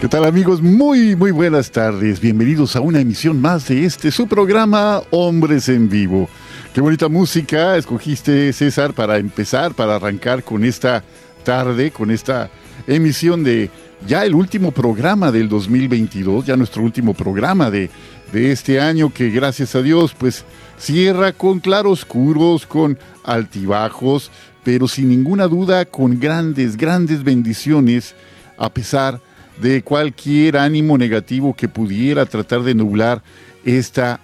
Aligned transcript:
¿Qué 0.00 0.08
tal 0.08 0.24
amigos? 0.24 0.62
Muy, 0.62 1.14
muy 1.14 1.30
buenas 1.30 1.70
tardes. 1.70 2.22
Bienvenidos 2.22 2.74
a 2.74 2.80
una 2.80 3.00
emisión 3.00 3.38
más 3.38 3.68
de 3.68 3.84
este, 3.84 4.10
su 4.10 4.26
programa 4.26 5.02
Hombres 5.10 5.68
en 5.68 5.90
Vivo. 5.90 6.26
Qué 6.72 6.80
bonita 6.80 7.10
música 7.10 7.76
escogiste 7.76 8.50
César 8.54 8.94
para 8.94 9.18
empezar, 9.18 9.74
para 9.74 9.96
arrancar 9.96 10.42
con 10.42 10.64
esta 10.64 11.04
tarde, 11.44 11.90
con 11.90 12.10
esta 12.10 12.48
emisión 12.86 13.44
de 13.44 13.68
ya 14.06 14.24
el 14.24 14.34
último 14.34 14.70
programa 14.70 15.30
del 15.30 15.50
2022, 15.50 16.46
ya 16.46 16.56
nuestro 16.56 16.82
último 16.82 17.12
programa 17.12 17.70
de, 17.70 17.90
de 18.32 18.52
este 18.52 18.80
año 18.80 19.12
que 19.12 19.28
gracias 19.28 19.74
a 19.74 19.82
Dios 19.82 20.14
pues 20.18 20.46
cierra 20.78 21.34
con 21.34 21.60
claroscuros, 21.60 22.64
con 22.64 22.98
altibajos, 23.22 24.30
pero 24.64 24.88
sin 24.88 25.10
ninguna 25.10 25.46
duda 25.46 25.84
con 25.84 26.18
grandes, 26.18 26.78
grandes 26.78 27.22
bendiciones 27.22 28.14
a 28.56 28.70
pesar 28.70 29.14
de 29.14 29.29
de 29.60 29.82
cualquier 29.82 30.56
ánimo 30.56 30.96
negativo 30.96 31.54
que 31.54 31.68
pudiera 31.68 32.26
tratar 32.26 32.62
de 32.62 32.74
nublar 32.74 33.22
esta 33.64 34.20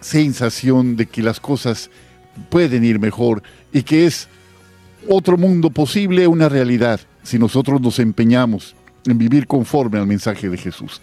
sensación 0.00 0.96
de 0.96 1.06
que 1.06 1.22
las 1.22 1.40
cosas 1.40 1.90
pueden 2.48 2.84
ir 2.84 2.98
mejor 2.98 3.42
y 3.72 3.82
que 3.82 4.06
es 4.06 4.28
otro 5.08 5.36
mundo 5.36 5.70
posible, 5.70 6.26
una 6.26 6.48
realidad, 6.48 7.00
si 7.22 7.38
nosotros 7.38 7.80
nos 7.80 7.98
empeñamos 7.98 8.74
en 9.06 9.18
vivir 9.18 9.46
conforme 9.46 9.98
al 9.98 10.06
mensaje 10.06 10.48
de 10.48 10.56
Jesús. 10.56 11.00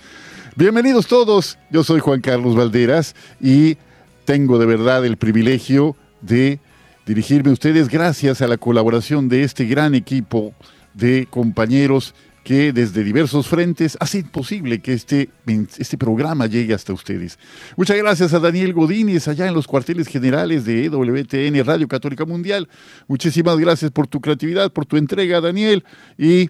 Bienvenidos 0.56 1.08
todos, 1.08 1.58
yo 1.72 1.84
soy 1.84 2.00
Juan 2.00 2.22
Carlos 2.22 2.56
Valderas 2.56 3.16
y 3.42 3.78
tengo 4.26 4.60
de 4.60 4.66
verdad 4.66 5.06
el 5.06 5.18
privilegio 5.18 5.96
de 6.22 6.60
dirigirme 7.06 7.50
a 7.50 7.54
ustedes 7.54 7.90
gracias 7.90 8.42
a 8.42 8.48
la 8.48 8.58
colaboración 8.58 9.30
de 9.30 9.44
este 9.44 9.66
gran 9.66 9.96
equipo 9.96 10.54
de 10.94 11.28
compañeros 11.30 12.14
que 12.44 12.74
desde 12.74 13.04
diversos 13.04 13.48
frentes 13.48 13.98
hacen 14.00 14.24
posible 14.24 14.80
que 14.80 14.94
este, 14.94 15.30
este 15.78 15.98
programa 15.98 16.46
llegue 16.46 16.74
hasta 16.74 16.94
ustedes. 16.94 17.40
Muchas 17.78 17.98
gracias 17.98 18.34
a 18.34 18.40
Daniel 18.40 18.74
Godínez 18.74 19.28
allá 19.28 19.48
en 19.48 19.54
los 19.54 19.66
cuarteles 19.66 20.08
generales 20.08 20.66
de 20.66 20.90
WTN 20.90 21.64
Radio 21.66 21.88
Católica 21.88 22.26
Mundial. 22.26 22.68
Muchísimas 23.08 23.58
gracias 23.58 23.92
por 23.92 24.08
tu 24.08 24.20
creatividad, 24.20 24.72
por 24.72 24.86
tu 24.86 24.98
entrega, 24.98 25.40
Daniel. 25.40 25.86
Y 26.18 26.50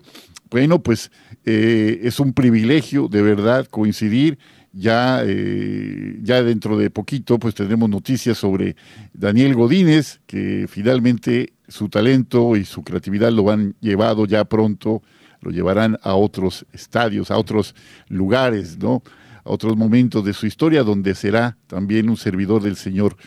bueno, 0.50 0.82
pues 0.82 1.12
eh, 1.46 2.00
es 2.04 2.20
un 2.20 2.34
privilegio 2.34 3.08
de 3.08 3.22
verdad 3.22 3.68
coincidir. 3.68 4.40
Ya, 4.76 5.22
eh, 5.24 6.18
ya 6.24 6.42
dentro 6.42 6.76
de 6.80 6.90
poquito 6.90 7.38
pues 7.38 7.54
tendremos 7.54 7.92
noticias 7.92 8.40
sobre 8.40 8.76
Daniel 9.14 9.54
Godínez, 9.54 10.20
que 10.26 10.66
finalmente 10.68 11.54
su 11.68 11.90
talento 11.90 12.56
y 12.56 12.66
su 12.66 12.84
creatividad 12.84 13.32
lo 13.32 13.52
han 13.52 13.76
llevado 13.82 14.26
ya 14.26 14.46
pronto 14.46 15.04
lo 15.44 15.52
llevarán 15.52 16.00
a 16.02 16.16
otros 16.16 16.66
estadios, 16.74 17.32
a 17.32 17.38
otros 17.38 17.76
lugares, 18.08 18.78
¿no? 18.78 19.04
A 19.44 19.52
otros 19.52 19.76
momentos 19.76 20.24
de 20.24 20.34
su 20.34 20.46
historia 20.46 20.84
donde 20.84 21.16
será 21.16 21.58
también 21.68 22.10
un 22.10 22.18
servidor 22.18 22.64
del 22.64 22.76
Señor, 22.76 23.18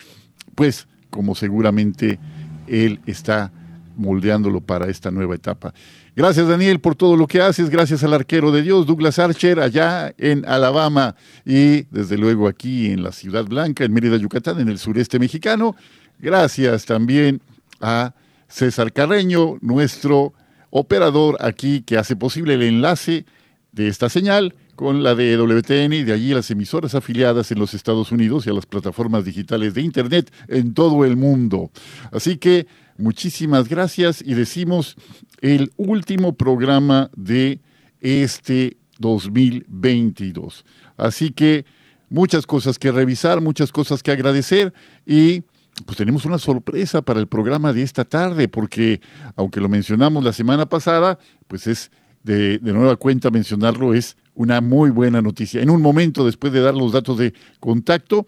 pues 0.54 0.88
como 1.10 1.34
seguramente 1.34 2.18
Él 2.66 3.00
está 3.06 3.52
moldeándolo 3.96 4.60
para 4.60 4.88
esta 4.88 5.10
nueva 5.10 5.34
etapa. 5.34 5.72
Gracias 6.14 6.48
Daniel 6.48 6.80
por 6.80 6.94
todo 6.94 7.16
lo 7.16 7.26
que 7.26 7.40
haces, 7.40 7.68
gracias 7.68 8.02
al 8.04 8.14
arquero 8.14 8.50
de 8.50 8.62
Dios, 8.62 8.86
Douglas 8.86 9.18
Archer, 9.18 9.60
allá 9.60 10.14
en 10.16 10.46
Alabama 10.46 11.14
y 11.44 11.82
desde 11.84 12.16
luego 12.16 12.48
aquí 12.48 12.86
en 12.90 13.02
la 13.02 13.12
Ciudad 13.12 13.44
Blanca, 13.44 13.84
en 13.84 13.92
Mérida, 13.92 14.16
Yucatán, 14.16 14.60
en 14.60 14.68
el 14.68 14.78
sureste 14.78 15.18
mexicano. 15.18 15.76
Gracias 16.18 16.86
también 16.86 17.42
a 17.80 18.14
César 18.48 18.92
Carreño, 18.92 19.58
nuestro 19.60 20.32
operador 20.70 21.36
aquí 21.40 21.82
que 21.82 21.98
hace 21.98 22.16
posible 22.16 22.54
el 22.54 22.62
enlace 22.62 23.24
de 23.72 23.88
esta 23.88 24.08
señal 24.08 24.54
con 24.74 25.02
la 25.02 25.14
de 25.14 25.36
WTN 25.36 25.92
y 25.92 26.04
de 26.04 26.12
allí 26.12 26.34
las 26.34 26.50
emisoras 26.50 26.94
afiliadas 26.94 27.50
en 27.50 27.58
los 27.58 27.74
Estados 27.74 28.12
Unidos 28.12 28.46
y 28.46 28.50
a 28.50 28.52
las 28.52 28.66
plataformas 28.66 29.24
digitales 29.24 29.74
de 29.74 29.82
Internet 29.82 30.30
en 30.48 30.74
todo 30.74 31.04
el 31.04 31.16
mundo. 31.16 31.70
Así 32.12 32.36
que 32.36 32.66
muchísimas 32.98 33.68
gracias 33.68 34.22
y 34.22 34.34
decimos 34.34 34.96
el 35.40 35.72
último 35.76 36.34
programa 36.34 37.10
de 37.16 37.60
este 38.00 38.76
2022. 38.98 40.64
Así 40.96 41.30
que 41.30 41.64
muchas 42.08 42.46
cosas 42.46 42.78
que 42.78 42.92
revisar, 42.92 43.40
muchas 43.40 43.72
cosas 43.72 44.02
que 44.02 44.12
agradecer 44.12 44.72
y 45.06 45.42
pues 45.84 45.98
tenemos 45.98 46.24
una 46.24 46.38
sorpresa 46.38 47.02
para 47.02 47.20
el 47.20 47.26
programa 47.26 47.72
de 47.72 47.82
esta 47.82 48.04
tarde, 48.04 48.48
porque 48.48 49.00
aunque 49.34 49.60
lo 49.60 49.68
mencionamos 49.68 50.24
la 50.24 50.32
semana 50.32 50.66
pasada, 50.66 51.18
pues 51.48 51.66
es 51.66 51.90
de, 52.22 52.58
nueva 52.62 52.96
cuenta 52.96 53.30
mencionarlo, 53.30 53.94
es 53.94 54.16
una 54.34 54.60
muy 54.60 54.90
buena 54.90 55.20
noticia. 55.20 55.62
En 55.62 55.70
un 55.70 55.82
momento 55.82 56.24
después 56.24 56.52
de 56.52 56.60
dar 56.60 56.74
los 56.74 56.92
datos 56.92 57.18
de 57.18 57.34
contacto, 57.60 58.26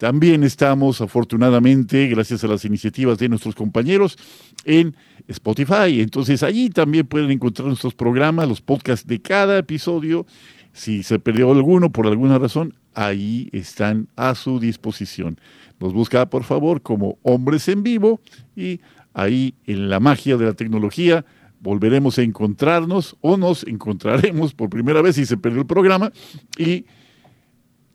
También 0.00 0.44
estamos, 0.44 1.02
afortunadamente, 1.02 2.06
gracias 2.06 2.42
a 2.42 2.48
las 2.48 2.64
iniciativas 2.64 3.18
de 3.18 3.28
nuestros 3.28 3.54
compañeros, 3.54 4.16
en 4.64 4.96
Spotify. 5.28 6.00
Entonces 6.00 6.42
allí 6.42 6.70
también 6.70 7.06
pueden 7.06 7.30
encontrar 7.30 7.68
nuestros 7.68 7.92
programas, 7.92 8.48
los 8.48 8.62
podcasts 8.62 9.06
de 9.06 9.20
cada 9.20 9.58
episodio 9.58 10.24
Si 10.72 11.02
se 11.02 11.18
perdió 11.18 11.52
alguno 11.52 11.90
por 11.90 12.06
alguna 12.06 12.38
razón, 12.38 12.72
ahí 12.94 13.50
están 13.52 14.08
a 14.16 14.34
su 14.34 14.58
disposición. 14.58 15.38
Nos 15.80 15.94
busca, 15.94 16.28
por 16.28 16.44
favor, 16.44 16.82
como 16.82 17.18
hombres 17.22 17.66
en 17.68 17.82
vivo 17.82 18.20
y 18.54 18.80
ahí 19.14 19.54
en 19.66 19.88
la 19.88 19.98
magia 19.98 20.36
de 20.36 20.44
la 20.44 20.52
tecnología 20.52 21.24
volveremos 21.60 22.18
a 22.18 22.22
encontrarnos 22.22 23.16
o 23.20 23.36
nos 23.36 23.66
encontraremos 23.66 24.54
por 24.54 24.70
primera 24.70 25.02
vez 25.02 25.16
si 25.16 25.26
se 25.26 25.36
perdió 25.36 25.60
el 25.60 25.66
programa 25.66 26.12
y 26.58 26.84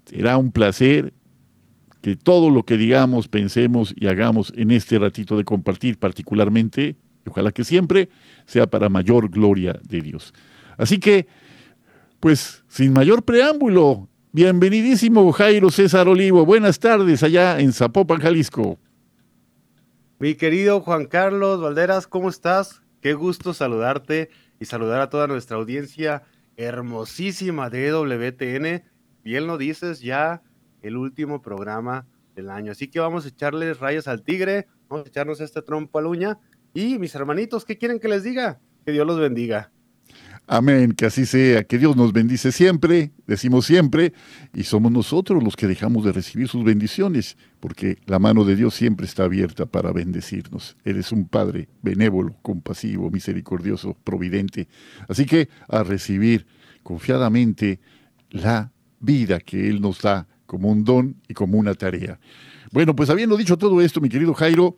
será 0.06 0.38
un 0.38 0.52
placer 0.52 1.14
que 2.02 2.16
todo 2.16 2.52
lo 2.52 2.64
que 2.64 2.78
digamos, 2.78 3.28
pensemos 3.28 3.94
y 3.98 4.08
hagamos 4.08 4.54
en 4.56 4.72
este 4.72 5.00
ratito 5.00 5.38
de 5.38 5.44
compartir 5.44 5.98
particularmente, 5.98 6.96
ojalá 7.28 7.52
que 7.52 7.64
siempre, 7.64 8.10
sea 8.46 8.68
para 8.68 8.90
mayor 8.90 9.30
gloria 9.30 9.80
de 9.84 10.02
Dios. 10.02 10.32
Así 10.78 11.00
que, 11.00 11.26
pues, 12.20 12.64
sin 12.68 12.94
mayor 12.94 13.24
preámbulo, 13.24 14.08
bienvenidísimo 14.36 15.32
Jairo 15.32 15.72
César 15.72 16.10
Olivo. 16.10 16.46
Buenas 16.46 16.78
tardes 16.78 17.24
allá 17.24 17.58
en 17.58 17.72
Zapopan, 17.72 18.20
Jalisco. 18.20 18.78
Mi 20.20 20.36
querido 20.36 20.82
Juan 20.82 21.06
Carlos 21.06 21.62
Valderas, 21.62 22.06
¿cómo 22.06 22.28
estás? 22.28 22.82
Qué 23.00 23.14
gusto 23.14 23.54
saludarte 23.54 24.30
y 24.60 24.66
saludar 24.66 25.00
a 25.00 25.10
toda 25.10 25.28
nuestra 25.28 25.56
audiencia 25.56 26.24
hermosísima 26.58 27.70
de 27.70 27.94
WTN. 27.94 28.84
Bien 29.24 29.48
lo 29.48 29.58
dices, 29.58 30.02
ya 30.02 30.44
el 30.82 30.98
último 30.98 31.42
programa 31.42 32.06
del 32.36 32.50
año. 32.50 32.74
Así 32.74 32.90
que 32.90 33.00
vamos 33.00 33.24
a 33.24 33.30
echarles 33.30 33.80
rayas 33.80 34.10
al 34.10 34.22
tigre, 34.22 34.68
vamos 34.90 35.06
a 35.06 35.10
echarnos 35.10 35.40
este 35.40 35.62
trompo 35.62 35.98
a 35.98 36.02
la 36.02 36.10
uña. 36.10 36.40
Y 36.74 37.00
mis 37.00 37.16
hermanitos, 37.16 37.64
¿qué 37.64 37.78
quieren 37.78 38.02
que 38.02 38.10
les 38.10 38.24
diga? 38.24 38.60
Que 38.86 38.92
Dios 38.92 39.08
los 39.08 39.18
bendiga. 39.18 39.72
Amén, 40.48 40.92
que 40.92 41.08
así 41.08 41.26
sea, 41.26 41.64
que 41.64 41.80
Dios 41.80 41.96
nos 41.96 42.14
bendice 42.14 42.52
siempre, 42.52 43.12
decimos 43.26 43.66
siempre, 43.66 44.14
y 44.54 44.64
somos 44.64 44.92
nosotros 44.92 45.44
los 45.44 45.56
que 45.56 45.66
dejamos 45.66 46.06
de 46.06 46.12
recibir 46.12 46.48
sus 46.48 46.64
bendiciones, 46.64 47.36
porque 47.60 47.98
la 48.06 48.20
mano 48.20 48.46
de 48.46 48.56
Dios 48.56 48.76
siempre 48.76 49.08
está 49.08 49.24
abierta 49.24 49.66
para 49.66 49.92
bendecirnos. 49.92 50.78
Él 50.84 50.98
es 50.98 51.12
un 51.12 51.28
Padre 51.28 51.68
benévolo, 51.82 52.36
compasivo, 52.44 53.10
misericordioso, 53.10 53.98
providente. 54.04 54.68
Así 55.08 55.26
que 55.26 55.50
a 55.68 55.82
recibir 55.82 56.46
confiadamente 56.84 57.80
la 58.30 58.72
vida 59.00 59.40
que 59.40 59.68
Él 59.68 59.82
nos 59.82 60.02
da 60.02 60.28
como 60.46 60.70
un 60.70 60.84
don 60.84 61.16
y 61.28 61.34
como 61.34 61.58
una 61.58 61.74
tarea. 61.74 62.20
Bueno, 62.72 62.96
pues 62.96 63.10
habiendo 63.10 63.36
dicho 63.36 63.58
todo 63.58 63.82
esto, 63.82 64.00
mi 64.00 64.10
querido 64.10 64.36
Jairo, 64.36 64.76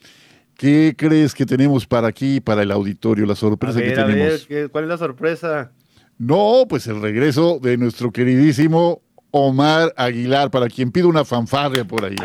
¿Qué 0.57 0.95
crees 0.97 1.35
que 1.35 1.45
tenemos 1.45 1.85
para 1.85 2.07
aquí, 2.07 2.41
para 2.41 2.63
el 2.63 2.71
auditorio? 2.71 3.27
La 3.27 3.35
sorpresa 3.35 3.79
que 3.79 3.91
tenemos. 3.91 4.47
¿Cuál 4.71 4.85
es 4.85 4.89
la 4.89 4.97
sorpresa? 4.97 5.71
No, 6.17 6.65
pues 6.67 6.87
el 6.87 6.99
regreso 6.99 7.59
de 7.59 7.77
nuestro 7.77 8.09
queridísimo 8.11 9.03
Omar 9.29 9.93
Aguilar, 9.95 10.49
para 10.49 10.65
quien 10.67 10.91
pido 10.91 11.09
una 11.09 11.23
fanfarria 11.23 11.85
por 11.85 12.05
ahí. 12.05 12.15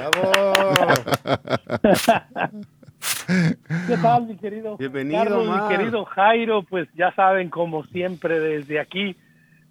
¿Qué 3.86 3.96
tal, 4.00 4.26
mi 4.26 4.36
querido? 4.38 4.78
Bienvenido, 4.78 5.44
mi 5.44 5.68
querido 5.68 6.06
Jairo. 6.06 6.62
Pues 6.62 6.88
ya 6.94 7.14
saben, 7.14 7.50
como 7.50 7.84
siempre, 7.88 8.40
desde 8.40 8.80
aquí, 8.80 9.14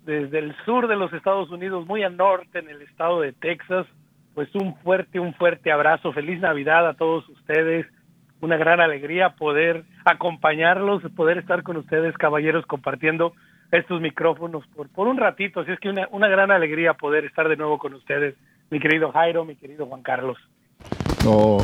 desde 0.06 0.38
el 0.38 0.56
sur 0.66 0.88
de 0.88 0.98
los 0.98 1.12
Estados 1.14 1.50
Unidos, 1.50 1.88
muy 1.88 2.04
al 2.04 2.16
norte, 2.16 2.60
en 2.60 2.70
el 2.70 2.84
estado 2.84 3.22
de 3.22 3.34
Texas, 3.34 3.88
pues 4.36 4.54
un 4.54 4.76
fuerte, 4.84 5.20
un 5.20 5.34
fuerte 5.34 5.72
abrazo. 5.72 6.14
Feliz 6.14 6.40
Navidad 6.40 6.88
a 6.88 6.94
todos 6.94 7.28
ustedes 7.30 7.88
una 8.42 8.58
gran 8.58 8.82
alegría 8.82 9.36
poder 9.36 9.86
acompañarlos, 10.04 11.04
poder 11.16 11.38
estar 11.38 11.64
con 11.64 11.78
ustedes, 11.78 12.18
caballeros, 12.18 12.66
compartiendo 12.66 13.34
estos 13.72 14.02
micrófonos 14.02 14.66
por, 14.76 14.90
por 14.90 15.08
un 15.08 15.18
ratito. 15.18 15.62
Así 15.62 15.72
es 15.72 15.80
que 15.80 15.90
una, 15.90 16.08
una 16.12 16.28
gran 16.28 16.52
alegría 16.52 16.94
poder 16.94 17.26
estar 17.26 17.48
de 17.48 17.56
nuevo 17.56 17.78
con 17.78 17.94
ustedes, 17.94 18.36
mi 18.70 18.80
querido 18.80 19.12
Jairo, 19.12 19.46
mi 19.46 19.56
querido 19.56 19.86
Juan 19.86 20.02
Carlos. 20.02 20.38
No, 21.24 21.58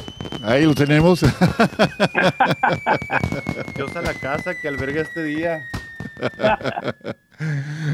ahí 0.44 0.66
lo 0.66 0.76
tenemos. 0.76 1.22
Dios 3.76 3.96
a 3.96 4.02
la 4.02 4.14
casa 4.14 4.52
que 4.62 4.68
alberga 4.68 5.02
este 5.02 5.24
día. 5.24 5.62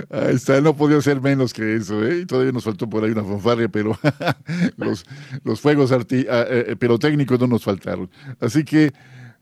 Ahí 0.10 0.36
está, 0.36 0.62
no 0.62 0.76
podía 0.76 1.02
ser 1.02 1.20
menos 1.22 1.54
que 1.54 1.76
eso, 1.76 2.06
¿eh? 2.06 2.26
Todavía 2.26 2.52
nos 2.52 2.64
faltó 2.64 2.90
por 2.90 3.04
ahí 3.04 3.12
una 3.12 3.24
fanfarria, 3.24 3.68
pero 3.68 3.98
los, 4.78 5.06
los 5.44 5.60
fuegos 5.60 5.92
arti 5.92 6.26
ah, 6.30 6.46
eh, 6.50 6.66
eh, 6.70 6.76
pirotécnicos 6.76 7.40
no 7.40 7.48
nos 7.48 7.64
faltaron. 7.64 8.10
Así 8.40 8.64
que 8.64 8.94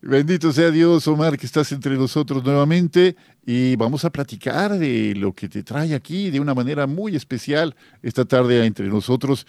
bendito 0.01 0.51
sea 0.51 0.71
Dios, 0.71 1.07
Omar, 1.07 1.37
que 1.37 1.45
estás 1.45 1.71
entre 1.71 1.95
nosotros 1.95 2.43
nuevamente 2.43 3.15
y 3.45 3.75
vamos 3.75 4.03
a 4.03 4.09
platicar 4.09 4.77
de 4.77 5.13
lo 5.15 5.33
que 5.33 5.47
te 5.47 5.61
trae 5.61 5.93
aquí 5.93 6.31
de 6.31 6.39
una 6.39 6.55
manera 6.55 6.87
muy 6.87 7.15
especial 7.15 7.75
esta 8.01 8.25
tarde 8.25 8.65
entre 8.65 8.87
nosotros, 8.87 9.45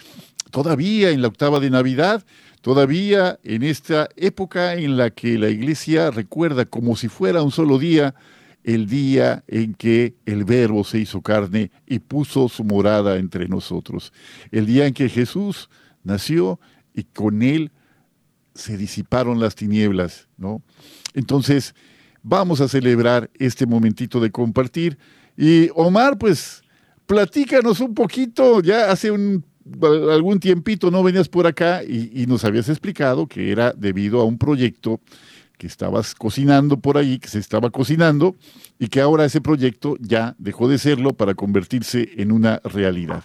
todavía 0.51 1.11
en 1.11 1.23
la 1.23 1.29
octava 1.29 1.61
de 1.61 1.71
Navidad. 1.71 2.23
Todavía 2.63 3.41
en 3.43 3.65
esta 3.65 4.09
época 4.15 4.75
en 4.75 4.97
la 4.97 5.11
que 5.11 5.37
la 5.37 5.49
iglesia 5.49 6.13
recuerda 6.13 6.65
como 6.65 6.95
si 6.95 7.09
fuera 7.09 7.43
un 7.43 7.51
solo 7.51 7.77
día 7.77 8.15
el 8.65 8.87
día 8.87 9.45
en 9.49 9.75
que 9.75 10.15
el 10.27 10.45
Verbo 10.45 10.85
se 10.85 10.99
hizo 10.99 11.21
carne 11.21 11.71
y 11.87 11.99
puso 11.99 12.49
su 12.49 12.65
morada 12.65 13.17
entre 13.17 13.49
nosotros, 13.49 14.13
el 14.51 14.67
día 14.67 14.87
en 14.87 14.95
que 14.95 15.09
Jesús 15.09 15.69
nació 16.05 16.61
y 16.95 17.05
con 17.05 17.43
él 17.43 17.73
se 18.55 18.77
disiparon 18.77 19.41
las 19.41 19.55
tinieblas, 19.55 20.29
¿no? 20.37 20.63
Entonces, 21.15 21.75
vamos 22.23 22.61
a 22.61 22.69
celebrar 22.69 23.31
este 23.39 23.67
momentito 23.67 24.21
de 24.21 24.31
compartir. 24.31 24.99
Y 25.37 25.71
Omar, 25.75 26.19
pues, 26.19 26.63
platícanos 27.07 27.81
un 27.81 27.95
poquito, 27.95 28.61
ya 28.61 28.91
hace 28.91 29.09
algún 29.09 30.41
tiempito 30.41 30.91
no 30.91 31.03
venías 31.03 31.29
por 31.29 31.47
acá 31.47 31.83
y 31.85 32.27
nos 32.27 32.45
habías 32.45 32.69
explicado 32.69 33.27
que 33.27 33.51
era 33.51 33.73
debido 33.73 34.21
a 34.21 34.25
un 34.25 34.37
proyecto 34.37 35.01
que 35.63 35.69
estabas 35.69 36.17
cocinando 36.17 36.77
por 36.77 36.99
ahí, 36.99 37.21
que 37.21 37.29
se 37.29 37.39
estaba 37.39 37.71
cocinando 37.71 38.35
y 38.81 38.89
que 38.89 39.01
ahora 39.01 39.25
ese 39.25 39.41
proyecto 39.41 39.95
ya 40.01 40.35
dejó 40.37 40.67
de 40.67 40.77
serlo 40.77 41.13
para 41.13 41.35
convertirse 41.35 42.09
en 42.17 42.33
una 42.33 42.59
realidad. 42.65 43.23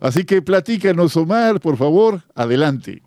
Así 0.00 0.24
que 0.24 0.40
platícanos, 0.40 1.16
Omar, 1.16 1.58
por 1.58 1.76
favor, 1.76 2.20
adelante. 2.36 3.02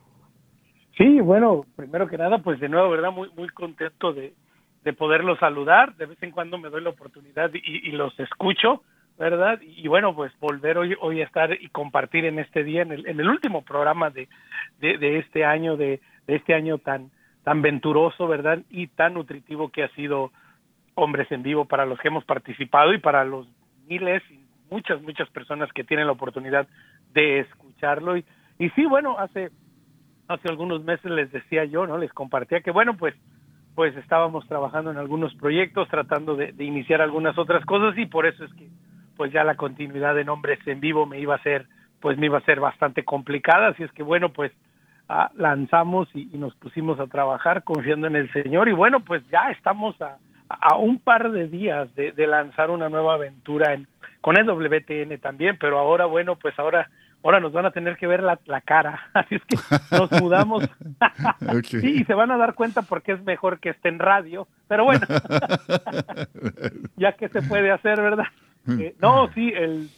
Sí, 0.98 1.22
bueno, 1.22 1.64
primero 1.78 2.10
que 2.10 2.18
nada, 2.18 2.40
pues 2.40 2.60
de 2.60 2.68
nuevo, 2.68 2.90
¿verdad? 2.90 3.12
Muy, 3.12 3.30
muy 3.38 3.48
contento 3.48 4.12
de, 4.12 4.34
de 4.84 4.92
poderlos 4.92 5.40
saludar. 5.40 5.96
De 5.96 6.06
vez 6.06 6.22
en 6.22 6.32
cuando 6.32 6.58
me 6.58 6.70
doy 6.70 6.84
la 6.84 6.90
oportunidad 6.90 7.50
y, 7.54 7.92
los 7.92 8.20
escucho, 8.20 8.84
¿verdad? 9.18 9.62
Y, 9.62 9.88
bueno, 9.88 10.14
pues 10.14 10.34
volver 10.42 10.78
hoy, 10.78 10.94
hoy 11.00 11.22
a 11.22 11.24
estar 11.24 11.54
y 11.54 11.70
compartir 11.70 12.26
en 12.26 12.38
este 12.38 12.66
día, 12.66 12.82
en 12.82 12.92
el, 12.92 13.08
en 13.08 13.18
el 13.18 13.30
último 13.30 13.62
programa 13.62 14.10
de, 14.10 14.28
de, 14.82 14.98
de 14.98 15.20
este 15.20 15.46
año, 15.46 15.78
de, 15.78 16.02
de 16.28 16.36
este 16.36 16.54
año 16.54 16.80
tan, 16.80 17.12
tan 17.48 17.62
venturoso, 17.62 18.28
¿verdad? 18.28 18.60
Y 18.70 18.88
tan 18.88 19.14
nutritivo 19.14 19.70
que 19.70 19.82
ha 19.82 19.88
sido 19.96 20.34
Hombres 20.96 21.32
en 21.32 21.44
Vivo 21.44 21.64
para 21.64 21.86
los 21.86 21.98
que 21.98 22.10
hemos 22.10 22.26
participado 22.26 22.94
y 22.94 22.98
para 22.98 23.24
los 23.24 23.48
miles 23.88 24.22
y 24.30 24.44
muchas, 24.70 25.02
muchas 25.02 25.30
personas 25.30 25.72
que 25.72 25.86
tienen 25.86 26.08
la 26.08 26.12
oportunidad 26.12 26.68
de 27.14 27.40
escucharlo. 27.40 28.18
Y, 28.18 28.26
y 28.60 28.70
sí, 28.72 28.86
bueno, 28.86 29.18
hace, 29.18 29.50
hace 30.28 30.50
algunos 30.50 30.84
meses 30.84 31.10
les 31.10 31.32
decía 31.32 31.64
yo, 31.64 31.88
¿no? 31.88 31.98
Les 31.98 32.12
compartía 32.12 32.60
que, 32.60 32.72
bueno, 32.72 32.98
pues 32.98 33.16
pues 33.76 33.96
estábamos 33.96 34.46
trabajando 34.50 34.92
en 34.92 34.98
algunos 34.98 35.34
proyectos, 35.36 35.88
tratando 35.88 36.36
de, 36.36 36.52
de 36.52 36.66
iniciar 36.66 37.02
algunas 37.02 37.38
otras 37.38 37.64
cosas 37.64 37.98
y 37.98 38.08
por 38.08 38.26
eso 38.26 38.44
es 38.44 38.54
que 38.56 38.68
pues 39.16 39.32
ya 39.32 39.46
la 39.46 39.56
continuidad 39.56 40.20
en 40.20 40.28
Hombres 40.28 40.60
en 40.66 40.82
Vivo 40.82 41.06
me 41.06 41.22
iba 41.22 41.36
a 41.36 41.44
ser 41.44 41.66
pues 42.02 42.18
me 42.18 42.26
iba 42.26 42.40
a 42.40 42.46
ser 42.46 42.60
bastante 42.60 43.06
complicada, 43.06 43.70
así 43.70 43.84
es 43.84 43.92
que 43.94 44.04
bueno, 44.04 44.34
pues 44.34 44.52
lanzamos 45.36 46.10
y, 46.14 46.26
nos 46.38 46.56
pusimos 46.56 47.00
a 47.00 47.08
trabajar 47.08 47.64
confiando 47.64 48.08
en 48.08 48.16
el 48.16 48.32
Señor. 48.34 48.68
Y 48.68 48.74
bueno, 48.74 49.00
pues 49.02 49.24
ya 49.30 49.52
estamos 49.52 49.96
a, 50.02 50.18
un 50.78 51.00
par 51.00 51.32
de 51.32 51.48
días 51.48 51.94
de, 51.96 52.28
lanzar 52.28 52.70
una 52.70 52.90
nueva 52.90 53.16
aventura 53.16 53.74
en, 53.74 53.88
con 54.22 54.38
el 54.38 54.48
WTN 54.48 55.18
también, 55.20 55.58
pero 55.60 55.78
ahora 55.78 56.06
bueno, 56.06 56.36
pues 56.36 56.58
ahora 56.60 56.90
ahora 57.24 57.40
nos 57.40 57.52
van 57.52 57.66
a 57.66 57.72
tener 57.72 57.98
que 57.98 58.08
ver 58.08 58.24
la, 58.24 58.38
cara, 58.62 59.10
así 59.14 59.36
es 59.36 59.42
que 59.46 59.58
nos 59.96 60.12
mudamos. 60.22 60.64
Sí, 61.64 62.02
y 62.02 62.04
se 62.06 62.14
van 62.14 62.32
a 62.32 62.38
dar 62.38 62.54
cuenta 62.54 62.82
porque 62.82 63.12
es 63.12 63.24
mejor 63.24 63.60
que 63.60 63.70
esté 63.70 63.90
en 63.90 64.00
radio, 64.00 64.48
pero 64.68 64.86
bueno, 64.86 65.06
ya 66.96 67.14
que 67.14 67.30
se 67.30 67.42
puede 67.42 67.72
hacer, 67.72 68.02
¿verdad? 68.02 68.26
Eh, 68.68 68.96
no, 69.02 69.30
sí, 69.34 69.52
el 69.56 69.90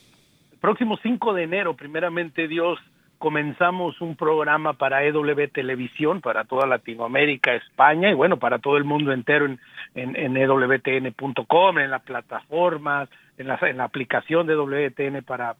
próximo 0.59 0.97
5 1.01 1.33
de 1.33 1.43
enero, 1.43 1.75
primeramente 1.75 2.47
Dios, 2.47 2.79
comenzamos 3.19 3.99
un 4.01 4.15
programa 4.15 4.73
para 4.73 5.03
EW 5.03 5.49
Televisión, 5.53 6.21
para 6.21 6.45
toda 6.45 6.65
Latinoamérica, 6.65 7.53
España 7.53 8.09
y 8.09 8.13
bueno, 8.13 8.39
para 8.39 8.59
todo 8.59 8.77
el 8.77 8.85
mundo 8.85 9.11
entero 9.11 9.45
en, 9.45 9.59
en, 9.93 10.15
en 10.15 10.37
EWTN.com, 10.37 11.79
en 11.79 11.91
las 11.91 12.01
plataformas, 12.01 13.09
en 13.37 13.47
la, 13.47 13.59
en 13.61 13.77
la 13.77 13.83
aplicación 13.83 14.47
de 14.47 14.53
EWTN 14.53 15.23
para 15.23 15.57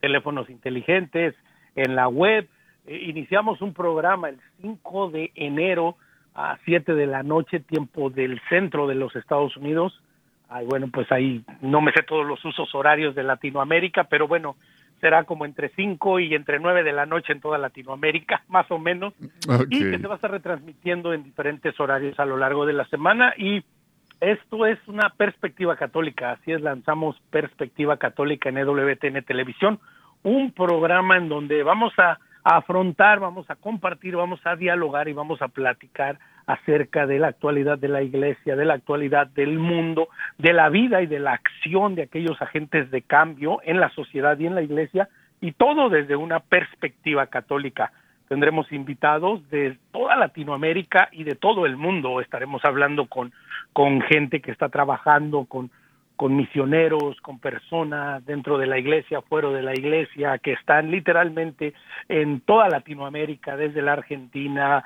teléfonos 0.00 0.48
inteligentes, 0.50 1.34
en 1.74 1.96
la 1.96 2.06
web. 2.06 2.46
Eh, 2.86 3.00
iniciamos 3.08 3.62
un 3.62 3.72
programa 3.72 4.28
el 4.28 4.38
5 4.60 5.10
de 5.10 5.32
enero 5.34 5.96
a 6.34 6.58
7 6.66 6.94
de 6.94 7.06
la 7.06 7.22
noche, 7.22 7.60
tiempo 7.60 8.10
del 8.10 8.40
centro 8.50 8.86
de 8.86 8.94
los 8.94 9.16
Estados 9.16 9.56
Unidos, 9.56 10.00
Ay, 10.48 10.66
bueno, 10.66 10.88
pues 10.92 11.10
ahí 11.10 11.42
no 11.62 11.80
me 11.80 11.90
sé 11.92 12.02
todos 12.02 12.26
los 12.26 12.44
usos 12.44 12.72
horarios 12.74 13.14
de 13.14 13.22
Latinoamérica, 13.22 14.04
pero 14.04 14.28
bueno, 14.28 14.56
será 15.04 15.24
como 15.24 15.44
entre 15.44 15.68
5 15.68 16.18
y 16.20 16.34
entre 16.34 16.58
9 16.58 16.82
de 16.82 16.94
la 16.94 17.04
noche 17.04 17.34
en 17.34 17.40
toda 17.42 17.58
Latinoamérica, 17.58 18.42
más 18.48 18.70
o 18.70 18.78
menos, 18.78 19.12
y 19.68 19.80
que 19.90 19.98
se 19.98 20.06
va 20.06 20.14
a 20.14 20.16
estar 20.16 20.30
retransmitiendo 20.30 21.12
en 21.12 21.22
diferentes 21.24 21.78
horarios 21.78 22.18
a 22.18 22.24
lo 22.24 22.38
largo 22.38 22.64
de 22.64 22.72
la 22.72 22.86
semana. 22.86 23.34
Y 23.36 23.62
esto 24.20 24.64
es 24.64 24.78
una 24.88 25.10
perspectiva 25.10 25.76
católica, 25.76 26.30
así 26.30 26.52
es, 26.52 26.62
lanzamos 26.62 27.20
Perspectiva 27.28 27.98
Católica 27.98 28.48
en 28.48 28.56
EWTN 28.56 29.22
Televisión, 29.26 29.78
un 30.22 30.52
programa 30.52 31.18
en 31.18 31.28
donde 31.28 31.62
vamos 31.62 31.92
a, 31.98 32.18
afrontar, 32.42 33.20
vamos 33.20 33.50
a 33.50 33.56
compartir, 33.56 34.16
vamos 34.16 34.40
a 34.44 34.56
dialogar 34.56 35.08
y 35.08 35.12
vamos 35.12 35.42
a 35.42 35.48
platicar 35.48 36.18
acerca 36.46 37.06
de 37.06 37.18
la 37.18 37.28
actualidad 37.28 37.78
de 37.78 37.88
la 37.88 38.02
iglesia, 38.02 38.56
de 38.56 38.64
la 38.64 38.74
actualidad 38.74 39.26
del 39.28 39.58
mundo, 39.58 40.08
de 40.38 40.52
la 40.52 40.68
vida 40.68 41.02
y 41.02 41.06
de 41.06 41.20
la 41.20 41.32
acción 41.32 41.94
de 41.94 42.02
aquellos 42.02 42.40
agentes 42.40 42.90
de 42.90 43.02
cambio 43.02 43.60
en 43.64 43.80
la 43.80 43.90
sociedad 43.90 44.38
y 44.38 44.46
en 44.46 44.54
la 44.54 44.62
iglesia, 44.62 45.08
y 45.40 45.52
todo 45.52 45.88
desde 45.88 46.16
una 46.16 46.40
perspectiva 46.40 47.26
católica. 47.26 47.92
Tendremos 48.28 48.72
invitados 48.72 49.48
de 49.50 49.76
toda 49.92 50.16
Latinoamérica 50.16 51.08
y 51.12 51.24
de 51.24 51.34
todo 51.34 51.66
el 51.66 51.76
mundo. 51.76 52.20
Estaremos 52.20 52.64
hablando 52.64 53.06
con, 53.06 53.32
con 53.72 54.00
gente 54.00 54.40
que 54.40 54.50
está 54.50 54.70
trabajando 54.70 55.44
con 55.44 55.70
con 56.16 56.36
misioneros, 56.36 57.20
con 57.20 57.38
personas 57.38 58.24
dentro 58.24 58.56
de 58.56 58.66
la 58.66 58.78
iglesia, 58.78 59.20
fuera 59.22 59.48
de 59.50 59.62
la 59.62 59.72
iglesia, 59.72 60.38
que 60.38 60.52
están 60.52 60.90
literalmente 60.90 61.74
en 62.08 62.40
toda 62.40 62.68
Latinoamérica, 62.68 63.56
desde 63.56 63.82
la 63.82 63.94
Argentina, 63.94 64.84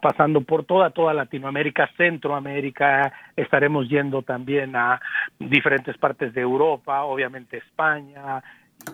pasando 0.00 0.40
por 0.40 0.64
toda, 0.64 0.90
toda 0.90 1.12
Latinoamérica, 1.12 1.90
Centroamérica, 1.96 3.12
estaremos 3.36 3.88
yendo 3.88 4.22
también 4.22 4.74
a 4.74 5.00
diferentes 5.38 5.98
partes 5.98 6.32
de 6.32 6.40
Europa, 6.40 7.02
obviamente 7.04 7.58
España, 7.58 8.42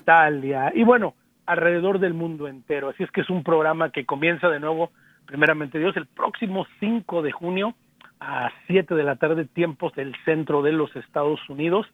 Italia, 0.01 0.73
y 0.75 0.83
bueno, 0.83 1.15
alrededor 1.47 2.01
del 2.01 2.15
mundo 2.15 2.49
entero. 2.49 2.89
Así 2.89 3.05
es 3.05 3.11
que 3.13 3.21
es 3.21 3.31
un 3.31 3.45
programa 3.45 3.91
que 3.91 4.05
comienza 4.05 4.49
de 4.49 4.59
nuevo, 4.59 4.91
primeramente 5.27 5.79
Dios, 5.79 5.97
el 5.97 6.07
próximo 6.07 6.67
5 6.81 7.23
de 7.23 7.31
junio 7.31 7.75
a 8.21 8.51
7 8.67 8.95
de 8.95 9.05
la 9.05 9.17
tarde, 9.17 9.45
tiempos 9.45 9.95
del 9.95 10.15
centro 10.25 10.63
de 10.63 10.73
los 10.73 10.95
Estados 10.97 11.41
Unidos, 11.49 11.87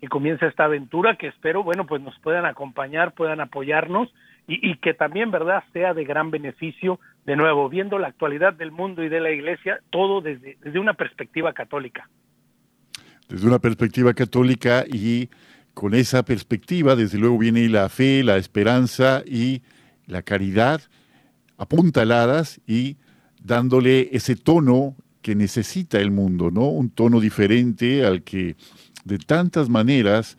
que 0.00 0.08
comienza 0.08 0.46
esta 0.46 0.64
aventura 0.64 1.16
que 1.16 1.28
espero, 1.28 1.62
bueno, 1.62 1.86
pues 1.86 2.02
nos 2.02 2.18
puedan 2.20 2.46
acompañar, 2.46 3.12
puedan 3.12 3.40
apoyarnos 3.40 4.08
y, 4.46 4.76
que 4.78 4.94
también, 4.94 5.30
¿verdad?, 5.30 5.62
sea 5.72 5.94
de 5.94 6.04
gran 6.04 6.30
beneficio, 6.30 6.98
de 7.24 7.36
nuevo, 7.36 7.68
viendo 7.68 7.98
la 7.98 8.08
actualidad 8.08 8.52
del 8.52 8.72
mundo 8.72 9.04
y 9.04 9.08
de 9.08 9.20
la 9.20 9.30
iglesia, 9.30 9.78
todo 9.90 10.20
desde, 10.22 10.56
desde 10.60 10.78
una 10.80 10.94
perspectiva 10.94 11.52
católica. 11.52 12.08
Desde 13.28 13.46
una 13.46 13.60
perspectiva 13.60 14.12
católica 14.12 14.84
y 14.88 15.28
con 15.72 15.94
esa 15.94 16.24
perspectiva, 16.24 16.96
desde 16.96 17.18
luego, 17.18 17.38
viene 17.38 17.68
la 17.68 17.88
fe, 17.88 18.24
la 18.24 18.38
esperanza 18.38 19.22
y 19.24 19.62
la 20.06 20.22
caridad 20.22 20.80
apuntaladas 21.56 22.60
y 22.66 22.96
dándole 23.40 24.08
ese 24.12 24.34
tono 24.34 24.96
que 25.22 25.34
necesita 25.34 25.98
el 25.98 26.10
mundo, 26.10 26.50
¿no? 26.50 26.68
Un 26.68 26.90
tono 26.90 27.20
diferente 27.20 28.04
al 28.04 28.22
que 28.22 28.56
de 29.04 29.18
tantas 29.18 29.68
maneras, 29.68 30.36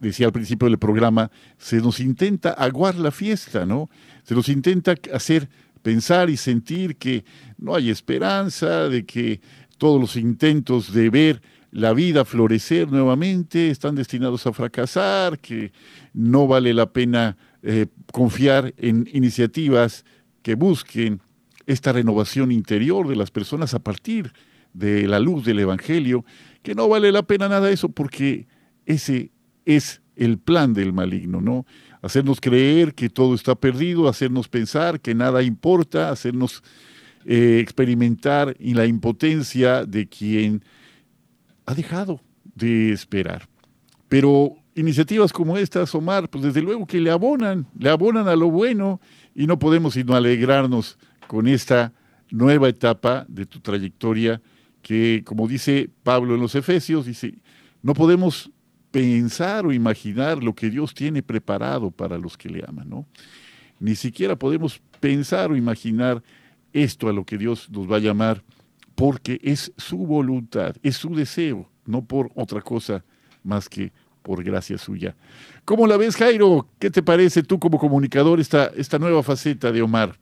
decía 0.00 0.26
al 0.26 0.32
principio 0.32 0.68
del 0.68 0.78
programa, 0.78 1.30
se 1.58 1.76
nos 1.80 2.00
intenta 2.00 2.50
aguar 2.50 2.96
la 2.96 3.10
fiesta, 3.10 3.66
¿no? 3.66 3.90
Se 4.24 4.34
nos 4.34 4.48
intenta 4.48 4.94
hacer 5.12 5.48
pensar 5.82 6.30
y 6.30 6.36
sentir 6.36 6.96
que 6.96 7.24
no 7.58 7.74
hay 7.74 7.90
esperanza, 7.90 8.88
de 8.88 9.04
que 9.04 9.40
todos 9.78 10.00
los 10.00 10.16
intentos 10.16 10.92
de 10.92 11.10
ver 11.10 11.42
la 11.72 11.92
vida 11.94 12.24
florecer 12.24 12.90
nuevamente 12.92 13.70
están 13.70 13.94
destinados 13.94 14.46
a 14.46 14.52
fracasar, 14.52 15.38
que 15.38 15.72
no 16.12 16.46
vale 16.46 16.74
la 16.74 16.92
pena 16.92 17.36
eh, 17.62 17.86
confiar 18.12 18.74
en 18.76 19.08
iniciativas 19.12 20.04
que 20.42 20.54
busquen 20.54 21.20
esta 21.66 21.92
renovación 21.92 22.52
interior 22.52 23.08
de 23.08 23.16
las 23.16 23.30
personas 23.30 23.74
a 23.74 23.78
partir 23.78 24.32
de 24.72 25.06
la 25.06 25.18
luz 25.18 25.44
del 25.44 25.60
Evangelio, 25.60 26.24
que 26.62 26.74
no 26.74 26.88
vale 26.88 27.12
la 27.12 27.22
pena 27.22 27.48
nada 27.48 27.70
eso 27.70 27.88
porque 27.88 28.46
ese 28.86 29.30
es 29.64 30.02
el 30.16 30.38
plan 30.38 30.74
del 30.74 30.92
maligno, 30.92 31.40
¿no? 31.40 31.66
Hacernos 32.02 32.40
creer 32.40 32.94
que 32.94 33.08
todo 33.08 33.34
está 33.34 33.54
perdido, 33.54 34.08
hacernos 34.08 34.48
pensar 34.48 35.00
que 35.00 35.14
nada 35.14 35.42
importa, 35.42 36.10
hacernos 36.10 36.62
eh, 37.24 37.60
experimentar 37.62 38.56
en 38.58 38.76
la 38.76 38.86
impotencia 38.86 39.84
de 39.84 40.08
quien 40.08 40.64
ha 41.66 41.74
dejado 41.74 42.20
de 42.54 42.92
esperar. 42.92 43.48
Pero 44.08 44.56
iniciativas 44.74 45.32
como 45.32 45.56
estas, 45.56 45.94
Omar, 45.94 46.28
pues 46.28 46.44
desde 46.44 46.62
luego 46.62 46.86
que 46.86 47.00
le 47.00 47.10
abonan, 47.10 47.66
le 47.78 47.90
abonan 47.90 48.28
a 48.28 48.36
lo 48.36 48.50
bueno 48.50 49.00
y 49.34 49.46
no 49.46 49.58
podemos 49.58 49.94
sino 49.94 50.14
alegrarnos 50.14 50.98
con 51.32 51.48
esta 51.48 51.94
nueva 52.30 52.68
etapa 52.68 53.24
de 53.26 53.46
tu 53.46 53.58
trayectoria 53.60 54.42
que, 54.82 55.22
como 55.24 55.48
dice 55.48 55.88
Pablo 56.02 56.34
en 56.34 56.42
los 56.42 56.54
Efesios, 56.54 57.06
dice, 57.06 57.38
no 57.80 57.94
podemos 57.94 58.50
pensar 58.90 59.64
o 59.64 59.72
imaginar 59.72 60.44
lo 60.44 60.54
que 60.54 60.68
Dios 60.68 60.92
tiene 60.92 61.22
preparado 61.22 61.90
para 61.90 62.18
los 62.18 62.36
que 62.36 62.50
le 62.50 62.62
aman, 62.68 62.86
¿no? 62.86 63.06
Ni 63.80 63.94
siquiera 63.94 64.36
podemos 64.36 64.82
pensar 65.00 65.50
o 65.50 65.56
imaginar 65.56 66.22
esto 66.74 67.08
a 67.08 67.14
lo 67.14 67.24
que 67.24 67.38
Dios 67.38 67.70
nos 67.70 67.90
va 67.90 67.96
a 67.96 68.00
llamar, 68.00 68.42
porque 68.94 69.40
es 69.42 69.72
su 69.78 69.96
voluntad, 69.96 70.76
es 70.82 70.98
su 70.98 71.14
deseo, 71.14 71.70
no 71.86 72.04
por 72.04 72.30
otra 72.34 72.60
cosa 72.60 73.06
más 73.42 73.70
que 73.70 73.90
por 74.22 74.44
gracia 74.44 74.76
suya. 74.76 75.16
¿Cómo 75.64 75.86
la 75.86 75.96
ves, 75.96 76.14
Jairo? 76.14 76.68
¿Qué 76.78 76.90
te 76.90 77.02
parece 77.02 77.42
tú 77.42 77.58
como 77.58 77.78
comunicador 77.78 78.38
esta, 78.38 78.66
esta 78.76 78.98
nueva 78.98 79.22
faceta 79.22 79.72
de 79.72 79.80
Omar? 79.80 80.18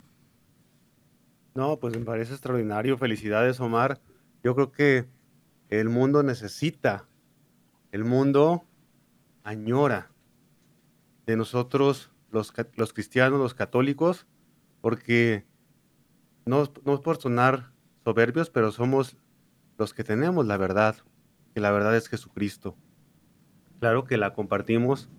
No, 1.60 1.78
pues 1.78 1.94
me 1.94 2.06
parece 2.06 2.32
extraordinario. 2.32 2.96
Felicidades, 2.96 3.60
Omar. 3.60 4.00
Yo 4.42 4.54
creo 4.54 4.72
que 4.72 5.04
el 5.68 5.90
mundo 5.90 6.22
necesita, 6.22 7.06
el 7.92 8.06
mundo 8.06 8.64
añora 9.44 10.10
de 11.26 11.36
nosotros, 11.36 12.10
los, 12.30 12.54
los 12.76 12.94
cristianos, 12.94 13.38
los 13.38 13.52
católicos, 13.52 14.26
porque 14.80 15.44
no, 16.46 16.66
no 16.86 16.94
es 16.94 17.00
por 17.00 17.20
sonar 17.20 17.72
soberbios, 18.04 18.48
pero 18.48 18.72
somos 18.72 19.18
los 19.76 19.92
que 19.92 20.02
tenemos 20.02 20.46
la 20.46 20.56
verdad, 20.56 20.96
que 21.52 21.60
la 21.60 21.72
verdad 21.72 21.94
es 21.94 22.08
Jesucristo. 22.08 22.74
Claro 23.80 24.04
que 24.04 24.16
la 24.16 24.32
compartimos, 24.32 25.10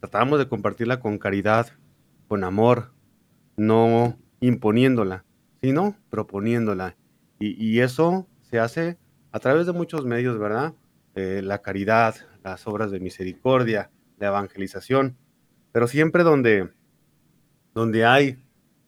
tratamos 0.00 0.40
de 0.40 0.48
compartirla 0.48 0.98
con 0.98 1.18
caridad, 1.18 1.68
con 2.26 2.42
amor, 2.42 2.90
no 3.56 4.18
imponiéndola 4.40 5.24
sino 5.60 5.96
proponiéndola. 6.10 6.96
Y, 7.38 7.80
eso 7.80 8.26
se 8.40 8.58
hace 8.58 8.98
a 9.30 9.38
través 9.40 9.66
de 9.66 9.72
muchos 9.72 10.06
medios, 10.06 10.38
¿verdad? 10.38 10.74
Eh, 11.14 11.42
la 11.44 11.60
caridad, 11.60 12.14
las 12.42 12.66
obras 12.66 12.90
de 12.90 13.00
misericordia, 13.00 13.90
la 14.18 14.28
evangelización, 14.28 15.18
pero 15.72 15.86
siempre 15.86 16.22
donde, 16.22 16.70
donde 17.74 18.06
hay 18.06 18.42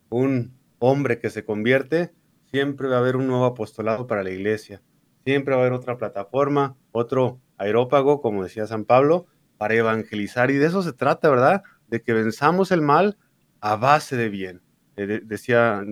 un 0.08 0.54
hombre 0.78 1.18
que 1.18 1.28
se 1.28 1.44
convierte, 1.44 2.12
siempre 2.50 2.88
va 2.88 2.96
a 2.96 3.00
haber 3.00 3.16
un 3.16 3.26
nuevo 3.26 3.44
apostolado 3.44 4.06
para 4.06 4.22
la 4.22 4.30
iglesia, 4.30 4.80
siempre 5.24 5.54
va 5.54 5.60
a 5.60 5.66
haber 5.66 5.74
otra 5.74 5.98
plataforma, 5.98 6.76
otro 6.92 7.40
aerópago, 7.58 8.22
como 8.22 8.44
decía 8.44 8.66
San 8.66 8.84
Pablo, 8.84 9.26
para 9.58 9.74
evangelizar. 9.74 10.50
Y 10.50 10.54
de 10.54 10.66
eso 10.66 10.82
se 10.82 10.92
trata, 10.92 11.28
¿verdad? 11.28 11.62
De 11.88 12.00
que 12.02 12.14
venzamos 12.14 12.70
el 12.70 12.80
mal 12.80 13.18
a 13.60 13.76
base 13.76 14.16
de 14.16 14.28
bien. 14.28 14.62
Eh, 14.98 15.20
decía, 15.24 15.84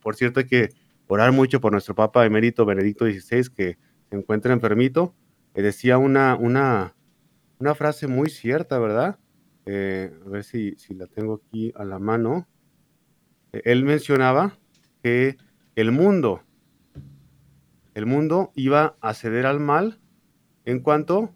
por 0.00 0.14
cierto, 0.14 0.38
hay 0.38 0.46
que 0.46 0.68
orar 1.08 1.32
mucho 1.32 1.60
por 1.60 1.72
nuestro 1.72 1.96
Papa 1.96 2.24
emérito 2.24 2.64
Benedicto 2.64 3.04
XVI, 3.04 3.48
que 3.52 3.78
se 4.08 4.16
encuentra 4.16 4.52
enfermito. 4.52 5.12
Eh, 5.54 5.62
decía 5.62 5.98
una, 5.98 6.36
una, 6.36 6.94
una 7.58 7.74
frase 7.74 8.06
muy 8.06 8.30
cierta, 8.30 8.78
¿verdad? 8.78 9.18
Eh, 9.66 10.16
a 10.24 10.28
ver 10.28 10.44
si, 10.44 10.76
si 10.76 10.94
la 10.94 11.08
tengo 11.08 11.42
aquí 11.44 11.72
a 11.74 11.84
la 11.84 11.98
mano. 11.98 12.46
él 13.52 13.84
mencionaba 13.84 14.56
que 15.02 15.36
el 15.74 15.90
mundo, 15.90 16.42
el 17.94 18.06
mundo 18.06 18.52
iba 18.54 18.96
a 19.00 19.14
ceder 19.14 19.46
al 19.46 19.58
mal 19.58 20.00
en 20.64 20.78
cuanto 20.80 21.34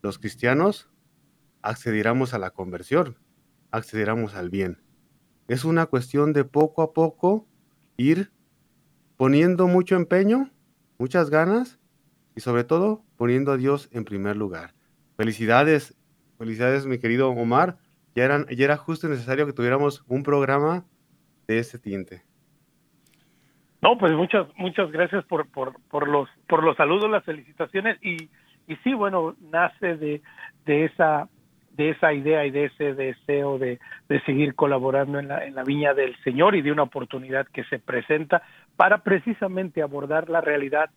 los 0.00 0.18
cristianos 0.18 0.88
accediéramos 1.62 2.34
a 2.34 2.38
la 2.38 2.50
conversión, 2.50 3.18
accediéramos 3.72 4.34
al 4.34 4.50
bien. 4.50 4.85
Es 5.48 5.64
una 5.64 5.86
cuestión 5.86 6.32
de 6.32 6.44
poco 6.44 6.82
a 6.82 6.92
poco 6.92 7.46
ir 7.96 8.30
poniendo 9.16 9.66
mucho 9.68 9.96
empeño, 9.96 10.50
muchas 10.98 11.30
ganas 11.30 11.78
y 12.34 12.40
sobre 12.40 12.64
todo 12.64 13.02
poniendo 13.16 13.52
a 13.52 13.56
Dios 13.56 13.88
en 13.92 14.04
primer 14.04 14.36
lugar. 14.36 14.74
Felicidades, 15.16 15.96
felicidades 16.38 16.86
mi 16.86 16.98
querido 16.98 17.30
Omar. 17.30 17.78
Ya, 18.14 18.24
eran, 18.24 18.46
ya 18.48 18.64
era 18.64 18.76
justo 18.76 19.06
y 19.06 19.10
necesario 19.10 19.46
que 19.46 19.52
tuviéramos 19.52 20.04
un 20.08 20.22
programa 20.22 20.84
de 21.46 21.58
ese 21.58 21.78
tinte. 21.78 22.22
No, 23.82 23.98
pues 23.98 24.12
muchas 24.12 24.48
muchas 24.56 24.90
gracias 24.90 25.24
por, 25.26 25.48
por, 25.50 25.80
por 25.90 26.08
los 26.08 26.28
por 26.48 26.64
los 26.64 26.76
saludos, 26.76 27.10
las 27.10 27.24
felicitaciones 27.24 27.98
y, 28.02 28.30
y 28.66 28.76
sí, 28.82 28.94
bueno, 28.94 29.36
nace 29.40 29.96
de, 29.96 30.22
de 30.64 30.86
esa 30.86 31.28
de 31.76 31.90
esa 31.90 32.12
idea 32.12 32.44
y 32.46 32.50
de 32.50 32.66
ese 32.66 32.94
deseo 32.94 33.58
de, 33.58 33.78
de 34.08 34.20
seguir 34.22 34.54
colaborando 34.54 35.18
en 35.18 35.28
la, 35.28 35.44
en 35.44 35.54
la 35.54 35.62
viña 35.62 35.94
del 35.94 36.16
Señor 36.24 36.54
y 36.54 36.62
de 36.62 36.72
una 36.72 36.84
oportunidad 36.84 37.46
que 37.46 37.64
se 37.64 37.78
presenta 37.78 38.42
para 38.76 38.98
precisamente 38.98 39.82
abordar 39.82 40.28
la 40.30 40.40
realidad 40.40 40.90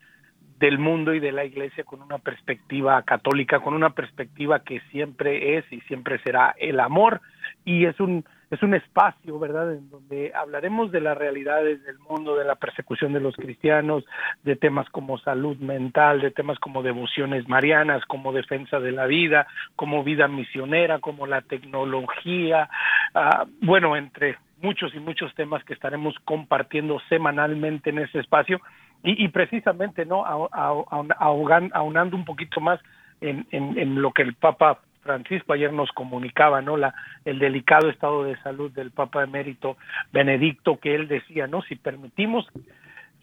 del 0.60 0.78
mundo 0.78 1.14
y 1.14 1.20
de 1.20 1.32
la 1.32 1.46
iglesia 1.46 1.84
con 1.84 2.02
una 2.02 2.18
perspectiva 2.18 3.02
católica, 3.04 3.62
con 3.62 3.74
una 3.74 3.92
perspectiva 3.92 4.60
que 4.60 4.82
siempre 4.92 5.58
es 5.58 5.66
y 5.72 5.80
siempre 5.82 6.20
será 6.20 6.54
el 6.58 6.80
amor. 6.80 7.22
Y 7.64 7.86
es 7.86 8.00
un 8.00 8.26
es 8.50 8.64
un 8.64 8.74
espacio, 8.74 9.38
¿verdad?, 9.38 9.74
en 9.74 9.90
donde 9.90 10.32
hablaremos 10.34 10.92
de 10.92 11.02
las 11.02 11.18
realidades 11.18 11.84
del 11.84 12.00
mundo, 12.00 12.36
de 12.36 12.46
la 12.46 12.56
persecución 12.56 13.14
de 13.14 13.20
los 13.20 13.36
cristianos, 13.36 14.06
de 14.44 14.56
temas 14.56 14.90
como 14.90 15.20
salud 15.20 15.58
mental, 15.58 16.22
de 16.22 16.32
temas 16.32 16.58
como 16.60 16.82
devociones 16.82 17.48
marianas, 17.48 18.04
como 18.06 18.34
defensa 18.34 18.80
de 18.80 18.92
la 18.92 19.06
vida, 19.06 19.48
como 19.76 20.04
vida 20.04 20.28
misionera, 20.28 21.00
como 21.00 21.28
la 21.28 21.42
tecnología, 21.42 22.70
uh, 23.14 23.46
bueno, 23.62 23.96
entre 23.96 24.38
muchos 24.62 24.94
y 24.96 25.00
muchos 25.00 25.34
temas 25.36 25.64
que 25.64 25.74
estaremos 25.74 26.16
compartiendo 26.26 27.00
semanalmente 27.08 27.92
en 27.92 28.00
ese 28.00 28.20
espacio 28.20 28.60
y, 29.04 29.24
y 29.24 29.28
precisamente 29.30 30.06
no 30.06 30.26
aunando 30.26 32.16
un 32.16 32.26
poquito 32.26 32.60
más 32.60 32.80
en, 33.22 33.46
en, 33.52 33.78
en, 33.78 34.02
lo 34.02 34.12
que 34.12 34.22
el 34.22 34.34
Papa 34.34 34.80
Francisco 35.10 35.54
ayer 35.54 35.74
nos 35.74 35.92
comunicaba, 35.92 36.62
¿no? 36.62 36.78
La, 36.78 36.94
el 37.26 37.40
delicado 37.40 37.90
estado 37.90 38.24
de 38.24 38.38
salud 38.42 38.72
del 38.72 38.92
Papa 38.92 39.24
emérito 39.24 39.78
Benedicto, 40.14 40.78
que 40.80 40.94
él 40.94 41.08
decía, 41.08 41.48
¿no? 41.48 41.64
Si 41.64 41.76
permitimos, 41.76 42.48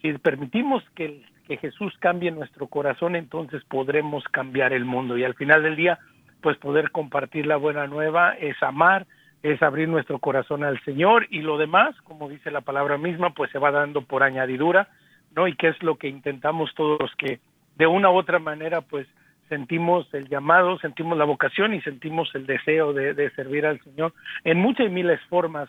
si 0.02 0.12
permitimos 0.18 0.82
que, 0.96 1.22
que 1.46 1.58
Jesús 1.58 1.94
cambie 2.00 2.32
nuestro 2.32 2.66
corazón, 2.66 3.14
entonces 3.14 3.62
podremos 3.64 4.24
cambiar 4.24 4.72
el 4.72 4.84
mundo. 4.84 5.16
Y 5.16 5.22
al 5.22 5.34
final 5.34 5.62
del 5.62 5.76
día, 5.76 6.00
pues 6.40 6.56
poder 6.58 6.90
compartir 6.90 7.46
la 7.46 7.56
buena 7.56 7.86
nueva 7.86 8.32
es 8.32 8.60
amar, 8.62 9.06
es 9.44 9.62
abrir 9.62 9.88
nuestro 9.88 10.18
corazón 10.18 10.64
al 10.64 10.82
Señor 10.82 11.28
y 11.30 11.42
lo 11.42 11.56
demás, 11.56 11.94
como 12.02 12.28
dice 12.28 12.50
la 12.50 12.62
palabra 12.62 12.98
misma, 12.98 13.30
pues 13.30 13.52
se 13.52 13.60
va 13.60 13.70
dando 13.70 14.02
por 14.02 14.24
añadidura 14.24 14.88
¿no? 15.36 15.46
Y 15.46 15.54
qué 15.54 15.68
es 15.68 15.80
lo 15.82 15.96
que 15.96 16.08
intentamos 16.08 16.74
todos 16.74 16.98
los 16.98 17.14
que 17.14 17.38
de 17.76 17.86
una 17.86 18.10
u 18.10 18.16
otra 18.16 18.38
manera 18.40 18.80
pues 18.80 19.06
sentimos 19.48 20.12
el 20.14 20.28
llamado, 20.28 20.78
sentimos 20.78 21.16
la 21.16 21.24
vocación 21.24 21.74
y 21.74 21.80
sentimos 21.82 22.28
el 22.34 22.46
deseo 22.46 22.92
de, 22.92 23.14
de 23.14 23.30
servir 23.30 23.66
al 23.66 23.80
Señor 23.82 24.12
en 24.44 24.58
muchas 24.58 24.86
y 24.86 24.90
miles 24.90 25.20
formas. 25.28 25.68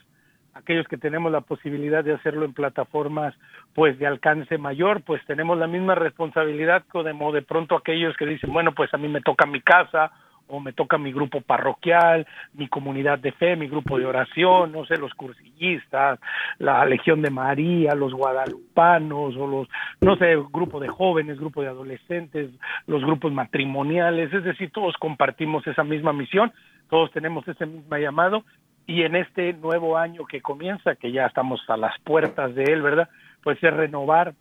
Aquellos 0.54 0.88
que 0.88 0.98
tenemos 0.98 1.32
la 1.32 1.42
posibilidad 1.42 2.04
de 2.04 2.14
hacerlo 2.14 2.44
en 2.44 2.54
plataformas 2.54 3.36
pues 3.76 4.00
de 4.00 4.08
alcance 4.08 4.58
mayor, 4.58 5.04
pues 5.04 5.24
tenemos 5.28 5.58
la 5.58 5.68
misma 5.68 5.94
responsabilidad 5.94 6.84
como 6.90 7.32
de 7.32 7.44
pronto 7.44 7.76
aquellos 7.76 8.18
que 8.18 8.26
dicen, 8.26 8.52
bueno, 8.52 8.74
pues 8.74 8.92
a 8.94 8.98
mí 8.98 9.08
me 9.08 9.22
toca 9.22 9.46
mi 9.46 9.62
casa 9.62 10.12
o 10.48 10.60
me 10.60 10.74
toca 10.74 10.98
mi 10.98 11.12
grupo 11.12 11.42
parroquial, 11.42 12.26
mi 12.54 12.68
comunidad 12.68 13.20
de 13.20 13.32
fe, 13.34 13.56
mi 13.56 13.68
grupo 13.68 13.98
de 13.98 14.06
oración, 14.06 14.72
no 14.72 14.86
sé, 14.86 14.98
los 14.98 15.14
cursillistas, 15.14 16.20
la 16.58 16.86
Legión 16.86 17.22
de 17.22 17.30
María, 17.30 17.96
los 17.96 18.14
guadalupanos, 18.14 19.36
o 19.36 19.48
los, 19.48 19.68
no 20.02 20.16
sé, 20.18 20.36
grupo 20.52 20.80
de 20.80 20.88
jóvenes, 20.88 21.40
grupo 21.40 21.62
de 21.62 21.68
adolescentes, 21.68 22.50
los 22.86 23.04
grupos 23.04 23.32
matrimoniales, 23.32 24.34
es 24.34 24.44
decir, 24.44 24.72
todos 24.72 24.96
compartimos 24.98 25.66
esa 25.68 25.84
misma 25.84 26.14
misión, 26.14 26.52
todos 26.90 27.12
tenemos 27.12 27.48
ese 27.48 27.66
mismo 27.66 27.98
llamado, 27.98 28.44
y 28.86 29.04
en 29.04 29.18
este 29.18 29.52
nuevo 29.54 29.98
año 29.98 30.26
que 30.26 30.42
comienza, 30.42 30.96
que 30.96 31.12
ya 31.12 31.26
estamos 31.26 31.62
a 31.68 31.76
las 31.76 32.00
puertas 32.02 32.56
de 32.56 32.64
él, 32.64 32.82
¿verdad? 32.82 33.10
Pues 33.44 33.62
es 33.62 33.74
renovar 33.74 34.34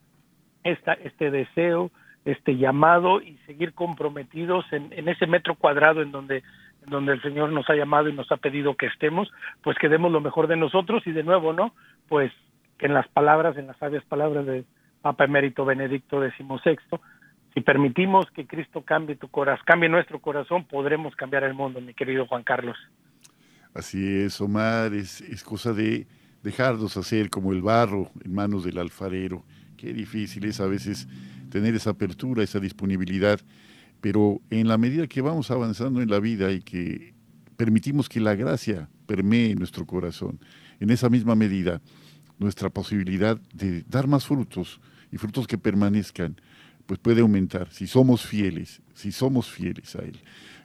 esta, 0.62 0.92
este 0.94 1.32
deseo, 1.32 1.90
este 2.26 2.56
llamado 2.56 3.23
y 3.23 3.38
seguir 3.47 3.73
comprometidos 3.73 4.66
en, 4.73 4.92
en 4.92 5.09
ese 5.09 5.26
metro 5.26 5.54
cuadrado 5.54 6.02
en 6.02 6.12
donde 6.12 6.42
en 6.85 6.90
donde 6.90 7.12
el 7.12 7.23
Señor 7.23 7.50
nos 7.50 7.68
ha 7.68 7.75
llamado 7.75 8.09
y 8.09 8.12
nos 8.12 8.30
ha 8.30 8.37
pedido 8.37 8.76
que 8.76 8.87
estemos, 8.87 9.28
pues 9.62 9.76
que 9.78 9.88
demos 9.88 10.12
lo 10.12 10.21
mejor 10.21 10.47
de 10.47 10.56
nosotros 10.56 11.02
y 11.06 11.12
de 11.12 11.25
nuevo, 11.25 11.52
¿no? 11.52 11.75
Pues 12.09 12.33
en 12.78 12.95
las 12.95 13.09
palabras, 13.09 13.56
en 13.56 13.66
las 13.66 13.76
sabias 13.78 14.04
palabras 14.04 14.47
de 14.47 14.65
Papa 15.02 15.25
Emérito 15.25 15.65
Benedicto 15.65 16.21
XVI, 16.21 16.78
si 17.54 17.60
permitimos 17.60 18.30
que 18.30 18.47
Cristo 18.47 18.82
cambie 18.82 19.17
tu 19.17 19.28
corazón, 19.28 19.65
cambie 19.67 19.89
nuestro 19.89 20.21
corazón, 20.21 20.65
podremos 20.65 21.17
cambiar 21.17 21.43
el 21.45 21.54
mundo, 21.54 21.80
mi 21.80 21.95
querido 21.95 22.26
Juan 22.26 22.45
Carlos. 22.45 22.76
Así 23.75 24.21
es, 24.21 24.41
Omar, 24.41 24.95
es, 24.95 25.21
es 25.23 25.43
cosa 25.43 25.73
de 25.73 26.06
dejarnos 26.43 26.97
hacer 26.97 27.30
como 27.30 27.52
el 27.52 27.62
barro 27.62 28.10
en 28.25 28.34
manos 28.34 28.65
del 28.65 28.78
alfarero. 28.78 29.43
Qué 29.76 29.93
difícil 29.93 30.45
es 30.45 30.60
a 30.60 30.67
veces 30.67 31.08
tener 31.56 31.75
esa 31.75 31.88
apertura, 31.88 32.42
esa 32.42 32.60
disponibilidad, 32.60 33.40
pero 34.02 34.42
en 34.50 34.69
la 34.69 34.76
medida 34.76 35.06
que 35.06 35.23
vamos 35.23 35.50
avanzando 35.50 36.02
en 36.02 36.10
la 36.10 36.21
vida 36.21 36.52
y 36.52 36.60
que 36.60 37.14
permitimos 37.56 38.10
que 38.10 38.21
la 38.21 38.34
gracia 38.34 38.90
permee 39.06 39.54
nuestro 39.54 39.86
corazón, 39.86 40.38
en 40.80 40.90
esa 40.90 41.08
misma 41.08 41.34
medida 41.34 41.80
nuestra 42.38 42.69
posibilidad 42.69 43.40
de 43.54 43.84
dar 43.88 44.06
más 44.06 44.26
frutos 44.26 44.82
y 45.10 45.16
frutos 45.16 45.47
que 45.47 45.56
permanezcan, 45.56 46.38
pues 46.84 47.00
puede 47.00 47.23
aumentar 47.23 47.73
si 47.73 47.86
somos 47.86 48.26
fieles, 48.26 48.82
si 48.92 49.10
somos 49.10 49.50
fieles 49.50 49.97
a 49.97 50.00
Él, 50.00 50.21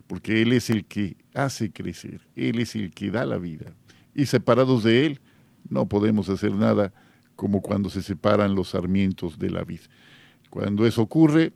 porque 0.07 0.41
Él 0.41 0.51
es 0.51 0.69
el 0.69 0.83
que 0.83 1.15
hace 1.33 1.71
crecer, 1.71 2.19
Él 2.35 2.59
es 2.59 2.75
el 2.75 2.91
que 2.91 3.11
da 3.11 3.25
la 3.25 3.37
vida, 3.37 3.73
y 4.13 4.25
separados 4.25 4.83
de 4.83 5.05
Él 5.05 5.21
no 5.69 5.87
podemos 5.87 6.27
hacer 6.27 6.51
nada 6.51 6.91
como 7.37 7.61
cuando 7.61 7.89
se 7.89 8.01
separan 8.01 8.55
los 8.55 8.71
sarmientos 8.71 9.39
de 9.39 9.51
la 9.51 9.63
vid. 9.63 9.79
Cuando 10.51 10.85
eso 10.85 11.01
ocurre, 11.01 11.53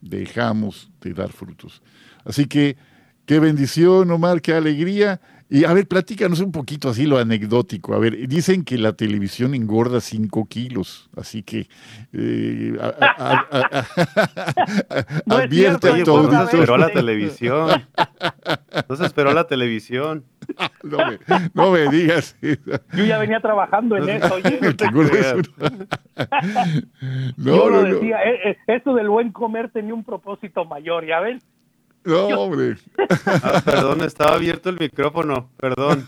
dejamos 0.00 0.90
de 1.02 1.12
dar 1.12 1.30
frutos. 1.30 1.82
Así 2.24 2.46
que 2.46 2.78
qué 3.26 3.38
bendición, 3.38 4.10
Omar, 4.10 4.40
qué 4.40 4.54
alegría. 4.54 5.20
Y 5.52 5.64
a 5.64 5.72
ver, 5.72 5.88
platícanos 5.88 6.38
un 6.38 6.52
poquito 6.52 6.90
así 6.90 7.06
lo 7.06 7.18
anecdótico. 7.18 7.92
A 7.94 7.98
ver, 7.98 8.28
dicen 8.28 8.64
que 8.64 8.78
la 8.78 8.92
televisión 8.92 9.56
engorda 9.56 10.00
5 10.00 10.46
kilos, 10.46 11.10
así 11.16 11.42
que 11.42 11.66
eh, 12.12 12.72
no 15.26 15.34
advierte 15.34 15.90
a 15.90 16.04
todo. 16.04 16.30
No 16.30 16.46
se 16.46 16.56
esperó 16.56 16.76
la 16.76 16.90
televisión. 16.90 17.82
No 18.88 18.94
se 18.94 19.04
esperó 19.04 19.32
la 19.32 19.48
televisión. 19.48 20.24
No 20.84 20.98
me, 20.98 21.18
no 21.52 21.72
me 21.72 21.88
digas 21.88 22.36
eso. 22.40 22.80
Yo 22.92 23.04
ya 23.04 23.18
venía 23.18 23.40
trabajando 23.40 23.96
en 23.96 24.08
eso. 24.08 24.34
Oye. 24.34 24.60
no, 27.36 27.56
Yo 27.56 27.70
lo 27.70 27.82
no, 27.82 27.84
decía, 27.94 28.22
eh, 28.22 28.50
eh, 28.50 28.56
esto 28.68 28.94
del 28.94 29.08
buen 29.08 29.32
comer 29.32 29.72
tenía 29.72 29.94
un 29.94 30.04
propósito 30.04 30.64
mayor, 30.64 31.04
¿ya 31.06 31.18
ven? 31.18 31.40
No, 32.04 32.26
hombre. 32.28 32.76
Ah, 33.26 33.60
perdón, 33.64 34.02
estaba 34.02 34.34
abierto 34.34 34.70
el 34.70 34.78
micrófono, 34.78 35.50
perdón. 35.58 36.04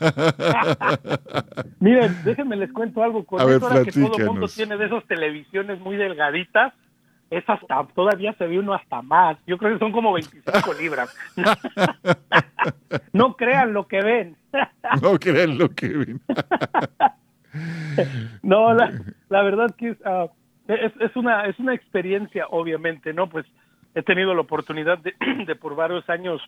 Miren, 1.80 2.16
déjenme 2.24 2.56
les 2.56 2.72
cuento 2.72 3.02
algo. 3.02 3.24
Con 3.24 3.40
A 3.40 3.44
ver, 3.44 3.60
que 3.84 3.92
todo 3.92 4.16
el 4.16 4.26
mundo 4.26 4.48
tiene 4.48 4.76
de 4.76 4.86
esas 4.86 5.04
televisiones 5.06 5.80
muy 5.80 5.96
delgaditas, 5.96 6.72
es 7.30 7.44
hasta, 7.46 7.86
todavía 7.94 8.34
se 8.34 8.46
ve 8.46 8.58
uno 8.58 8.74
hasta 8.74 9.02
más. 9.02 9.38
Yo 9.46 9.58
creo 9.58 9.72
que 9.72 9.78
son 9.78 9.92
como 9.92 10.12
25 10.12 10.74
libras. 10.80 11.14
no 13.12 13.36
crean 13.36 13.72
lo 13.72 13.86
que 13.86 14.02
ven. 14.02 14.36
No 15.00 15.18
crean 15.18 15.58
lo 15.58 15.70
que 15.70 15.88
ven. 15.88 16.20
no, 18.42 18.74
la, 18.74 18.92
la 19.28 19.42
verdad 19.42 19.74
que 19.76 19.90
es, 19.90 19.96
ah, 20.04 20.26
es, 20.68 20.92
es 21.00 21.16
una 21.16 21.46
es 21.46 21.58
una 21.58 21.74
experiencia, 21.74 22.46
obviamente, 22.50 23.12
¿no? 23.12 23.28
Pues 23.28 23.46
he 23.94 24.02
tenido 24.02 24.34
la 24.34 24.42
oportunidad 24.42 24.98
de, 24.98 25.14
de 25.46 25.54
por 25.56 25.74
varios 25.74 26.08
años 26.08 26.40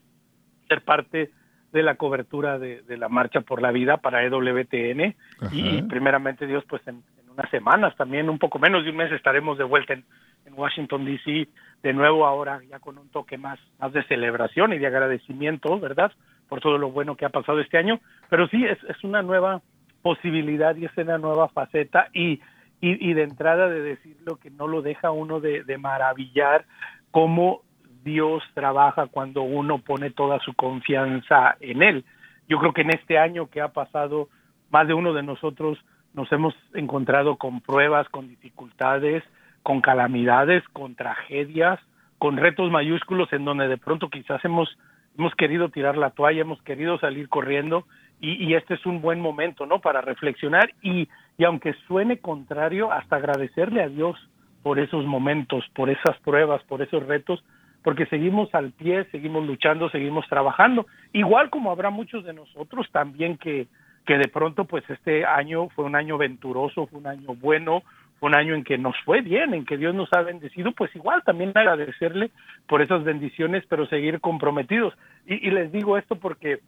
ser 0.69 0.83
parte 0.83 1.31
de 1.73 1.83
la 1.83 1.97
cobertura 1.97 2.59
de, 2.59 2.83
de 2.83 2.97
la 2.97 3.09
Marcha 3.09 3.41
por 3.41 3.61
la 3.61 3.73
Vida 3.73 3.97
para 3.97 4.25
EWTN 4.25 5.15
y 5.51 5.83
primeramente 5.83 6.47
Dios, 6.47 6.65
pues 6.69 6.87
en, 6.87 7.03
en 7.19 7.31
unas 7.31 7.51
semanas 7.51 7.97
también, 7.97 8.31
un 8.31 8.39
poco 8.39 8.61
menos 8.61 8.85
de 8.85 8.91
un 8.91 8.97
mes 8.97 9.11
estaremos 9.11 9.59
de 9.59 9.65
vuelta 9.65 9.93
en, 9.93 10.05
en 10.47 10.55
Washington, 10.55 11.05
D.C., 11.05 11.49
de 11.83 11.93
nuevo 11.93 12.27
ahora 12.27 12.61
ya 12.71 12.79
con 12.79 12.97
un 12.97 13.09
toque 13.11 13.37
más, 13.37 13.59
más 13.81 13.93
de 13.93 14.05
celebración 14.05 14.73
y 14.73 14.79
de 14.79 14.87
agradecimiento, 14.87 15.79
¿verdad? 15.81 16.13
Por 16.49 16.61
todo 16.61 16.79
lo 16.79 16.93
bueno 16.93 17.17
que 17.17 17.25
ha 17.25 17.31
pasado 17.31 17.61
este 17.61 17.77
año, 17.77 18.01
pero 18.31 18.47
sí 18.49 18.65
es, 18.65 18.79
es 18.85 19.03
una 19.03 19.23
nueva 19.23 19.61
posibilidad 20.01 20.77
y 20.77 20.85
es 20.85 20.97
una 20.97 21.19
nueva 21.19 21.49
faceta 21.49 22.09
y, 22.13 22.41
y, 22.81 23.11
y 23.11 23.15
de 23.15 23.23
entrada 23.25 23.69
de 23.69 23.81
decirlo 23.81 24.37
que 24.37 24.51
no 24.51 24.69
lo 24.69 24.81
deja 24.81 25.11
uno 25.11 25.41
de, 25.41 25.65
de 25.65 25.77
maravillar 25.77 26.67
cómo 27.15 27.61
Dios 28.03 28.43
trabaja 28.55 29.07
cuando 29.07 29.43
uno 29.43 29.79
pone 29.79 30.11
toda 30.11 30.41
su 30.41 30.53
confianza 30.55 31.57
en 31.61 31.81
Él. 31.85 32.05
Yo 32.49 32.59
creo 32.59 32.73
que 32.73 32.81
en 32.81 32.91
este 32.91 33.19
año 33.19 33.49
que 33.49 33.61
ha 33.61 33.69
pasado, 33.69 34.29
más 34.71 34.89
de 34.89 34.95
uno 34.95 35.13
de 35.13 35.23
nosotros 35.23 35.79
nos 36.13 36.31
hemos 36.33 36.57
encontrado 36.75 37.37
con 37.37 37.61
pruebas, 37.61 38.09
con 38.09 38.27
dificultades, 38.27 39.23
con 39.63 39.81
calamidades, 39.81 40.65
con 40.73 40.97
tragedias, 40.97 41.79
con 42.19 42.37
retos 42.37 42.73
mayúsculos 42.73 43.33
en 43.33 43.45
donde 43.45 43.69
de 43.69 43.79
pronto 43.79 44.11
quizás 44.11 44.45
hemos, 44.45 44.77
hemos 45.17 45.37
querido 45.37 45.69
tirar 45.69 45.97
la 45.97 46.11
toalla, 46.11 46.41
hemos 46.41 46.61
querido 46.63 46.99
salir 46.99 47.29
corriendo 47.29 47.87
y, 48.21 48.45
y 48.45 48.55
este 48.55 48.75
es 48.75 48.85
un 48.87 49.01
buen 49.01 49.21
momento, 49.21 49.67
¿no? 49.67 49.81
Para 49.81 50.01
reflexionar 50.01 50.69
y, 50.83 51.09
y 51.39 51.45
aunque 51.45 51.75
suene 51.87 52.19
contrario, 52.19 52.91
hasta 52.91 53.15
agradecerle 53.15 53.85
a 53.85 53.89
Dios 53.89 54.19
por 54.65 54.79
esos 54.81 55.05
momentos, 55.05 55.63
por 55.75 55.91
esas 55.91 56.19
pruebas, 56.21 56.63
por 56.65 56.81
esos 56.81 57.07
retos, 57.07 57.45
porque 57.83 58.07
seguimos 58.07 58.53
al 58.55 58.73
pie, 58.73 59.05
seguimos 59.13 59.47
luchando, 59.47 59.91
seguimos 59.91 60.27
trabajando, 60.27 60.87
igual 61.13 61.51
como 61.51 61.71
habrá 61.71 61.91
muchos 61.91 62.25
de 62.25 62.33
nosotros 62.33 62.89
también 62.91 63.37
que, 63.37 63.67
que 64.07 64.17
de 64.17 64.27
pronto 64.27 64.65
pues 64.65 64.83
este 64.89 65.27
año 65.27 65.69
fue 65.69 65.85
un 65.85 65.95
año 65.95 66.17
venturoso, 66.17 66.87
fue 66.87 66.99
un 66.99 67.07
año 67.07 67.35
bueno, 67.35 67.83
fue 68.19 68.31
un 68.31 68.37
año 68.37 68.55
en 68.55 68.65
que 68.65 68.79
nos 68.79 68.97
fue 69.05 69.21
bien, 69.21 69.53
en 69.53 69.67
que 69.67 69.77
Dios 69.77 69.95
nos 69.95 70.11
ha 70.15 70.23
bendecido, 70.23 70.73
pues 70.73 70.97
igual 70.97 71.23
también 71.25 71.53
agradecerle 71.55 72.31
por 72.67 72.81
esas 72.81 73.05
bendiciones, 73.05 73.65
pero 73.69 73.85
seguir 73.85 74.19
comprometidos. 74.21 74.95
Y, 75.27 75.47
y 75.47 75.51
les 75.51 75.71
digo 75.73 75.99
esto 75.99 76.17
porque 76.17 76.61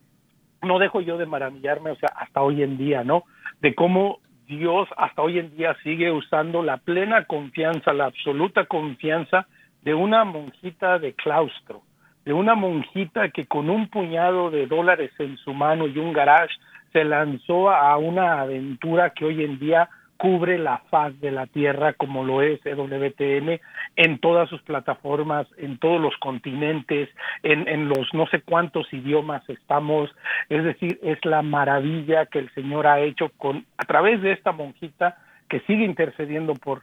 no 0.60 0.78
dejo 0.78 1.00
yo 1.00 1.16
de 1.16 1.24
maravillarme, 1.24 1.92
o 1.92 1.96
sea, 1.96 2.10
hasta 2.14 2.42
hoy 2.42 2.62
en 2.62 2.76
día, 2.76 3.04
¿no? 3.04 3.24
De 3.62 3.74
cómo 3.74 4.18
Dios 4.46 4.88
hasta 4.96 5.22
hoy 5.22 5.38
en 5.38 5.56
día 5.56 5.76
sigue 5.82 6.12
usando 6.12 6.62
la 6.62 6.76
plena 6.76 7.24
confianza, 7.24 7.92
la 7.92 8.06
absoluta 8.06 8.64
confianza 8.66 9.46
de 9.82 9.94
una 9.94 10.24
monjita 10.24 10.98
de 10.98 11.14
claustro, 11.14 11.82
de 12.24 12.32
una 12.32 12.54
monjita 12.54 13.28
que 13.30 13.46
con 13.46 13.70
un 13.70 13.88
puñado 13.88 14.50
de 14.50 14.66
dólares 14.66 15.10
en 15.18 15.36
su 15.38 15.52
mano 15.52 15.86
y 15.86 15.98
un 15.98 16.12
garage 16.12 16.54
se 16.92 17.04
lanzó 17.04 17.70
a 17.70 17.96
una 17.98 18.40
aventura 18.40 19.10
que 19.10 19.24
hoy 19.24 19.44
en 19.44 19.58
día 19.58 19.88
cubre 20.16 20.58
la 20.58 20.78
faz 20.90 21.18
de 21.20 21.30
la 21.30 21.46
Tierra 21.46 21.92
como 21.92 22.24
lo 22.24 22.42
es 22.42 22.64
EWTN 22.64 23.60
en 23.96 24.18
todas 24.18 24.48
sus 24.48 24.62
plataformas, 24.62 25.46
en 25.58 25.78
todos 25.78 26.00
los 26.00 26.16
continentes, 26.18 27.08
en, 27.42 27.68
en, 27.68 27.88
los 27.88 28.12
no 28.12 28.26
sé 28.26 28.40
cuántos 28.40 28.92
idiomas 28.92 29.48
estamos, 29.48 30.10
es 30.48 30.64
decir, 30.64 30.98
es 31.02 31.24
la 31.24 31.42
maravilla 31.42 32.26
que 32.26 32.38
el 32.38 32.50
Señor 32.54 32.86
ha 32.86 33.00
hecho 33.00 33.30
con 33.36 33.64
a 33.78 33.84
través 33.84 34.22
de 34.22 34.32
esta 34.32 34.52
monjita 34.52 35.18
que 35.48 35.60
sigue 35.60 35.84
intercediendo 35.84 36.54
por 36.54 36.82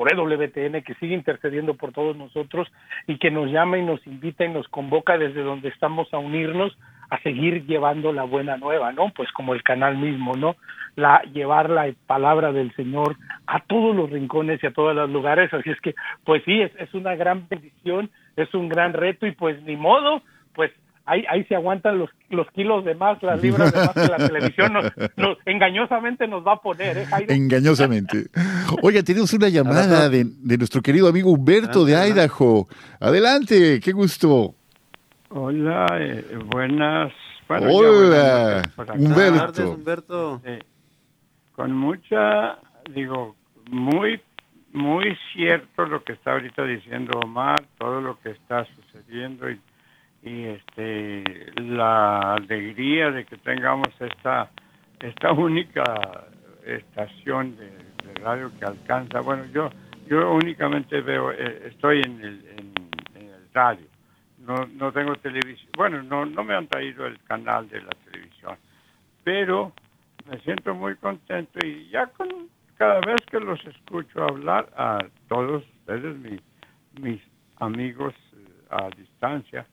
por 0.00 0.10
EWTN, 0.10 0.80
que 0.80 0.94
sigue 0.98 1.14
intercediendo 1.14 1.74
por 1.74 1.92
todos 1.92 2.16
nosotros 2.16 2.72
y 3.06 3.18
que 3.18 3.30
nos 3.30 3.50
llama 3.50 3.76
y 3.76 3.84
nos 3.84 4.06
invita 4.06 4.46
y 4.46 4.48
nos 4.48 4.66
convoca 4.68 5.18
desde 5.18 5.42
donde 5.42 5.68
estamos 5.68 6.08
a 6.14 6.18
unirnos 6.18 6.74
a 7.10 7.20
seguir 7.22 7.66
llevando 7.66 8.12
la 8.12 8.22
buena 8.22 8.56
nueva, 8.56 8.92
¿no? 8.92 9.12
Pues 9.14 9.30
como 9.32 9.52
el 9.52 9.62
canal 9.62 9.98
mismo, 9.98 10.36
¿no? 10.36 10.56
La 10.96 11.22
llevar 11.32 11.68
la 11.70 11.92
palabra 12.06 12.52
del 12.52 12.74
Señor 12.76 13.16
a 13.46 13.60
todos 13.60 13.94
los 13.94 14.10
rincones 14.10 14.62
y 14.62 14.66
a 14.66 14.72
todos 14.72 14.94
los 14.94 15.10
lugares, 15.10 15.52
así 15.52 15.70
es 15.70 15.80
que 15.80 15.94
pues 16.24 16.42
sí, 16.44 16.60
es, 16.60 16.72
es 16.78 16.94
una 16.94 17.14
gran 17.16 17.48
bendición, 17.48 18.10
es 18.36 18.52
un 18.54 18.68
gran 18.68 18.92
reto 18.92 19.26
y 19.26 19.32
pues 19.32 19.60
ni 19.62 19.76
modo, 19.76 20.22
pues 20.54 20.70
Ahí, 21.06 21.24
ahí, 21.28 21.42
se 21.44 21.56
aguantan 21.56 21.98
los, 21.98 22.10
los 22.28 22.46
kilos 22.52 22.84
de 22.84 22.94
más, 22.94 23.20
las 23.20 23.42
libras 23.42 23.72
de 23.72 23.78
más 23.78 23.94
que 23.94 24.06
la 24.06 24.16
televisión 24.18 24.72
nos, 24.72 24.84
nos, 25.16 25.38
engañosamente 25.44 26.28
nos 26.28 26.46
va 26.46 26.52
a 26.52 26.60
poner. 26.60 26.98
¿eh, 26.98 27.06
engañosamente. 27.28 28.26
Oiga, 28.82 29.02
tenemos 29.02 29.32
una 29.32 29.48
llamada 29.48 30.08
de, 30.08 30.24
de, 30.24 30.58
nuestro 30.58 30.82
querido 30.82 31.08
amigo 31.08 31.32
Humberto 31.32 31.84
de 31.84 31.94
Idaho. 31.94 32.68
Adelante, 33.00 33.80
qué 33.80 33.90
gusto. 33.90 34.54
Hola, 35.30 35.86
eh, 35.92 36.38
buenas. 36.46 37.12
Bueno, 37.48 37.66
Hola, 37.72 38.62
buenas 38.76 38.96
Humberto. 38.98 39.70
Humberto. 39.72 40.40
Eh, 40.44 40.60
con 41.54 41.72
mucha, 41.72 42.58
digo, 42.92 43.36
muy, 43.70 44.20
muy 44.72 45.16
cierto 45.32 45.86
lo 45.86 46.02
que 46.04 46.12
está 46.14 46.32
ahorita 46.32 46.64
diciendo 46.64 47.18
Omar, 47.20 47.64
todo 47.78 48.00
lo 48.00 48.18
que 48.20 48.30
está 48.30 48.66
sucediendo 48.66 49.50
y 49.50 49.60
y 50.22 50.44
este 50.44 51.24
la 51.56 52.34
alegría 52.34 53.10
de 53.10 53.24
que 53.24 53.36
tengamos 53.38 53.88
esta 54.00 54.50
esta 55.00 55.32
única 55.32 56.26
estación 56.66 57.56
de, 57.56 57.70
de 57.70 58.14
radio 58.20 58.50
que 58.58 58.66
alcanza 58.66 59.20
bueno 59.20 59.46
yo 59.46 59.70
yo 60.08 60.32
únicamente 60.34 61.00
veo 61.00 61.32
eh, 61.32 61.68
estoy 61.68 62.02
en 62.02 62.20
el, 62.20 62.44
en, 62.58 62.72
en, 63.14 63.28
el 63.30 63.48
radio 63.54 63.86
no 64.40 64.66
no 64.66 64.92
tengo 64.92 65.14
televisión 65.16 65.70
bueno 65.76 66.02
no 66.02 66.26
no 66.26 66.44
me 66.44 66.54
han 66.54 66.66
traído 66.66 67.06
el 67.06 67.18
canal 67.24 67.68
de 67.68 67.82
la 67.82 67.90
televisión 68.04 68.56
pero 69.24 69.72
me 70.28 70.38
siento 70.40 70.74
muy 70.74 70.96
contento 70.96 71.58
y 71.64 71.88
ya 71.90 72.06
con 72.06 72.28
cada 72.76 73.00
vez 73.00 73.20
que 73.30 73.40
los 73.40 73.64
escucho 73.66 74.22
hablar 74.22 74.70
a 74.76 74.98
todos 75.28 75.64
ustedes 75.80 76.16
mis 76.18 76.40
mis 77.00 77.20
amigos 77.58 78.14
eh, 78.34 78.66
a 78.70 78.88
distancia 78.96 79.66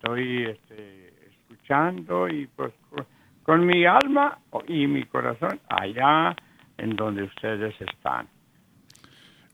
estoy 0.00 0.44
este, 0.44 1.12
escuchando 1.28 2.26
y 2.28 2.46
pues 2.46 2.72
con 3.42 3.66
mi 3.66 3.84
alma 3.84 4.38
y 4.66 4.86
mi 4.86 5.04
corazón 5.04 5.60
allá 5.68 6.34
en 6.78 6.96
donde 6.96 7.24
ustedes 7.24 7.74
están. 7.80 8.28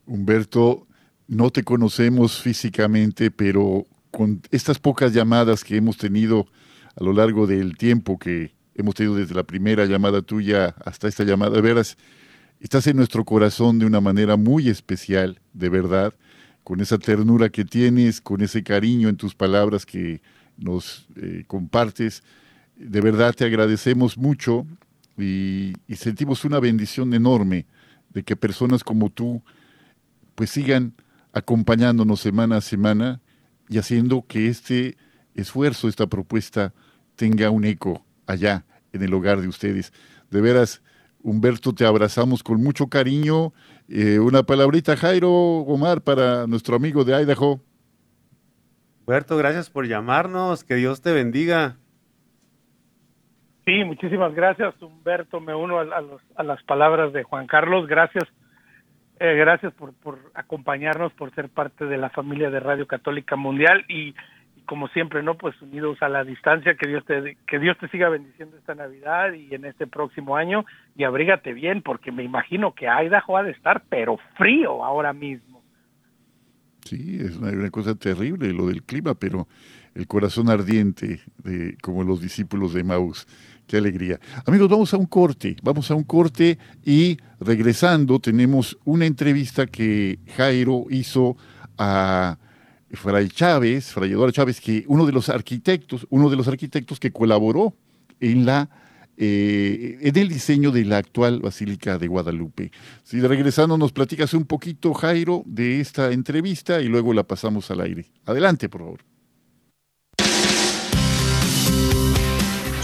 Humberto, 0.07 0.86
no 1.28 1.50
te 1.50 1.64
conocemos 1.64 2.40
físicamente, 2.40 3.30
pero 3.30 3.86
con 4.10 4.40
estas 4.50 4.78
pocas 4.78 5.12
llamadas 5.12 5.64
que 5.64 5.76
hemos 5.76 5.96
tenido 5.96 6.46
a 6.94 7.04
lo 7.04 7.12
largo 7.12 7.46
del 7.46 7.76
tiempo 7.76 8.18
que 8.18 8.54
hemos 8.74 8.94
tenido 8.94 9.16
desde 9.16 9.34
la 9.34 9.42
primera 9.42 9.84
llamada 9.86 10.22
tuya 10.22 10.74
hasta 10.84 11.08
esta 11.08 11.24
llamada, 11.24 11.56
de 11.56 11.60
veras, 11.60 11.96
estás 12.60 12.86
en 12.86 12.96
nuestro 12.96 13.24
corazón 13.24 13.78
de 13.78 13.86
una 13.86 14.00
manera 14.00 14.36
muy 14.36 14.68
especial, 14.68 15.40
de 15.52 15.68
verdad, 15.68 16.14
con 16.62 16.80
esa 16.80 16.98
ternura 16.98 17.48
que 17.48 17.64
tienes, 17.64 18.20
con 18.20 18.40
ese 18.42 18.62
cariño 18.62 19.08
en 19.08 19.16
tus 19.16 19.34
palabras 19.34 19.86
que 19.86 20.20
nos 20.56 21.06
eh, 21.16 21.44
compartes. 21.46 22.22
De 22.76 23.00
verdad 23.00 23.34
te 23.34 23.44
agradecemos 23.44 24.16
mucho 24.18 24.66
y, 25.18 25.72
y, 25.86 25.96
sentimos 25.96 26.44
una 26.44 26.60
bendición 26.60 27.14
enorme 27.14 27.66
de 28.10 28.22
que 28.22 28.36
personas 28.36 28.84
como 28.84 29.10
tú 29.10 29.42
pues 30.34 30.50
sigan 30.50 30.92
acompañándonos 31.37 32.20
semana 32.20 32.57
a 32.57 32.61
semana 32.62 33.20
y 33.68 33.77
haciendo 33.77 34.25
que 34.27 34.49
este 34.49 34.96
esfuerzo, 35.35 35.87
esta 35.87 36.07
propuesta 36.07 36.72
tenga 37.14 37.51
un 37.51 37.66
eco 37.66 38.07
allá 38.27 38.64
en 38.94 39.03
el 39.03 39.12
hogar 39.12 39.42
de 39.42 39.49
ustedes. 39.49 39.92
De 40.31 40.40
veras, 40.40 40.83
Humberto, 41.22 41.75
te 41.75 41.85
abrazamos 41.85 42.42
con 42.42 42.62
mucho 42.62 42.87
cariño. 42.87 43.53
Eh, 43.87 44.18
una 44.18 44.44
palabrita, 44.44 44.96
Jairo 44.96 45.31
Omar, 45.31 46.01
para 46.01 46.46
nuestro 46.46 46.75
amigo 46.75 47.05
de 47.05 47.20
Idaho. 47.20 47.61
Humberto, 49.01 49.37
gracias 49.37 49.68
por 49.68 49.87
llamarnos. 49.87 50.64
Que 50.64 50.77
Dios 50.77 51.03
te 51.03 51.12
bendiga. 51.12 51.77
Sí, 53.66 53.85
muchísimas 53.85 54.35
gracias, 54.35 54.81
Humberto. 54.81 55.38
Me 55.40 55.55
uno 55.55 55.81
a, 55.81 55.83
a, 55.83 56.01
los, 56.01 56.22
a 56.35 56.42
las 56.42 56.62
palabras 56.62 57.12
de 57.12 57.25
Juan 57.25 57.46
Carlos. 57.46 57.87
Gracias, 57.87 58.25
eh, 59.18 59.35
gracias 59.35 59.72
por, 59.74 59.94
por, 59.94 60.18
acompañarnos, 60.35 61.12
por 61.14 61.35
ser 61.35 61.48
parte 61.48 61.87
de 61.87 61.96
la 61.96 62.11
familia 62.11 62.50
de 62.50 62.61
Radio 62.61 62.87
Católica 62.87 63.37
Mundial 63.37 63.85
y, 63.88 64.14
como 64.66 64.88
siempre, 64.88 65.22
no, 65.22 65.37
pues 65.37 65.61
unidos 65.62 65.98
a 66.02 66.09
la 66.09 66.24
distancia. 66.24 66.74
Que 66.74 66.88
Dios 66.88 67.05
te 67.07 67.37
que 67.46 67.59
Dios 67.59 67.79
te 67.79 67.88
siga 67.88 68.09
bendiciendo 68.09 68.57
esta 68.57 68.74
Navidad 68.74 69.33
y 69.33 69.55
en 69.55 69.64
este 69.64 69.87
próximo 69.87 70.37
año 70.37 70.66
y 70.96 71.05
abrígate 71.05 71.55
bien, 71.55 71.83
porque 71.83 72.12
me 72.12 72.24
imagino 72.24 72.74
que 72.74 72.87
Idaho 72.87 73.38
ha 73.38 73.42
de 73.42 73.52
estar, 73.52 73.83
pero 73.88 74.18
frío 74.37 74.85
ahora 74.85 75.12
mismo. 75.12 75.62
Sí, 76.85 77.18
es 77.20 77.37
una, 77.37 77.50
una, 77.50 77.70
cosa 77.70 77.96
terrible 77.96 78.52
lo 78.52 78.66
del 78.66 78.83
clima, 78.83 79.14
pero 79.14 79.48
el 79.94 80.07
corazón 80.07 80.50
ardiente, 80.50 81.20
de, 81.42 81.76
como 81.83 82.05
los 82.05 82.20
discípulos 82.20 82.74
de 82.74 82.85
Maus. 82.85 83.26
Qué 83.66 83.79
alegría. 83.79 84.20
Amigos, 84.44 84.68
vamos 84.68 84.94
a 84.94 84.96
un 84.96 85.07
corte, 85.07 85.57
vamos 85.62 85.90
a 85.90 85.94
un 85.96 86.05
corte 86.05 86.57
y 86.85 87.16
regresando 87.40 88.20
tenemos 88.20 88.79
una 88.85 89.07
entrevista 89.07 89.66
que 89.66 90.20
Jairo 90.37 90.87
hizo 90.88 91.37
a 91.76 92.38
Fray 92.92 93.29
Chávez, 93.29 93.92
Fray 93.92 94.12
Eduardo 94.12 94.31
Chávez, 94.31 94.61
que 94.61 94.85
uno 94.87 95.05
de 95.05 95.12
los 95.12 95.29
arquitectos, 95.29 96.07
uno 96.11 96.31
de 96.31 96.37
los 96.37 96.46
arquitectos 96.46 97.00
que 97.00 97.11
colaboró 97.11 97.74
en 98.20 98.46
la 98.46 98.70
eh, 99.18 99.98
en 100.02 100.16
el 100.16 100.29
diseño 100.29 100.70
de 100.70 100.85
la 100.85 100.98
actual 100.98 101.40
Basílica 101.40 101.96
de 101.96 102.07
Guadalupe. 102.07 102.70
Si 103.02 103.18
regresando 103.20 103.79
nos 103.79 103.90
platicas 103.90 104.35
un 104.35 104.44
poquito, 104.44 104.92
Jairo, 104.92 105.42
de 105.46 105.81
esta 105.81 106.12
entrevista 106.12 106.83
y 106.83 106.88
luego 106.88 107.14
la 107.14 107.22
pasamos 107.22 107.70
al 107.70 107.81
aire. 107.81 108.05
Adelante, 108.26 108.68
por 108.68 108.83
favor. 108.83 109.15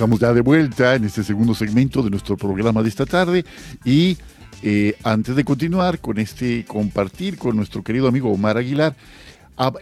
Estamos 0.00 0.18
ya 0.18 0.32
de 0.32 0.40
vuelta 0.40 0.94
en 0.94 1.04
este 1.04 1.22
segundo 1.22 1.52
segmento 1.52 2.02
de 2.02 2.08
nuestro 2.08 2.34
programa 2.34 2.82
de 2.82 2.88
esta 2.88 3.04
tarde 3.04 3.44
y 3.84 4.16
eh, 4.62 4.96
antes 5.04 5.36
de 5.36 5.44
continuar 5.44 5.98
con 5.98 6.16
este 6.16 6.64
compartir 6.64 7.36
con 7.36 7.54
nuestro 7.54 7.82
querido 7.82 8.08
amigo 8.08 8.32
Omar 8.32 8.56
Aguilar, 8.56 8.96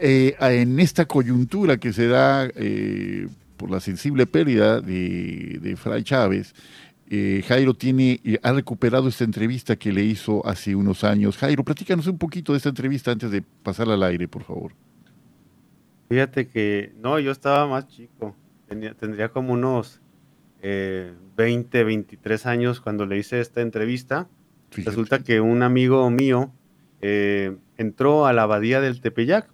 eh, 0.00 0.35
en 0.40 0.81
esta 0.81 1.04
coyuntura 1.04 1.76
que 1.76 1.92
se 1.92 2.09
da 2.09 2.48
eh, 2.57 3.28
por 3.57 3.70
la 3.70 3.78
sensible 3.78 4.26
pérdida 4.26 4.81
de, 4.81 5.61
de 5.62 5.76
Fray 5.76 6.02
Chávez, 6.02 6.52
Jairo 7.46 7.74
tiene, 7.74 8.20
ha 8.42 8.50
recuperado 8.50 9.07
esta 9.07 9.22
entrevista 9.22 9.76
que 9.76 9.92
le 9.92 10.02
hizo 10.02 10.44
hace 10.44 10.74
unos 10.74 11.04
años. 11.04 11.37
Jairo, 11.37 11.62
platícanos 11.62 12.09
un 12.09 12.18
poquito 12.18 12.54
de 12.54 12.57
esta 12.57 12.70
entrevista 12.70 13.12
antes 13.12 13.31
de 13.31 13.42
pasarla 13.62 13.94
al 13.94 14.02
aire, 14.02 14.26
por 14.26 14.42
favor. 14.42 14.72
Fíjate 16.09 16.48
que, 16.48 16.92
no, 17.00 17.20
yo 17.20 17.31
estaba 17.31 17.68
más 17.68 17.87
chico, 17.87 18.35
tendría 18.98 19.28
como 19.28 19.52
unos 19.52 20.00
20, 20.62 21.80
eh, 21.80 21.84
23 21.84 22.46
años 22.46 22.80
cuando 22.80 23.06
le 23.06 23.18
hice 23.18 23.40
esta 23.40 23.60
entrevista. 23.60 24.28
Resulta 24.72 25.20
que 25.20 25.40
un 25.40 25.62
amigo 25.62 26.08
mío 26.10 26.52
eh, 27.00 27.56
entró 27.76 28.26
a 28.26 28.32
la 28.32 28.42
abadía 28.42 28.80
del 28.80 29.00
Tepeyac. 29.00 29.48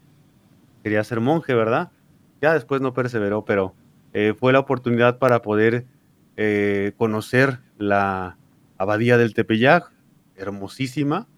Quería 0.82 1.04
ser 1.04 1.20
monje, 1.20 1.54
¿verdad? 1.54 1.90
Ya 2.40 2.52
después 2.52 2.80
no 2.80 2.94
perseveró, 2.94 3.44
pero 3.44 3.74
eh, 4.12 4.34
fue 4.38 4.52
la 4.52 4.58
oportunidad 4.58 5.18
para 5.18 5.42
poder 5.42 5.86
conocer 6.96 7.60
la 7.78 8.36
abadía 8.76 9.16
del 9.16 9.34
Tepeyac, 9.34 9.92
hermosísima. 10.34 11.28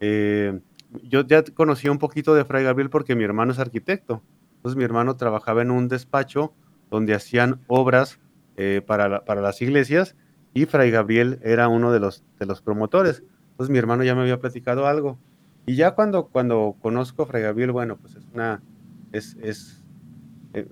yo 0.00 1.24
ya 1.24 1.44
conocía 1.54 1.92
un 1.92 1.98
poquito 1.98 2.34
de 2.34 2.44
Fray 2.44 2.64
Gabriel 2.64 2.90
porque 2.90 3.14
mi 3.14 3.22
hermano 3.22 3.52
es 3.52 3.60
arquitecto. 3.60 4.24
Entonces 4.56 4.76
mi 4.76 4.82
hermano 4.82 5.14
trabajaba 5.14 5.62
en 5.62 5.70
un 5.70 5.86
despacho 5.86 6.52
donde 6.90 7.14
hacían 7.14 7.60
obras 7.68 8.18
eh, 8.62 8.82
para, 8.82 9.24
para, 9.24 9.40
las 9.40 9.62
iglesias 9.62 10.16
y 10.52 10.66
Fray 10.66 10.90
Gabriel 10.90 11.40
era 11.42 11.68
uno 11.68 11.92
de 11.92 11.98
los, 11.98 12.22
de 12.38 12.44
los 12.44 12.60
promotores. 12.60 13.22
Entonces 13.52 13.72
mi 13.72 13.78
hermano 13.78 14.04
ya 14.04 14.14
me 14.14 14.20
había 14.20 14.38
platicado 14.38 14.86
algo. 14.86 15.18
Y 15.64 15.76
ya 15.76 15.92
cuando, 15.92 16.26
cuando 16.26 16.76
conozco 16.82 17.22
a 17.22 17.26
Fray 17.26 17.42
Gabriel, 17.42 17.72
bueno, 17.72 17.96
pues 17.96 18.16
es 18.16 18.26
una, 18.34 18.60
es, 19.12 19.34
es, 19.40 19.82
eh, 20.52 20.68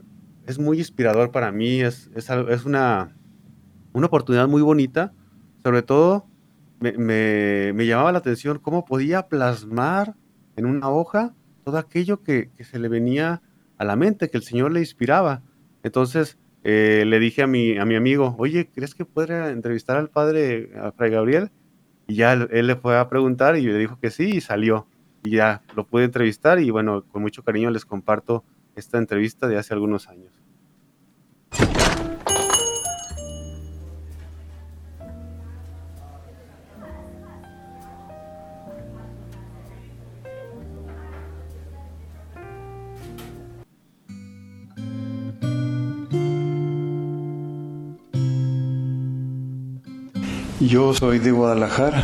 es 0.47 0.59
muy 0.59 0.77
inspirador 0.77 1.31
para 1.31 1.51
mí, 1.51 1.81
es, 1.81 2.11
es, 2.15 2.29
es, 2.29 2.67
una, 2.67 3.17
una 3.95 4.07
oportunidad 4.07 4.49
muy 4.49 4.61
bonita, 4.61 5.15
sobre 5.63 5.81
todo 5.81 6.27
me, 6.81 6.93
me, 6.93 7.73
me, 7.75 7.87
llamaba 7.87 8.13
la 8.13 8.19
atención 8.19 8.59
cómo 8.59 8.85
podía 8.85 9.29
plasmar 9.29 10.15
en 10.57 10.67
una 10.67 10.91
hoja 10.91 11.35
todo 11.65 11.79
aquello 11.79 12.23
que, 12.23 12.51
que 12.55 12.65
se 12.65 12.79
le 12.79 12.89
venía 12.89 13.41
a 13.79 13.85
la 13.87 13.97
mente, 13.97 14.29
que 14.29 14.37
el 14.37 14.43
Señor 14.43 14.73
le 14.73 14.81
inspiraba. 14.81 15.41
Entonces, 15.83 16.37
eh, 16.71 17.07
le 17.07 17.19
dije 17.19 17.43
a 17.43 17.47
mi, 17.47 17.79
a 17.79 17.87
mi 17.87 17.97
amigo, 17.97 18.35
oye, 18.37 18.69
¿crees 18.71 18.95
que 18.95 19.07
podría 19.07 19.49
entrevistar 19.49 19.97
al 19.97 20.11
padre, 20.11 20.69
a 20.79 20.93
Fray 20.93 21.11
Gabriel? 21.11 21.51
Y 22.07 22.17
ya 22.17 22.35
él, 22.35 22.67
le 22.67 22.77
fue 22.77 22.99
a 22.99 23.09
preguntar 23.09 23.57
y 23.57 23.63
le 23.63 23.79
dijo 23.79 23.99
que 23.99 24.11
sí 24.11 24.33
y 24.37 24.43
salió. 24.43 24.87
Y 25.25 25.31
ya 25.31 25.63
lo 25.75 25.87
pude 25.87 26.05
entrevistar 26.05 26.61
y 26.61 26.69
bueno, 26.69 27.05
con 27.05 27.23
mucho 27.23 27.43
cariño 27.43 27.71
les 27.71 27.87
comparto 27.87 28.45
esta 28.77 28.99
entrevista 28.99 29.49
de 29.49 29.57
hace 29.57 29.73
algunos 29.73 30.09
años. 30.09 30.43
Yo 50.61 50.93
soy 50.93 51.21
de 51.21 51.31
Guadalajara. 51.31 52.03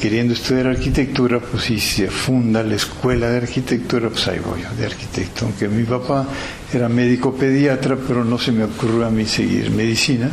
Queriendo 0.00 0.32
estudiar 0.32 0.68
arquitectura, 0.68 1.38
pues 1.38 1.64
si 1.64 1.78
se 1.78 2.08
funda 2.08 2.62
la 2.62 2.76
escuela 2.76 3.28
de 3.28 3.36
arquitectura, 3.36 4.08
pues 4.08 4.26
ahí 4.28 4.38
voy 4.38 4.62
de 4.78 4.86
arquitecto. 4.86 5.44
Aunque 5.44 5.68
mi 5.68 5.84
papá 5.84 6.26
era 6.72 6.88
médico 6.88 7.34
pediatra, 7.34 7.98
pero 8.08 8.24
no 8.24 8.38
se 8.38 8.52
me 8.52 8.64
ocurrió 8.64 9.06
a 9.06 9.10
mí 9.10 9.26
seguir 9.26 9.70
medicina, 9.70 10.30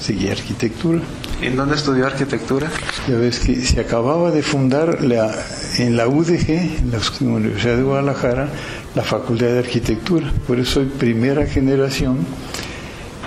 seguí 0.00 0.28
arquitectura. 0.28 1.00
¿En 1.42 1.54
dónde 1.54 1.74
estudió 1.74 2.06
arquitectura? 2.06 2.70
Ya 3.06 3.16
ves 3.16 3.40
que 3.40 3.56
se 3.56 3.80
acababa 3.80 4.30
de 4.30 4.42
fundar 4.42 5.04
la, 5.04 5.30
en 5.76 5.98
la 5.98 6.08
UDG, 6.08 6.48
en 6.48 6.90
la 6.90 7.00
Universidad 7.20 7.76
de 7.76 7.82
Guadalajara, 7.82 8.48
la 8.94 9.02
Facultad 9.02 9.48
de 9.48 9.58
Arquitectura. 9.58 10.32
Por 10.46 10.58
eso 10.58 10.80
soy 10.80 10.86
primera 10.86 11.44
generación 11.44 12.20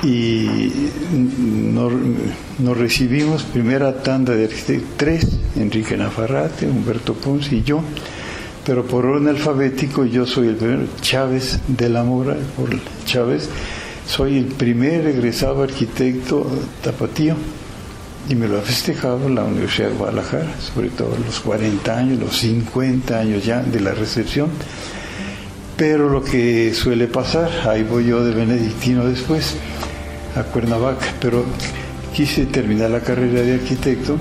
y 0.07 0.71
nos, 1.69 2.77
recibimos 2.77 3.43
primera 3.43 4.01
tanda 4.01 4.33
de 4.33 4.45
arquitectos, 4.45 4.89
tres, 4.95 5.27
Enrique 5.57 5.97
Nafarrate, 5.97 6.65
Humberto 6.65 7.13
Ponce 7.13 7.57
y 7.57 7.63
yo, 7.63 7.81
pero 8.65 8.85
por 8.85 9.05
orden 9.05 9.27
alfabético 9.27 10.05
yo 10.05 10.25
soy 10.25 10.47
el 10.47 10.55
primero, 10.55 10.83
Chávez 11.01 11.59
de 11.67 11.89
la 11.89 12.05
Mora, 12.05 12.37
por 12.55 12.69
Chávez, 13.05 13.49
soy 14.07 14.37
el 14.37 14.45
primer 14.45 15.07
egresado 15.07 15.61
arquitecto 15.61 16.47
tapatío 16.81 17.35
y 18.29 18.35
me 18.35 18.47
lo 18.47 18.59
ha 18.59 18.61
festejado 18.61 19.27
la 19.27 19.43
Universidad 19.43 19.89
de 19.89 19.95
Guadalajara, 19.95 20.55
sobre 20.73 20.87
todo 20.89 21.17
los 21.25 21.41
40 21.41 21.97
años, 21.97 22.19
los 22.19 22.37
50 22.37 23.19
años 23.19 23.43
ya 23.43 23.61
de 23.61 23.81
la 23.81 23.93
recepción. 23.93 24.51
Pero 25.75 26.09
lo 26.09 26.23
que 26.23 26.73
suele 26.73 27.07
pasar, 27.07 27.51
ahí 27.67 27.83
voy 27.83 28.05
yo 28.05 28.23
de 28.23 28.33
benedictino 28.33 29.05
después, 29.05 29.57
a 30.37 30.43
Cuernavaca, 30.43 31.05
pero 31.19 31.43
quise 32.13 32.45
terminar 32.45 32.89
la 32.91 32.99
carrera 32.99 33.41
de 33.41 33.55
arquitecto 33.55 34.17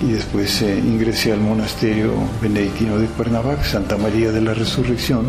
y 0.00 0.12
después 0.12 0.62
eh, 0.62 0.78
ingresé 0.78 1.32
al 1.32 1.40
monasterio 1.40 2.12
benedictino 2.40 2.98
de 2.98 3.06
Cuernavaca, 3.06 3.62
Santa 3.62 3.96
María 3.96 4.32
de 4.32 4.40
la 4.40 4.54
Resurrección. 4.54 5.26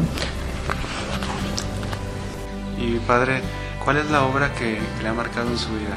Y 2.80 2.98
padre, 3.00 3.42
¿cuál 3.84 3.98
es 3.98 4.10
la 4.10 4.26
obra 4.26 4.54
que, 4.54 4.80
le 5.02 5.08
ha 5.08 5.14
marcado 5.14 5.52
en 5.52 5.58
su 5.58 5.70
vida? 5.70 5.96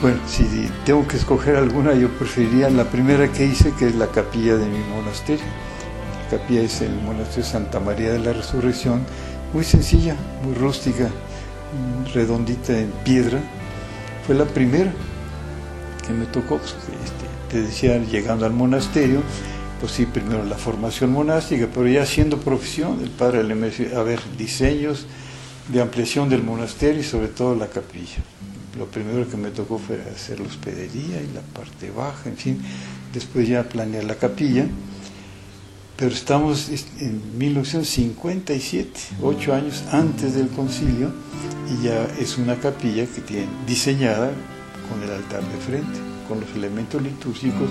Bueno, 0.00 0.18
si 0.26 0.70
tengo 0.84 1.06
que 1.06 1.16
escoger 1.16 1.56
alguna, 1.56 1.94
yo 1.94 2.08
preferiría 2.10 2.70
la 2.70 2.84
primera 2.84 3.30
que 3.30 3.46
hice, 3.46 3.72
que 3.78 3.88
es 3.88 3.94
la 3.94 4.08
capilla 4.08 4.56
de 4.56 4.66
mi 4.66 4.78
monasterio. 4.94 5.44
La 6.24 6.38
capilla 6.38 6.62
es 6.62 6.80
el 6.80 6.94
monasterio 7.02 7.44
Santa 7.44 7.80
María 7.80 8.12
de 8.12 8.18
la 8.18 8.32
Resurrección, 8.32 9.04
muy 9.52 9.64
sencilla, 9.64 10.16
muy 10.42 10.54
rústica, 10.54 11.08
redondita 12.12 12.78
en 12.78 12.90
piedra, 13.04 13.40
fue 14.26 14.34
la 14.34 14.44
primera 14.44 14.92
que 16.06 16.12
me 16.12 16.26
tocó. 16.26 16.58
Pues, 16.58 16.72
este, 16.72 17.24
te 17.50 17.62
decía, 17.62 17.98
llegando 17.98 18.46
al 18.46 18.52
monasterio, 18.52 19.22
pues 19.80 19.92
sí, 19.92 20.06
primero 20.06 20.44
la 20.44 20.56
formación 20.56 21.12
monástica, 21.12 21.68
pero 21.72 21.88
ya 21.88 22.06
siendo 22.06 22.38
profesión, 22.38 23.00
el 23.02 23.10
padre 23.10 23.44
le 23.44 23.54
me 23.54 23.66
decía, 23.66 23.98
a 23.98 24.02
ver, 24.02 24.20
diseños 24.38 25.06
de 25.68 25.80
ampliación 25.80 26.28
del 26.28 26.42
monasterio 26.42 27.00
y 27.00 27.04
sobre 27.04 27.28
todo 27.28 27.54
la 27.54 27.68
capilla. 27.68 28.18
Lo 28.78 28.86
primero 28.86 29.28
que 29.28 29.36
me 29.36 29.50
tocó 29.50 29.78
fue 29.78 30.00
hacer 30.14 30.40
la 30.40 30.46
hospedería 30.46 31.22
y 31.22 31.32
la 31.32 31.40
parte 31.40 31.90
baja, 31.90 32.28
en 32.28 32.36
fin, 32.36 32.60
después 33.12 33.46
ya 33.46 33.62
planear 33.62 34.04
la 34.04 34.16
capilla 34.16 34.66
pero 35.96 36.10
estamos 36.10 36.68
en 37.00 37.38
1957, 37.38 38.90
ocho 39.22 39.54
años 39.54 39.84
antes 39.92 40.34
del 40.34 40.48
concilio, 40.48 41.12
y 41.70 41.84
ya 41.84 42.04
es 42.18 42.36
una 42.36 42.56
capilla 42.56 43.06
que 43.06 43.20
tiene 43.20 43.46
diseñada 43.66 44.32
con 44.88 45.02
el 45.02 45.10
altar 45.10 45.42
de 45.42 45.58
frente, 45.58 45.98
con 46.28 46.40
los 46.40 46.50
elementos 46.56 47.00
litúrgicos 47.00 47.68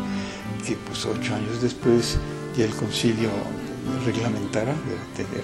que 0.66 0.76
pues 0.76 1.06
ocho 1.06 1.36
años 1.36 1.62
después 1.62 2.18
ya 2.58 2.66
el 2.66 2.72
concilio 2.72 3.30
reglamentará, 4.06 4.74
tener 5.16 5.44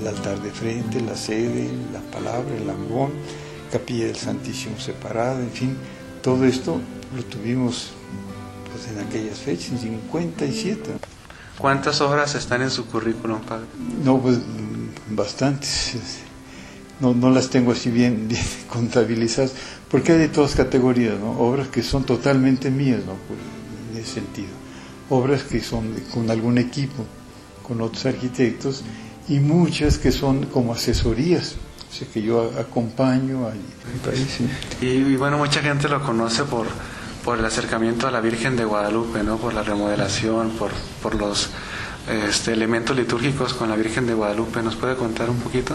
el 0.00 0.08
altar 0.08 0.42
de 0.42 0.50
frente, 0.50 1.00
la 1.00 1.16
sede, 1.16 1.70
la 1.92 2.00
palabra, 2.00 2.56
el 2.56 2.68
ambón, 2.68 3.12
capilla 3.70 4.06
del 4.06 4.16
Santísimo 4.16 4.78
separada, 4.80 5.40
en 5.40 5.50
fin, 5.50 5.76
todo 6.22 6.44
esto 6.44 6.80
lo 7.14 7.22
tuvimos 7.24 7.92
pues, 8.72 8.88
en 8.88 9.06
aquellas 9.06 9.38
fechas, 9.38 9.70
en 9.72 9.78
57. 9.78 10.90
¿Cuántas 11.58 12.00
obras 12.00 12.34
están 12.34 12.62
en 12.62 12.70
su 12.70 12.86
currículum, 12.86 13.40
padre? 13.42 13.66
No, 14.04 14.18
pues 14.18 14.38
mm, 14.38 15.14
bastantes. 15.14 15.96
no, 17.00 17.14
no 17.14 17.30
las 17.30 17.50
tengo 17.50 17.72
así 17.72 17.90
bien, 17.90 18.28
contabilizadas, 18.68 19.52
porque 19.90 20.12
hay 20.12 20.18
de 20.18 20.28
todas 20.28 20.54
categorías, 20.54 21.18
¿no? 21.18 21.32
Obras 21.32 21.68
que 21.68 21.82
son 21.82 22.04
totalmente 22.04 22.70
mías, 22.70 23.00
¿no? 23.04 23.12
en 23.92 24.00
ese 24.00 24.14
sentido. 24.14 24.48
Obras 25.10 25.42
que 25.42 25.60
son 25.60 25.94
con 26.12 26.30
algún 26.30 26.58
equipo, 26.58 27.04
con 27.62 27.80
otros 27.82 28.06
arquitectos, 28.06 28.82
y 29.28 29.38
muchas 29.38 29.98
que 29.98 30.10
son 30.10 30.46
como 30.46 30.72
asesorías, 30.72 31.56
o 31.90 31.94
sea, 31.94 32.08
que 32.08 32.22
yo 32.22 32.50
acompaño 32.58 33.46
al 33.46 33.58
país. 34.04 34.38
Y, 34.80 35.16
bueno, 35.16 35.38
mucha 35.38 35.60
gente 35.60 35.88
lo 35.88 36.02
conoce 36.02 36.44
por, 36.44 36.66
por 37.24 37.38
el 37.38 37.44
acercamiento 37.44 38.08
a 38.08 38.10
la 38.10 38.20
Virgen 38.20 38.56
de 38.56 38.64
Guadalupe, 38.64 39.22
¿no? 39.22 39.36
Por 39.36 39.54
la 39.54 39.62
remodelación, 39.62 40.50
por, 40.50 40.72
por 41.02 41.14
los 41.14 41.50
este, 42.28 42.52
elementos 42.52 42.96
litúrgicos 42.96 43.54
con 43.54 43.68
la 43.68 43.76
Virgen 43.76 44.06
de 44.06 44.14
Guadalupe. 44.14 44.62
¿Nos 44.62 44.76
puede 44.76 44.96
contar 44.96 45.30
un 45.30 45.38
poquito? 45.38 45.74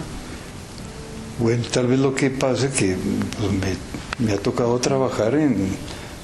Bueno, 1.39 1.63
tal 1.71 1.87
vez 1.87 1.99
lo 1.99 2.13
que 2.13 2.29
pasa 2.29 2.65
es 2.65 2.73
que 2.73 2.97
pues, 3.39 3.77
me, 4.19 4.33
ha 4.33 4.37
tocado 4.37 4.77
trabajar 4.79 5.35
en 5.35 5.69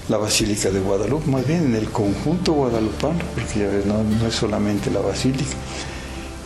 la 0.09 0.17
Basílica 0.17 0.69
de 0.69 0.79
Guadalupe, 0.79 1.29
más 1.29 1.47
bien 1.47 1.65
en 1.65 1.75
el 1.75 1.89
conjunto 1.89 2.53
guadalupano, 2.53 3.19
porque 3.33 3.59
ya 3.59 3.67
ves, 3.67 3.85
no, 3.85 4.03
no 4.03 4.27
es 4.27 4.35
solamente 4.35 4.91
la 4.91 4.99
Basílica. 4.99 5.55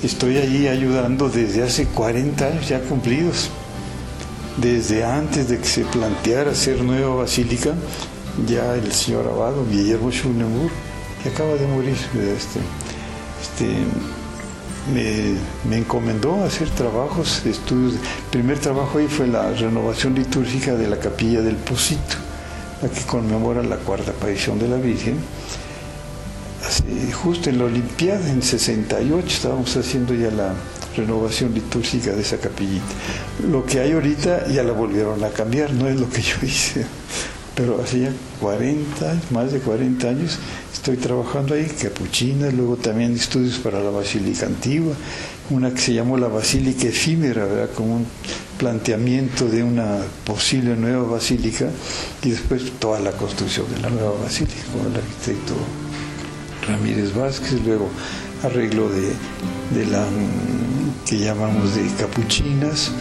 Estoy 0.04 0.38
allí 0.38 0.68
ayudando 0.68 1.28
desde 1.28 1.64
hace 1.64 1.88
40 1.88 2.46
años 2.46 2.70
ya 2.70 2.80
cumplidos. 2.82 3.50
Desde 4.58 5.04
antes 5.04 5.50
de 5.50 5.58
que 5.60 5.68
se 5.68 5.86
planteara 5.86 6.52
hacer 6.52 6.84
nueva 6.84 7.16
basílica, 7.16 7.74
ya 8.46 8.76
el 8.76 8.92
señor 8.92 9.28
Abado, 9.28 9.66
Guillermo 9.70 10.12
Schunemur, 10.12 10.70
que 11.24 11.30
acaba 11.30 11.56
de 11.56 11.68
morir, 11.68 11.96
este, 12.36 12.60
este, 13.42 13.66
me, 15.70 15.78
encomendó 15.78 16.44
hacer 16.44 16.70
trabajos, 16.70 17.46
estudios. 17.46 17.94
El 17.94 18.30
primer 18.32 18.60
trabajo 18.60 19.00
ahí 19.00 19.08
fue 19.08 19.28
la 19.28 19.52
renovación 19.52 20.16
litúrgica 20.16 20.76
de 20.76 20.88
la 20.88 21.00
capilla 21.00 21.42
del 21.42 21.56
Pusito, 21.56 22.16
la 22.82 22.90
que 22.90 23.02
conmemora 23.02 23.64
la 23.64 23.78
cuarta 23.78 24.12
aparición 24.12 24.60
de 24.60 24.68
la 24.68 24.78
Virgen. 24.78 25.18
justo 27.24 27.50
en 27.50 27.58
la 27.58 27.66
Olimpiada, 27.66 28.30
en 28.30 28.42
68, 28.42 29.28
estábamos 29.28 29.76
haciendo 29.76 30.14
ya 30.14 30.30
la 30.30 30.54
renovación 30.96 31.54
litúrgica 31.54 32.12
de 32.12 32.22
esa 32.22 32.38
capillita. 32.38 32.86
Lo 33.50 33.66
que 33.66 33.80
hay 33.80 33.94
ahorita 33.94 34.48
ya 34.48 34.64
la 34.64 34.74
volvieron 34.74 35.24
a 35.24 35.30
cambiar, 35.30 35.72
no 35.72 35.88
es 35.88 36.00
lo 36.00 36.10
que 36.10 36.22
yo 36.22 36.36
hice 36.44 36.86
pero 37.58 37.82
hacía 37.82 38.14
40, 38.40 39.20
más 39.32 39.52
de 39.52 39.60
40 39.60 40.08
años, 40.08 40.38
estoy 40.72 40.96
trabajando 40.96 41.56
ahí, 41.56 41.66
capuchinas, 41.66 42.54
luego 42.54 42.78
también 42.78 43.16
estudios 43.16 43.58
para 43.58 43.82
la 43.82 43.90
Basílica 43.90 44.46
Antigua, 44.46 44.94
una 45.50 45.74
que 45.74 45.82
se 45.82 45.94
llamó 45.96 46.18
la 46.18 46.28
Basílica 46.28 46.88
Efímera, 46.88 47.68
como 47.76 47.96
un 47.96 48.06
planteamiento 48.60 49.48
de 49.48 49.64
una 49.64 49.98
posible 50.24 50.76
nueva 50.76 51.10
basílica, 51.10 51.68
y 52.24 52.30
después 52.30 52.62
toda 52.80 53.00
la 53.00 53.12
construcción 53.14 53.66
de 53.74 53.82
la 53.82 53.90
nueva 53.90 54.14
basílica 54.22 54.62
con 54.72 54.92
el 54.92 54.96
arquitecto 54.96 55.56
Ramírez 56.68 57.16
Vázquez, 57.16 57.60
luego 57.66 57.90
arreglo 58.44 58.90
de, 58.90 59.14
de 59.76 59.86
la 59.92 60.06
que 61.06 61.18
llamamos 61.18 61.76
de 61.76 61.88
capuchinas, 62.00 62.92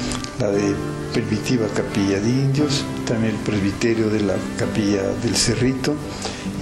la 0.41 0.51
de 0.51 0.75
Primitiva 1.13 1.67
Capilla 1.75 2.21
de 2.21 2.29
Indios, 2.29 2.85
también 3.07 3.35
el 3.35 3.41
presbiterio 3.41 4.11
de 4.11 4.21
la 4.21 4.35
Capilla 4.59 5.03
del 5.23 5.35
Cerrito 5.35 5.95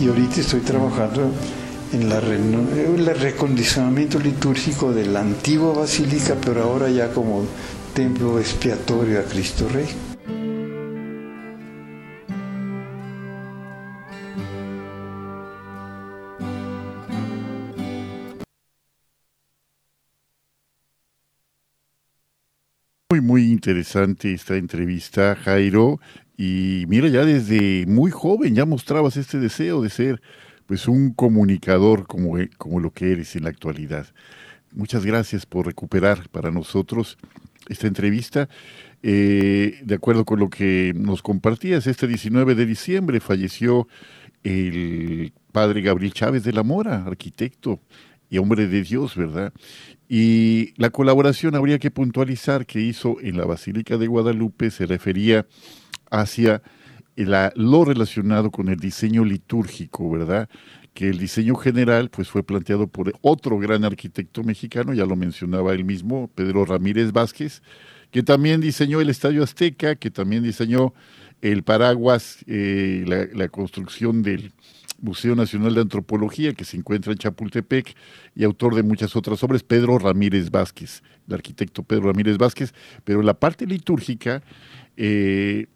y 0.01 0.09
ahorita 0.09 0.41
estoy 0.41 0.61
trabajando 0.61 1.31
en 1.93 2.09
la 2.09 2.19
el 2.19 3.07
recondicionamiento 3.21 4.19
litúrgico 4.19 4.93
de 4.93 5.07
la 5.07 5.21
antigua 5.21 5.73
basílica, 5.73 6.37
pero 6.45 6.65
ahora 6.65 6.89
ya 6.89 7.13
como 7.13 7.45
templo 7.95 8.41
expiatorio 8.41 9.21
a 9.21 9.23
Cristo 9.25 9.69
Rey. 9.69 10.14
Muy, 23.11 23.21
muy 23.21 23.53
interesante 23.53 24.33
esta 24.33 24.57
entrevista, 24.57 25.37
Jairo. 25.37 26.01
Y 26.39 26.85
mira, 26.89 27.09
ya 27.09 27.25
desde 27.25 27.85
muy 27.87 28.11
joven 28.11 28.55
ya 28.55 28.65
mostrabas 28.65 29.19
este 29.19 29.39
deseo 29.39 29.83
de 29.83 29.91
ser 29.91 30.23
pues 30.67 30.89
un 30.89 31.13
comunicador 31.13 32.07
como, 32.07 32.39
e, 32.39 32.49
como 32.57 32.81
lo 32.81 32.93
que 32.93 33.13
eres 33.13 33.37
en 33.37 33.45
la 33.45 33.51
actualidad. 33.51 34.07
Muchas 34.73 35.05
gracias 35.05 35.45
por 35.45 35.67
recuperar 35.67 36.31
para 36.31 36.51
nosotros 36.51 37.19
esta 37.69 37.87
entrevista. 37.87 38.49
Eh, 39.03 39.81
de 39.83 39.95
acuerdo 39.95 40.25
con 40.25 40.41
lo 40.41 40.49
que 40.49 40.93
nos 40.97 41.21
compartías, 41.21 41.87
este 41.87 42.07
19 42.07 42.55
de 42.55 42.65
diciembre 42.65 43.21
falleció 43.21 43.87
el 44.45 45.33
padre 45.53 45.83
Gabriel 45.83 46.15
Chávez 46.15 46.43
de 46.43 46.55
la 46.55 46.63
Mora, 46.63 47.05
arquitecto 47.05 47.81
hombre 48.39 48.67
de 48.67 48.83
Dios, 48.83 49.17
¿verdad? 49.17 49.53
Y 50.09 50.75
la 50.77 50.91
colaboración 50.91 51.55
habría 51.55 51.79
que 51.79 51.91
puntualizar 51.91 52.67
que 52.67 52.81
hizo 52.81 53.21
en 53.21 53.37
la 53.37 53.47
Basílica 53.47 53.97
de 53.97 54.07
Guadalupe 54.07 54.71
se 54.71 54.87
refería 54.87 55.47
hacia 56.11 56.63
la, 57.17 57.53
lo 57.57 57.85
relacionado 57.85 58.51
con 58.51 58.69
el 58.69 58.79
diseño 58.79 59.25
litúrgico, 59.25 60.11
¿verdad? 60.11 60.49
Que 60.93 61.09
el 61.09 61.19
diseño 61.19 61.55
general 61.55 62.11
pues 62.11 62.29
fue 62.29 62.43
planteado 62.43 62.87
por 62.87 63.13
otro 63.23 63.59
gran 63.59 63.85
arquitecto 63.85 64.43
mexicano, 64.43 64.95
ya 64.95 65.07
lo 65.07 65.17
mencionaba 65.17 65.73
él 65.73 65.85
mismo, 65.85 66.31
Pedro 66.35 66.65
Ramírez 66.65 67.13
Vázquez, 67.13 67.63
que 68.11 68.23
también 68.23 68.61
diseñó 68.61 69.01
el 69.01 69.11
Estadio 69.11 69.43
Azteca, 69.43 69.97
que 69.97 70.11
también 70.11 70.43
diseñó 70.43 70.95
el 71.41 71.63
paraguas, 71.63 72.45
eh, 72.47 73.05
la 73.35 73.49
construcción 73.49 74.23
del 74.23 74.53
Museo 75.01 75.35
Nacional 75.35 75.75
de 75.75 75.83
Antropología, 75.83 76.53
que 76.55 76.65
se 76.65 76.77
encuentra 76.77 77.13
en 77.13 77.19
Chapultepec, 77.19 77.95
y 78.35 78.45
autor 78.45 78.75
de 78.75 78.83
muchas 78.83 79.17
otras 79.17 79.43
obras, 79.43 79.63
Pedro 79.63 79.99
Ramírez 79.99 80.51
Vázquez, 80.51 81.03
el 81.29 81.35
arquitecto 81.35 81.83
Pedro 81.83 82.07
Ramírez 82.07 82.39
Vázquez, 82.39 82.75
pero 83.05 83.23
la 83.23 83.35
parte 83.35 83.67
litúrgica, 83.67 84.43
eh, 84.97 85.67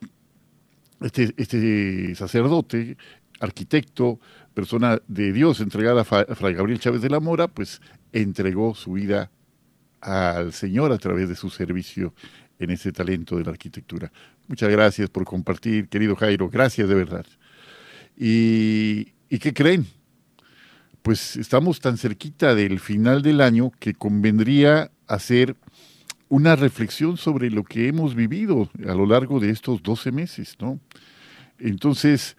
este, 1.01 1.35
este, 1.37 2.15
sacerdote, 2.15 2.97
arquitecto, 3.41 4.21
persona 4.55 5.01
de 5.07 5.33
Dios 5.33 5.61
entregada 5.61 6.01
a 6.01 6.05
Fray 6.05 6.55
Gabriel 6.55 6.81
Chávez 6.81 7.03
de 7.03 7.11
la 7.11 7.21
Mora, 7.21 7.49
pues 7.49 7.81
entregó 8.13 8.75
su 8.75 8.93
vida 8.93 9.31
al 10.01 10.53
Señor 10.53 10.93
a 10.93 10.99
través 10.99 11.29
de 11.29 11.37
su 11.37 11.51
servicio 11.51 12.15
en 12.59 12.71
ese 12.71 12.93
talento 12.93 13.37
de 13.37 13.45
la 13.45 13.51
arquitectura. 13.51 14.11
Muchas 14.49 14.71
gracias 14.71 15.11
por 15.11 15.25
compartir, 15.25 15.89
querido 15.89 16.17
Jairo, 16.17 16.49
gracias 16.49 16.89
de 16.89 16.95
verdad. 16.95 17.27
¿Y, 18.19 19.13
¿y 19.29 19.39
qué 19.39 19.55
creen? 19.55 19.87
Pues 21.03 21.37
estamos 21.37 21.81
tan 21.81 21.97
cerquita 21.97 22.55
del 22.55 22.81
final 22.81 23.23
del 23.23 23.41
año 23.41 23.71
que 23.79 23.95
convendría 23.95 24.91
hacer 25.07 25.57
una 26.29 26.57
reflexión 26.57 27.17
sobre 27.17 27.51
lo 27.51 27.65
que 27.65 27.89
hemos 27.89 28.15
vivido 28.15 28.69
a 28.87 28.95
lo 28.95 29.07
largo 29.07 29.41
de 29.41 29.51
estos 29.51 29.83
12 29.83 30.13
meses, 30.13 30.57
¿no? 30.61 30.79
Entonces, 31.59 32.37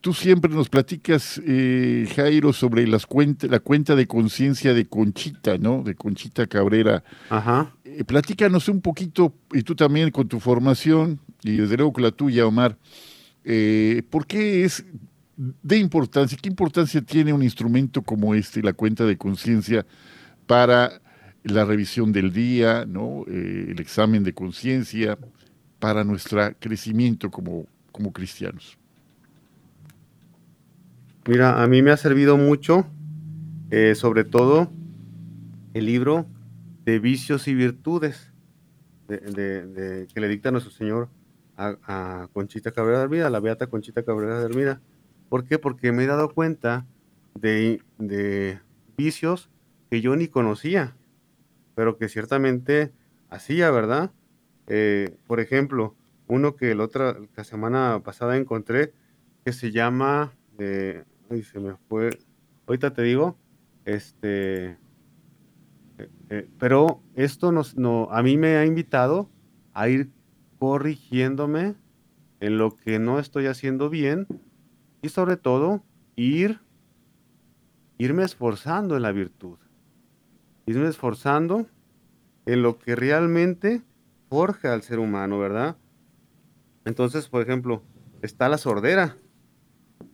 tú 0.00 0.12
siempre 0.12 0.52
nos 0.52 0.68
platicas, 0.68 1.40
eh, 1.46 2.08
Jairo, 2.14 2.52
sobre 2.52 2.86
las 2.86 3.06
la 3.42 3.60
cuenta 3.60 3.94
de 3.94 4.06
conciencia 4.06 4.74
de 4.74 4.86
Conchita, 4.86 5.58
¿no? 5.58 5.82
De 5.82 5.94
Conchita 5.94 6.46
Cabrera. 6.46 7.04
Ajá. 7.30 7.72
Eh, 7.84 8.04
platícanos 8.04 8.68
un 8.68 8.80
poquito, 8.80 9.34
y 9.52 9.62
tú 9.62 9.74
también 9.74 10.10
con 10.10 10.28
tu 10.28 10.40
formación, 10.40 11.20
y 11.42 11.56
desde 11.56 11.76
luego 11.76 11.92
con 11.92 12.02
la 12.02 12.10
tuya, 12.10 12.46
Omar, 12.46 12.76
eh, 13.44 14.02
¿por 14.10 14.26
qué 14.26 14.64
es 14.64 14.84
de 15.38 15.78
importancia, 15.78 16.36
qué 16.40 16.48
importancia 16.48 17.00
tiene 17.00 17.32
un 17.32 17.42
instrumento 17.42 18.02
como 18.02 18.34
este, 18.34 18.62
la 18.62 18.72
cuenta 18.72 19.04
de 19.04 19.16
conciencia, 19.16 19.86
para 20.46 21.00
la 21.44 21.64
revisión 21.64 22.12
del 22.12 22.32
día, 22.32 22.84
¿no? 22.86 23.24
Eh, 23.28 23.68
el 23.70 23.80
examen 23.80 24.24
de 24.24 24.34
conciencia, 24.34 25.16
para 25.78 26.04
nuestro 26.04 26.40
crecimiento 26.58 27.30
como, 27.30 27.66
como 27.92 28.12
cristianos? 28.12 28.76
Mira, 31.26 31.62
a 31.62 31.66
mí 31.66 31.82
me 31.82 31.90
ha 31.90 31.96
servido 31.96 32.36
mucho, 32.36 32.86
eh, 33.70 33.94
sobre 33.94 34.24
todo 34.24 34.70
el 35.74 35.86
libro 35.86 36.26
de 36.84 36.98
vicios 36.98 37.46
y 37.48 37.54
virtudes 37.54 38.32
de, 39.06 40.06
que 40.12 40.20
le 40.20 40.28
dicta 40.28 40.50
nuestro 40.50 40.72
Señor 40.72 41.08
a, 41.56 42.28
Conchita 42.32 42.72
Cabrera 42.72 42.98
de 42.98 43.04
Hermida, 43.04 43.30
la 43.30 43.40
beata 43.40 43.66
Conchita 43.66 44.02
Cabrera 44.02 44.38
de 44.38 44.46
Hermida. 44.46 44.80
¿Por 45.28 45.44
qué? 45.44 45.58
Porque 45.58 45.92
me 45.92 46.04
he 46.04 46.06
dado 46.06 46.30
cuenta 46.30 46.86
de, 47.34 47.80
vicios 48.96 49.50
que 49.90 50.00
yo 50.00 50.16
ni 50.16 50.28
conocía, 50.28 50.96
pero 51.74 51.96
que 51.98 52.08
ciertamente 52.08 52.92
hacía, 53.30 53.70
¿verdad? 53.70 54.10
Eh, 54.66 55.16
por 55.26 55.40
ejemplo, 55.40 55.94
uno 56.26 56.56
que 56.56 56.74
la 56.74 56.84
otra 56.84 57.16
la 57.36 57.44
semana 57.44 58.00
pasada 58.04 58.36
encontré 58.36 58.92
que 59.44 59.52
se 59.52 59.70
llama, 59.70 60.34
eh, 60.58 61.04
ay, 61.30 61.42
se 61.42 61.60
me 61.60 61.76
fue, 61.88 62.10
ahorita 62.66 62.92
te 62.92 63.02
digo, 63.02 63.38
este, 63.84 64.76
eh, 66.28 66.48
pero 66.58 67.02
esto 67.14 67.52
nos, 67.52 67.76
no, 67.76 68.08
a 68.10 68.22
mí 68.22 68.36
me 68.36 68.56
ha 68.56 68.66
invitado 68.66 69.30
a 69.72 69.88
ir 69.88 70.10
corrigiéndome 70.58 71.76
en 72.40 72.58
lo 72.58 72.74
que 72.74 72.98
no 72.98 73.18
estoy 73.18 73.46
haciendo 73.46 73.88
bien 73.90 74.26
y 75.02 75.08
sobre 75.08 75.36
todo 75.36 75.82
ir 76.16 76.60
irme 77.98 78.24
esforzando 78.24 78.96
en 78.96 79.02
la 79.02 79.12
virtud. 79.12 79.58
Irme 80.66 80.88
esforzando 80.88 81.66
en 82.46 82.62
lo 82.62 82.78
que 82.78 82.94
realmente 82.96 83.82
forja 84.28 84.72
al 84.72 84.82
ser 84.82 84.98
humano, 84.98 85.38
¿verdad? 85.38 85.76
Entonces, 86.84 87.28
por 87.28 87.42
ejemplo, 87.42 87.82
está 88.22 88.48
la 88.48 88.58
sordera. 88.58 89.16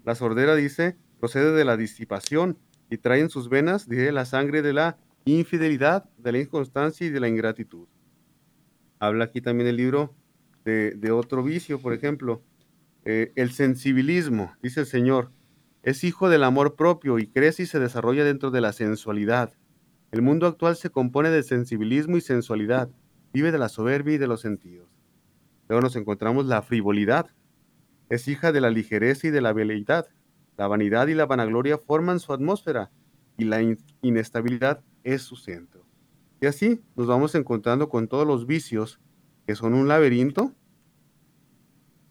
La 0.05 0.15
sordera 0.15 0.55
dice, 0.55 0.97
procede 1.21 1.53
de 1.53 1.65
la 1.65 1.77
disipación 1.77 2.59
y 2.91 2.99
trae 2.99 3.21
en 3.21 3.31
sus 3.31 3.49
venas, 3.49 3.89
dice, 3.89 4.13
la 4.13 4.25
sangre 4.25 4.63
de 4.63 4.73
la 4.73 4.99
infidelidad, 5.25 6.09
de 6.19 6.33
la 6.33 6.39
inconstancia 6.39 7.07
y 7.07 7.11
de 7.11 7.21
la 7.21 7.29
ingratitud. 7.29 7.87
Habla 8.99 9.25
aquí 9.25 9.41
también 9.41 9.69
el 9.69 9.77
libro 9.77 10.15
de, 10.65 11.11
otro 11.13 11.43
vicio, 11.43 11.79
por 11.79 11.93
ejemplo, 11.93 12.43
eh, 13.05 13.33
el 13.37 13.53
sensibilismo, 13.53 14.55
dice 14.63 14.81
el 14.81 14.87
Señor, 14.87 15.31
es 15.83 16.05
hijo 16.05 16.29
del 16.29 16.45
amor 16.45 16.77
propio 16.77 17.19
y 17.19 17.27
crece 17.27 17.65
y 17.65 17.67
se 17.67 17.79
desarrolla 17.79 18.25
dentro 18.25 18.51
de 18.51 18.61
la 18.61 18.73
sensualidad. 18.73 19.53
El 20.11 20.23
mundo 20.23 20.47
actual 20.47 20.77
se 20.77 20.91
compone 20.91 21.29
de 21.31 21.43
sensibilismo 21.43 22.17
y 22.17 22.21
sensualidad, 22.21 22.89
vive 23.33 23.53
de 23.53 23.59
la 23.59 23.69
soberbia 23.69 24.15
y 24.15 24.19
de 24.19 24.27
los 24.27 24.41
sentidos. 24.41 24.89
Luego 25.69 25.83
nos 25.83 25.97
encontramos 25.97 26.47
la 26.47 26.63
frivolidad, 26.63 27.31
es 28.09 28.29
hija 28.29 28.53
de 28.53 28.61
la 28.61 28.71
ligereza 28.71 29.27
y 29.27 29.31
de 29.31 29.41
la 29.41 29.53
veleidad. 29.53 30.07
La 30.57 30.69
vanidad 30.69 31.09
y 31.09 31.15
la 31.15 31.27
vanagloria 31.27 31.79
forman 31.79 32.21
su 32.21 32.33
atmósfera 32.33 32.91
y 33.37 33.45
la 33.45 33.61
inestabilidad 34.03 34.85
es 35.03 35.23
su 35.23 35.37
centro. 35.37 35.85
Y 36.41 36.47
así 36.47 36.81
nos 36.97 37.07
vamos 37.07 37.35
encontrando 37.35 37.89
con 37.89 38.09
todos 38.09 38.27
los 38.27 38.47
vicios 38.47 39.01
que 39.47 39.55
son 39.55 39.75
un 39.75 39.89
laberinto 39.89 40.53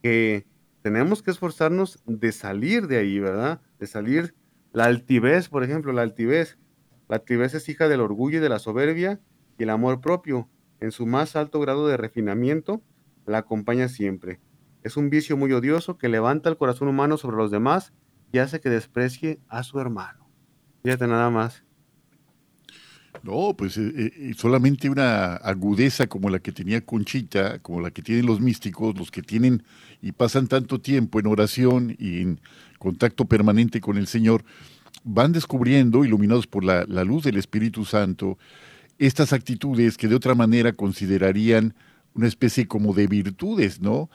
que 0.01 0.45
tenemos 0.83 1.23
que 1.23 1.31
esforzarnos 1.31 2.03
de 2.05 2.33
salir 2.33 2.87
de 2.87 2.97
ahí, 2.97 3.17
¿verdad? 3.17 3.61
De 3.79 3.87
salir 3.87 4.35
la 4.73 4.83
altivez, 4.83 5.47
por 5.47 5.63
ejemplo, 5.63 5.93
la 5.93 6.01
altivez. 6.01 6.59
La 7.07 7.15
altivez 7.15 7.53
es 7.53 7.69
hija 7.69 7.87
del 7.87 8.01
orgullo 8.01 8.39
y 8.39 8.41
de 8.41 8.49
la 8.49 8.59
soberbia 8.59 9.21
y 9.57 9.63
el 9.63 9.69
amor 9.69 10.01
propio, 10.01 10.49
en 10.81 10.91
su 10.91 11.05
más 11.05 11.37
alto 11.37 11.61
grado 11.61 11.87
de 11.87 11.95
refinamiento, 11.95 12.83
la 13.25 13.39
acompaña 13.39 13.87
siempre. 13.87 14.41
Es 14.83 14.97
un 14.97 15.09
vicio 15.09 15.37
muy 15.37 15.53
odioso 15.53 15.97
que 15.97 16.09
levanta 16.09 16.49
el 16.49 16.57
corazón 16.57 16.89
humano 16.89 17.15
sobre 17.15 17.37
los 17.37 17.49
demás 17.49 17.93
y 18.33 18.39
hace 18.39 18.59
que 18.59 18.69
desprecie 18.69 19.39
a 19.47 19.63
su 19.63 19.79
hermano. 19.79 20.29
Fíjate 20.83 21.07
nada 21.07 21.29
más. 21.29 21.63
No, 23.21 23.55
pues 23.55 23.77
eh, 23.77 23.91
eh, 23.95 24.33
solamente 24.35 24.89
una 24.89 25.35
agudeza 25.35 26.07
como 26.07 26.29
la 26.29 26.39
que 26.39 26.51
tenía 26.51 26.81
Conchita, 26.81 27.59
como 27.59 27.79
la 27.79 27.91
que 27.91 28.01
tienen 28.01 28.25
los 28.25 28.41
místicos, 28.41 28.97
los 28.97 29.11
que 29.11 29.21
tienen 29.21 29.63
y 30.01 30.11
pasan 30.11 30.47
tanto 30.47 30.81
tiempo 30.81 31.19
en 31.19 31.27
oración 31.27 31.95
y 31.99 32.21
en 32.21 32.39
contacto 32.79 33.25
permanente 33.25 33.79
con 33.79 33.97
el 33.97 34.07
Señor, 34.07 34.43
van 35.03 35.31
descubriendo, 35.31 36.03
iluminados 36.03 36.47
por 36.47 36.63
la, 36.63 36.85
la 36.87 37.03
luz 37.03 37.23
del 37.23 37.37
Espíritu 37.37 37.85
Santo, 37.85 38.37
estas 38.97 39.31
actitudes 39.31 39.97
que 39.97 40.07
de 40.07 40.15
otra 40.15 40.35
manera 40.35 40.73
considerarían 40.73 41.75
una 42.13 42.27
especie 42.27 42.67
como 42.67 42.93
de 42.93 43.07
virtudes, 43.07 43.79
¿no? 43.79 44.09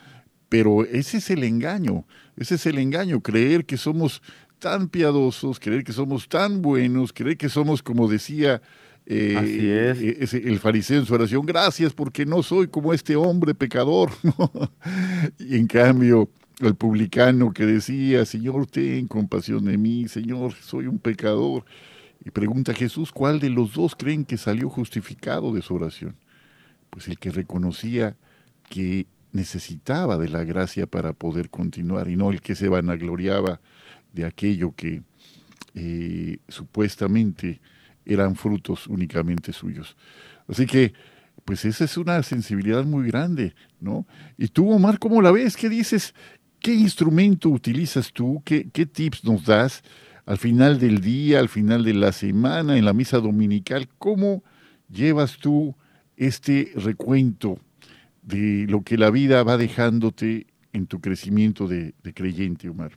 Pero 0.48 0.84
ese 0.84 1.18
es 1.18 1.30
el 1.30 1.44
engaño, 1.44 2.04
ese 2.36 2.54
es 2.56 2.66
el 2.66 2.78
engaño, 2.78 3.20
creer 3.20 3.64
que 3.64 3.76
somos 3.76 4.22
tan 4.58 4.88
piadosos, 4.88 5.60
creer 5.60 5.84
que 5.84 5.92
somos 5.92 6.28
tan 6.28 6.62
buenos, 6.62 7.12
creer 7.12 7.36
que 7.36 7.48
somos, 7.48 7.82
como 7.82 8.08
decía 8.08 8.60
eh, 9.10 10.16
es. 10.20 10.34
el 10.34 10.58
fariseo 10.58 10.98
en 10.98 11.06
su 11.06 11.14
oración, 11.14 11.46
gracias 11.46 11.94
porque 11.94 12.26
no 12.26 12.42
soy 12.42 12.68
como 12.68 12.92
este 12.92 13.16
hombre 13.16 13.54
pecador. 13.54 14.10
y 15.38 15.56
en 15.56 15.66
cambio, 15.66 16.28
el 16.60 16.74
publicano 16.74 17.52
que 17.52 17.64
decía, 17.64 18.26
Señor, 18.26 18.66
ten 18.66 19.08
compasión 19.08 19.64
de 19.64 19.78
mí, 19.78 20.08
Señor, 20.08 20.52
soy 20.52 20.86
un 20.86 20.98
pecador. 20.98 21.64
Y 22.22 22.30
pregunta 22.30 22.72
a 22.72 22.74
Jesús, 22.74 23.10
¿cuál 23.10 23.40
de 23.40 23.48
los 23.48 23.72
dos 23.72 23.94
creen 23.96 24.26
que 24.26 24.36
salió 24.36 24.68
justificado 24.68 25.54
de 25.54 25.62
su 25.62 25.74
oración? 25.74 26.16
Pues 26.90 27.08
el 27.08 27.18
que 27.18 27.30
reconocía 27.30 28.16
que 28.68 29.06
necesitaba 29.32 30.18
de 30.18 30.28
la 30.28 30.44
gracia 30.44 30.86
para 30.86 31.14
poder 31.14 31.48
continuar 31.48 32.08
y 32.08 32.16
no 32.16 32.30
el 32.30 32.42
que 32.42 32.54
se 32.54 32.68
vanagloriaba 32.68 33.60
de 34.12 34.26
aquello 34.26 34.74
que 34.74 35.02
eh, 35.74 36.38
supuestamente 36.48 37.60
eran 38.08 38.34
frutos 38.34 38.86
únicamente 38.86 39.52
suyos. 39.52 39.96
Así 40.48 40.66
que, 40.66 40.94
pues 41.44 41.64
esa 41.64 41.84
es 41.84 41.96
una 41.96 42.22
sensibilidad 42.22 42.84
muy 42.84 43.06
grande, 43.06 43.54
¿no? 43.80 44.06
Y 44.36 44.48
tú, 44.48 44.70
Omar, 44.70 44.98
¿cómo 44.98 45.22
la 45.22 45.30
ves? 45.30 45.56
¿Qué 45.56 45.68
dices? 45.68 46.14
¿Qué 46.60 46.74
instrumento 46.74 47.48
utilizas 47.48 48.12
tú? 48.12 48.42
¿Qué, 48.44 48.68
qué 48.72 48.86
tips 48.86 49.24
nos 49.24 49.44
das 49.44 49.82
al 50.26 50.38
final 50.38 50.78
del 50.78 51.00
día, 51.00 51.38
al 51.38 51.48
final 51.48 51.84
de 51.84 51.94
la 51.94 52.12
semana, 52.12 52.76
en 52.76 52.84
la 52.84 52.92
misa 52.92 53.18
dominical? 53.18 53.88
¿Cómo 53.98 54.42
llevas 54.90 55.38
tú 55.38 55.76
este 56.16 56.72
recuento 56.74 57.58
de 58.22 58.66
lo 58.68 58.82
que 58.82 58.98
la 58.98 59.10
vida 59.10 59.42
va 59.42 59.56
dejándote 59.56 60.46
en 60.72 60.86
tu 60.86 61.00
crecimiento 61.00 61.66
de, 61.66 61.94
creyente, 62.14 62.68
Omar. 62.68 62.92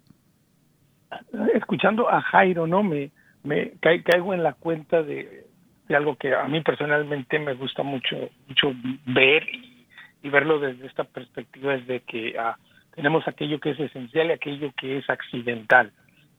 Escuchando 1.56 2.10
a 2.10 2.22
Jairo, 2.22 2.68
¿no? 2.68 2.84
Me, 2.84 3.12
me 3.44 3.72
caigo 3.80 4.34
en 4.34 4.44
la 4.44 4.54
cuenta 4.54 5.04
de, 5.04 5.46
algo 5.90 6.16
que 6.16 6.34
a 6.34 6.44
mí 6.46 6.62
personalmente 6.62 7.40
me 7.40 7.54
gusta 7.54 7.84
mucho, 7.84 8.30
mucho 8.48 8.74
ver 9.06 9.46
y, 10.24 10.30
verlo 10.30 10.60
desde 10.60 10.86
esta 10.86 11.04
perspectiva, 11.04 11.74
es 11.74 11.86
de 11.88 12.02
que 12.02 12.36
ah, 12.38 12.58
tenemos 12.96 13.28
aquello 13.28 13.60
que 13.60 13.72
es 13.72 13.80
esencial 13.80 14.28
y 14.28 14.32
aquello 14.32 14.72
que 14.78 15.00
es 15.00 15.10
accidental. 15.10 15.92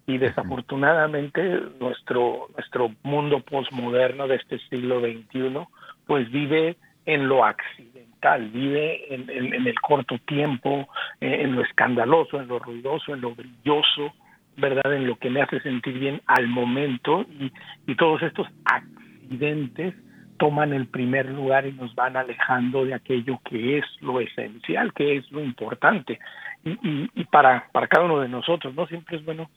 Y 0.07 0.18
desafortunadamente 0.18 1.61
nuestro, 1.80 2.48
nuestro 2.57 2.90
mundo 3.03 3.40
postmoderno 3.40 4.26
de 4.26 4.36
este 4.36 4.59
siglo 4.68 5.00
XXI, 5.00 5.66
pues 6.07 6.30
vive 6.30 6.76
en 7.07 7.28
lo 7.28 7.44
accidental, 7.44 8.48
vive 8.50 9.14
en, 9.14 9.28
el 9.30 9.80
corto 9.80 10.18
tiempo, 10.26 10.88
en, 11.20 11.55
lo 11.55 11.62
escandaloso, 11.62 12.40
en 12.40 12.48
lo 12.48 12.59
ruidoso, 12.59 13.14
en 13.14 13.20
lo 13.20 13.34
brilloso, 13.34 14.12
¿verdad? 14.57 14.94
En 14.94 15.07
lo 15.07 15.16
que 15.16 15.30
me 15.30 15.42
hace 15.42 15.61
sentir 15.61 15.98
bien 15.98 16.20
al 16.26 16.48
momento 16.48 17.24
y, 17.40 17.53
y 17.86 17.94
todos 17.96 18.22
estos 18.22 18.46
accidentes 18.64 19.94
toman 20.38 20.72
el 20.72 20.86
primer 20.86 21.30
lugar 21.30 21.66
y 21.66 21.72
nos 21.72 21.94
van 21.94 22.16
alejando 22.16 22.84
de 22.84 22.94
aquello 22.94 23.40
que 23.44 23.78
es 23.78 23.84
lo 24.00 24.20
esencial, 24.20 24.92
que 24.92 25.16
es 25.16 25.30
lo 25.30 25.42
importante. 25.42 26.18
Y, 26.64 26.70
y, 26.70 27.11
y 27.14 27.24
para, 27.24 27.68
para 27.72 27.86
cada 27.86 28.07
uno 28.07 28.20
de 28.20 28.28
nosotros, 28.28 28.74
¿no? 28.74 28.86
Siempre 28.86 29.18
es 29.18 29.24
bueno 29.24 29.50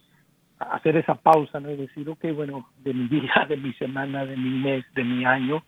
hacer 0.60 0.96
esa 0.98 1.16
pausa, 1.16 1.60
¿no? 1.60 1.72
Y 1.72 1.76
decir, 1.76 2.08
ok, 2.08 2.26
bueno, 2.34 2.70
de 2.84 2.94
mi 2.94 3.08
día, 3.08 3.46
de 3.50 3.58
mi 3.58 3.74
semana, 3.74 4.26
de 4.26 4.38
mi 4.38 4.50
mes, 4.60 4.86
de 4.94 5.04
mi 5.04 5.26
año, 5.26 5.64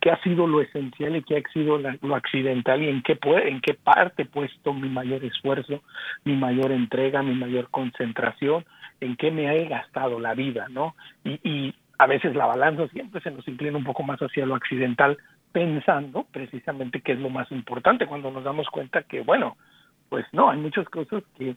qué 0.00 0.10
ha 0.10 0.22
sido 0.22 0.46
lo 0.46 0.60
esencial 0.60 1.16
y 1.16 1.22
qué 1.22 1.36
ha 1.38 1.52
sido 1.52 1.78
lo 1.78 2.14
accidental 2.14 2.82
y 2.82 2.88
en 2.88 3.02
qué 3.02 3.18
en 3.22 3.60
qué 3.60 3.74
parte 3.74 4.22
he 4.22 4.26
puesto 4.26 4.72
mi 4.72 4.88
mayor 4.88 5.24
esfuerzo, 5.24 5.82
mi 6.24 6.34
mayor 6.34 6.72
entrega, 6.72 7.22
mi 7.22 7.34
mayor 7.34 7.68
concentración, 7.70 8.64
en 9.00 9.16
qué 9.16 9.30
me 9.30 9.54
he 9.54 9.68
gastado 9.68 10.18
la 10.18 10.34
vida, 10.34 10.66
¿no? 10.70 10.94
Y, 11.24 11.40
y 11.42 11.74
a 11.98 12.06
veces 12.06 12.34
la 12.34 12.46
balanza 12.46 12.88
siempre 12.88 13.20
se 13.20 13.30
nos 13.30 13.46
inclina 13.48 13.76
un 13.76 13.84
poco 13.84 14.02
más 14.02 14.18
hacia 14.20 14.46
lo 14.46 14.54
accidental, 14.54 15.18
pensando 15.52 16.26
precisamente 16.32 17.00
que 17.00 17.12
es 17.12 17.18
lo 17.18 17.30
más 17.30 17.50
importante 17.52 18.06
cuando 18.06 18.30
nos 18.30 18.44
damos 18.44 18.68
cuenta 18.68 19.02
que, 19.02 19.20
bueno, 19.20 19.56
pues 20.08 20.24
no, 20.32 20.50
hay 20.50 20.58
muchas 20.58 20.88
cosas 20.88 21.22
que 21.36 21.56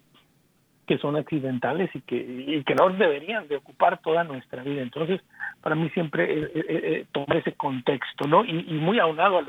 que 0.89 0.97
son 0.97 1.15
accidentales 1.15 1.91
y 1.93 2.01
que, 2.01 2.15
y 2.15 2.63
que 2.63 2.73
no 2.73 2.89
deberían 2.89 3.47
de 3.47 3.57
ocupar 3.57 3.99
toda 4.01 4.23
nuestra 4.23 4.63
vida. 4.63 4.81
Entonces, 4.81 5.21
para 5.61 5.75
mí 5.75 5.87
siempre 5.91 6.23
eh, 6.23 6.51
eh, 6.55 6.65
eh, 6.67 7.05
tomar 7.11 7.37
ese 7.37 7.53
contexto, 7.53 8.27
¿no? 8.27 8.43
Y, 8.43 8.63
muy 8.73 8.97
aunado 8.97 9.39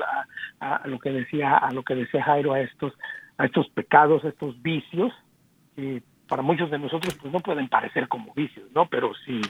a, 0.59 0.87
lo 0.87 0.99
que 0.99 1.09
decía 1.09 1.57
a 1.57 1.71
lo 1.71 1.81
que 1.81 1.95
decía 1.95 2.23
Jairo 2.23 2.53
a 2.53 2.59
estos 2.59 2.93
a 3.39 3.45
estos 3.45 3.67
pecados, 3.69 4.23
a 4.23 4.27
estos 4.27 4.61
vicios, 4.61 5.11
que 5.75 6.03
para 6.29 6.43
muchos 6.43 6.69
de 6.69 6.77
nosotros 6.77 7.17
pues 7.19 7.33
no 7.33 7.39
pueden 7.39 7.67
parecer 7.69 8.07
como 8.07 8.35
vicios, 8.35 8.67
¿no? 8.75 8.85
Pero 8.85 9.11
si 9.25 9.41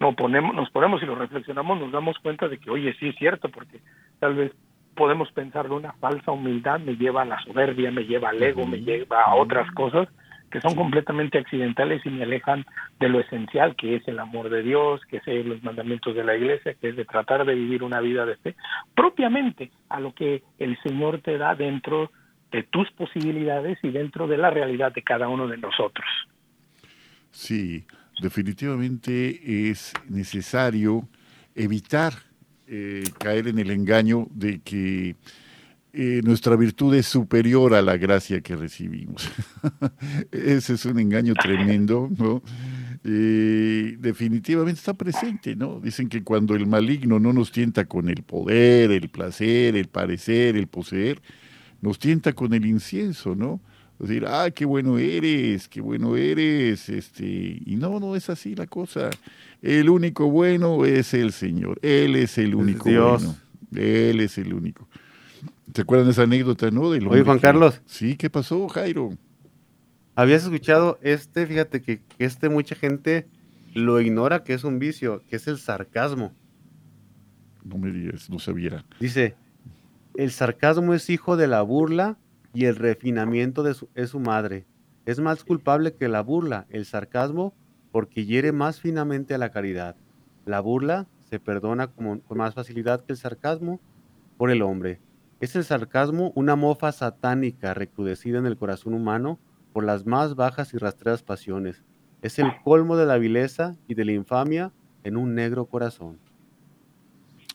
no 0.00 0.14
ponemos, 0.14 0.54
nos 0.54 0.70
ponemos 0.70 1.02
y 1.02 1.04
lo 1.04 1.14
reflexionamos, 1.14 1.78
nos 1.78 1.92
damos 1.92 2.18
cuenta 2.20 2.48
de 2.48 2.56
que, 2.56 2.70
oye, 2.70 2.94
sí 2.98 3.08
es 3.10 3.16
cierto, 3.16 3.50
porque 3.50 3.80
tal 4.18 4.34
vez 4.34 4.52
podemos 4.94 5.30
pensar 5.32 5.68
de 5.68 5.74
una 5.74 5.92
falsa 5.92 6.32
humildad 6.32 6.80
me 6.80 6.96
lleva 6.96 7.20
a 7.20 7.26
la 7.26 7.38
soberbia, 7.42 7.90
me 7.90 8.06
lleva 8.06 8.30
al 8.30 8.42
ego, 8.42 8.64
me 8.64 8.80
lleva 8.80 9.24
a 9.24 9.34
otras 9.34 9.70
cosas 9.72 10.08
que 10.50 10.60
son 10.60 10.74
completamente 10.74 11.38
accidentales 11.38 12.04
y 12.04 12.10
me 12.10 12.24
alejan 12.24 12.64
de 12.98 13.08
lo 13.08 13.20
esencial, 13.20 13.76
que 13.76 13.96
es 13.96 14.08
el 14.08 14.18
amor 14.18 14.50
de 14.50 14.62
Dios, 14.62 15.00
que 15.08 15.18
es 15.24 15.46
los 15.46 15.62
mandamientos 15.62 16.14
de 16.14 16.24
la 16.24 16.36
iglesia, 16.36 16.74
que 16.74 16.90
es 16.90 16.96
de 16.96 17.04
tratar 17.04 17.44
de 17.44 17.54
vivir 17.54 17.82
una 17.82 18.00
vida 18.00 18.24
de 18.26 18.36
fe, 18.36 18.54
propiamente 18.94 19.70
a 19.88 20.00
lo 20.00 20.14
que 20.14 20.42
el 20.58 20.78
Señor 20.82 21.20
te 21.20 21.38
da 21.38 21.54
dentro 21.54 22.10
de 22.50 22.62
tus 22.62 22.90
posibilidades 22.92 23.78
y 23.82 23.90
dentro 23.90 24.26
de 24.26 24.38
la 24.38 24.50
realidad 24.50 24.92
de 24.92 25.02
cada 25.02 25.28
uno 25.28 25.46
de 25.46 25.58
nosotros. 25.58 26.06
Sí, 27.30 27.84
definitivamente 28.20 29.70
es 29.70 29.92
necesario 30.08 31.08
evitar 31.54 32.12
eh, 32.66 33.04
caer 33.18 33.48
en 33.48 33.58
el 33.58 33.70
engaño 33.70 34.26
de 34.30 34.60
que 34.60 35.16
eh, 35.92 36.20
nuestra 36.22 36.54
virtud 36.56 36.94
es 36.94 37.06
superior 37.06 37.74
a 37.74 37.82
la 37.82 37.96
gracia 37.96 38.40
que 38.40 38.56
recibimos. 38.56 39.28
Ese 40.32 40.74
es 40.74 40.84
un 40.84 40.98
engaño 40.98 41.34
tremendo, 41.34 42.10
¿no? 42.16 42.42
Eh, 43.04 43.96
definitivamente 43.98 44.78
está 44.78 44.94
presente, 44.94 45.56
¿no? 45.56 45.80
Dicen 45.80 46.08
que 46.08 46.22
cuando 46.22 46.54
el 46.54 46.66
maligno 46.66 47.18
no 47.18 47.32
nos 47.32 47.52
tienta 47.52 47.86
con 47.86 48.08
el 48.08 48.22
poder, 48.22 48.90
el 48.90 49.08
placer, 49.08 49.76
el 49.76 49.86
parecer, 49.86 50.56
el 50.56 50.66
poseer, 50.66 51.22
nos 51.80 51.98
tienta 51.98 52.32
con 52.32 52.52
el 52.54 52.66
incienso, 52.66 53.34
¿no? 53.34 53.60
Decir, 53.98 54.26
ah, 54.28 54.50
qué 54.50 54.64
bueno 54.64 54.98
eres, 54.98 55.66
qué 55.68 55.80
bueno 55.80 56.16
eres, 56.16 56.88
este, 56.88 57.60
y 57.64 57.76
no, 57.76 57.98
no 57.98 58.14
es 58.14 58.30
así 58.30 58.54
la 58.54 58.66
cosa. 58.66 59.10
El 59.60 59.90
único 59.90 60.30
bueno 60.30 60.84
es 60.84 61.14
el 61.14 61.32
Señor, 61.32 61.80
Él 61.82 62.14
es 62.14 62.38
el 62.38 62.54
único 62.54 62.84
bueno, 62.84 63.36
Él 63.74 64.20
es 64.20 64.38
el 64.38 64.54
único. 64.54 64.88
¿Te 65.72 65.82
acuerdan 65.82 66.06
de 66.06 66.12
esa 66.12 66.22
anécdota, 66.22 66.70
no? 66.70 66.82
Oye, 66.82 67.22
Juan 67.22 67.38
Carlos. 67.38 67.80
Sí, 67.84 68.16
¿qué 68.16 68.30
pasó, 68.30 68.68
Jairo? 68.68 69.10
¿Habías 70.14 70.44
escuchado 70.44 70.98
este? 71.02 71.46
Fíjate 71.46 71.82
que, 71.82 72.00
este 72.18 72.48
mucha 72.48 72.74
gente 72.74 73.28
lo 73.74 74.00
ignora 74.00 74.42
que 74.42 74.54
es 74.54 74.64
un 74.64 74.78
vicio, 74.78 75.22
que 75.28 75.36
es 75.36 75.46
el 75.46 75.58
sarcasmo. 75.58 76.32
No 77.64 77.78
me 77.78 77.92
digas, 77.92 78.28
no 78.30 78.38
sabía. 78.38 78.84
Dice, 78.98 79.36
el 80.16 80.30
sarcasmo 80.30 80.94
es 80.94 81.10
hijo 81.10 81.36
de 81.36 81.46
la 81.46 81.62
burla 81.62 82.18
y 82.54 82.64
el 82.64 82.76
refinamiento 82.76 83.62
de 83.62 83.74
su, 83.74 83.88
es 83.94 84.10
su 84.10 84.20
madre. 84.20 84.66
Es 85.06 85.20
más 85.20 85.44
culpable 85.44 85.94
que 85.94 86.08
la 86.08 86.22
burla, 86.22 86.66
el 86.70 86.86
sarcasmo, 86.86 87.54
porque 87.92 88.24
hiere 88.24 88.52
más 88.52 88.80
finamente 88.80 89.34
a 89.34 89.38
la 89.38 89.50
caridad. 89.50 89.96
La 90.46 90.60
burla 90.60 91.06
se 91.30 91.38
perdona 91.38 91.88
con 91.88 92.22
más 92.30 92.54
facilidad 92.54 93.04
que 93.04 93.12
el 93.12 93.18
sarcasmo 93.18 93.80
por 94.36 94.50
el 94.50 94.62
hombre. 94.62 95.00
Es 95.40 95.54
el 95.54 95.64
sarcasmo 95.64 96.32
una 96.34 96.56
mofa 96.56 96.90
satánica 96.90 97.72
recrudecida 97.74 98.38
en 98.38 98.46
el 98.46 98.56
corazón 98.56 98.94
humano 98.94 99.38
por 99.72 99.84
las 99.84 100.06
más 100.06 100.34
bajas 100.34 100.74
y 100.74 100.78
rastreras 100.78 101.22
pasiones. 101.22 101.84
Es 102.22 102.38
el 102.40 102.50
colmo 102.64 102.96
de 102.96 103.06
la 103.06 103.18
vileza 103.18 103.76
y 103.86 103.94
de 103.94 104.04
la 104.04 104.12
infamia 104.12 104.72
en 105.04 105.16
un 105.16 105.34
negro 105.34 105.66
corazón. 105.66 106.18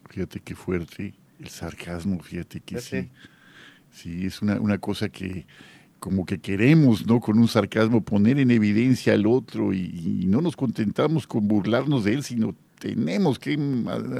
Fíjate 0.09 0.39
qué 0.39 0.55
fuerte 0.55 1.13
el 1.39 1.49
sarcasmo, 1.49 2.19
fíjate 2.19 2.61
que 2.61 2.79
sí. 2.79 3.09
Sí, 3.91 4.25
es 4.25 4.41
una, 4.41 4.77
cosa 4.79 5.09
que 5.09 5.45
como 5.99 6.25
que 6.25 6.39
queremos, 6.39 7.05
¿no? 7.05 7.19
Con 7.19 7.37
un 7.37 7.47
sarcasmo 7.47 8.01
poner 8.01 8.39
en 8.39 8.51
evidencia 8.51 9.13
al 9.13 9.27
otro 9.27 9.73
y, 9.73 10.25
no 10.27 10.41
nos 10.41 10.55
contentamos 10.55 11.27
con 11.27 11.47
burlarnos 11.47 12.03
de 12.05 12.13
él, 12.13 12.23
sino 12.23 12.55
tenemos 12.83 13.39
que 13.39 13.57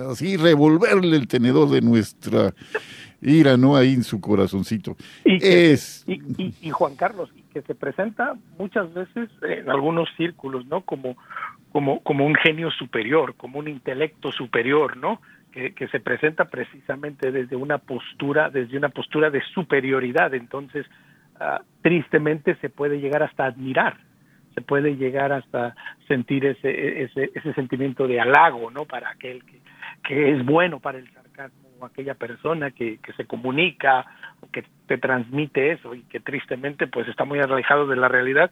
así 0.09 0.38
revolverle 0.38 1.18
el 1.18 1.28
tenedor 1.28 1.70
de 1.70 1.82
nuestra 1.82 2.53
ira, 3.22 3.57
¿no? 3.57 3.76
Ahí 3.76 3.93
en 3.93 4.03
su 4.03 4.22
corazoncito. 4.22 4.95
Y, 5.26 5.38
es... 5.45 6.05
y, 6.07 6.70
Juan 6.70 6.95
Carlos, 6.95 7.30
que 7.53 7.61
se 7.61 7.76
presenta 7.76 8.36
muchas 8.57 8.93
veces 8.93 9.30
en 9.41 9.70
algunos 9.70 10.07
círculos, 10.16 10.66
¿no? 10.68 10.80
Como, 10.80 11.18
como, 11.74 12.01
como 12.03 12.26
un 12.26 12.36
genio 12.36 12.72
superior, 12.72 13.36
como 13.36 13.59
un 13.59 13.68
intelecto 13.68 14.32
superior, 14.32 14.95
¿no? 14.95 15.22
Que, 15.51 15.74
se 15.91 15.99
presenta 15.99 16.45
precisamente 16.45 17.34
desde 17.34 17.57
una 17.57 17.80
postura, 17.80 18.49
desde 18.49 18.78
una 18.78 18.89
postura 18.89 19.30
de 19.30 19.41
superioridad. 19.53 20.34
Entonces, 20.34 20.86
ah, 21.38 21.61
tristemente 21.82 22.55
se 22.61 22.70
puede 22.70 23.01
llegar 23.01 23.24
hasta 23.24 23.45
admirar, 23.45 23.97
se 24.54 24.62
puede 24.62 24.95
llegar 24.95 25.32
hasta 25.32 25.76
sentir 26.08 26.45
ese, 26.45 27.04
ese, 27.04 27.32
ese 27.34 27.54
sentimiento 27.54 28.08
de 28.08 28.20
halago, 28.20 28.72
¿no? 28.72 28.86
Para 28.86 29.10
aquel 29.10 29.43
que, 29.45 29.60
que 30.04 30.32
es 30.32 30.45
bueno 30.45 30.80
para 30.80 30.99
el 30.99 31.12
sarcasmo 31.14 31.64
aquella 31.86 32.16
persona 32.16 32.72
que, 32.72 32.99
que 32.99 33.14
se 33.14 33.26
comunica, 33.26 34.06
que 34.51 34.64
te 34.88 34.97
transmite 34.97 35.72
eso 35.72 35.95
y 35.95 36.01
que 36.04 36.20
tristemente 36.20 36.88
pues 36.88 37.08
está 37.08 37.26
muy 37.26 37.39
alejado 37.39 37.88
de 37.88 37.95
la 37.95 38.08
realidad 38.08 38.49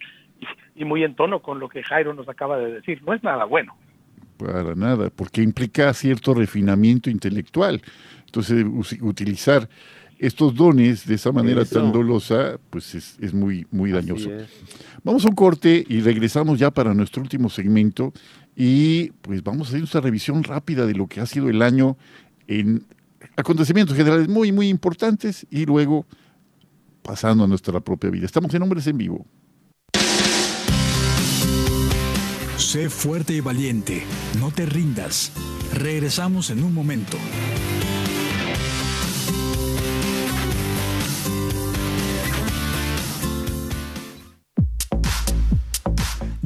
y, 0.76 0.86
muy 0.86 1.04
en 1.04 1.16
tono 1.16 1.42
con 1.42 1.60
lo 1.60 1.70
que 1.70 1.84
Jairo 1.84 2.14
nos 2.14 2.28
acaba 2.28 2.58
de 2.58 2.72
decir. 2.74 3.02
No 3.04 3.14
es 3.14 3.24
nada 3.24 3.46
bueno. 3.46 3.76
Para 4.38 4.74
nada, 4.74 5.10
porque 5.16 5.42
implica 5.42 5.94
cierto 5.94 6.34
refinamiento 6.34 7.10
intelectual. 7.10 7.82
Entonces, 8.26 8.66
utilizar 9.02 9.68
estos 10.22 10.54
dones 10.54 11.08
de 11.08 11.16
esa 11.16 11.32
manera 11.32 11.66
tan 11.66 11.92
dolosa, 11.92 12.60
pues 12.70 12.94
es, 12.94 13.18
es 13.20 13.34
muy, 13.34 13.66
muy 13.72 13.90
dañoso. 13.90 14.30
Vamos 15.04 15.26
a 15.26 15.30
un 15.30 15.34
corte 15.34 15.84
y 15.90 16.02
regresamos 16.02 16.60
ya 16.60 16.70
para 16.70 16.94
nuestro 16.94 17.24
último 17.24 17.50
segmento 17.50 18.14
y 18.56 19.10
pues 19.24 19.44
vamos 19.44 19.68
a 19.68 19.70
hacer 19.72 19.82
una 19.82 20.02
revisión 20.02 20.44
rápida 20.44 20.86
de 20.86 20.94
lo 20.94 21.08
que 21.08 21.22
ha 21.22 21.26
sido 21.26 21.50
el 21.50 21.64
año 21.64 21.98
en 22.48 22.86
acontecimientos 23.36 23.98
generales 23.98 24.28
muy, 24.28 24.52
muy 24.52 24.70
importantes 24.70 25.48
y 25.50 25.66
luego 25.66 26.06
pasando 27.02 27.46
a 27.46 27.48
nuestra 27.48 27.80
propia 27.80 28.12
vida. 28.12 28.28
Estamos 28.28 28.54
en 28.54 28.62
Hombres 28.62 28.86
en 28.86 29.00
Vivo. 29.00 29.26
Sé 32.58 32.92
fuerte 32.92 33.34
y 33.34 33.40
valiente, 33.40 34.04
no 34.40 34.52
te 34.52 34.68
rindas. 34.68 35.32
Regresamos 35.74 36.52
en 36.52 36.64
un 36.64 36.76
momento. 36.76 37.18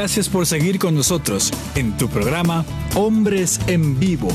Gracias 0.00 0.28
por 0.28 0.46
seguir 0.46 0.78
con 0.78 0.94
nosotros 0.94 1.52
en 1.74 1.96
tu 1.96 2.08
programa 2.08 2.64
Hombres 2.94 3.58
en 3.66 3.98
Vivo. 3.98 4.28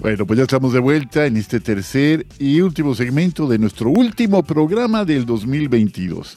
Bueno, 0.00 0.26
pues 0.26 0.38
ya 0.38 0.42
estamos 0.42 0.72
de 0.72 0.80
vuelta 0.80 1.26
en 1.26 1.36
este 1.36 1.60
tercer 1.60 2.26
y 2.40 2.60
último 2.62 2.96
segmento 2.96 3.46
de 3.46 3.60
nuestro 3.60 3.90
último 3.90 4.42
programa 4.42 5.04
del 5.04 5.24
2022. 5.24 6.36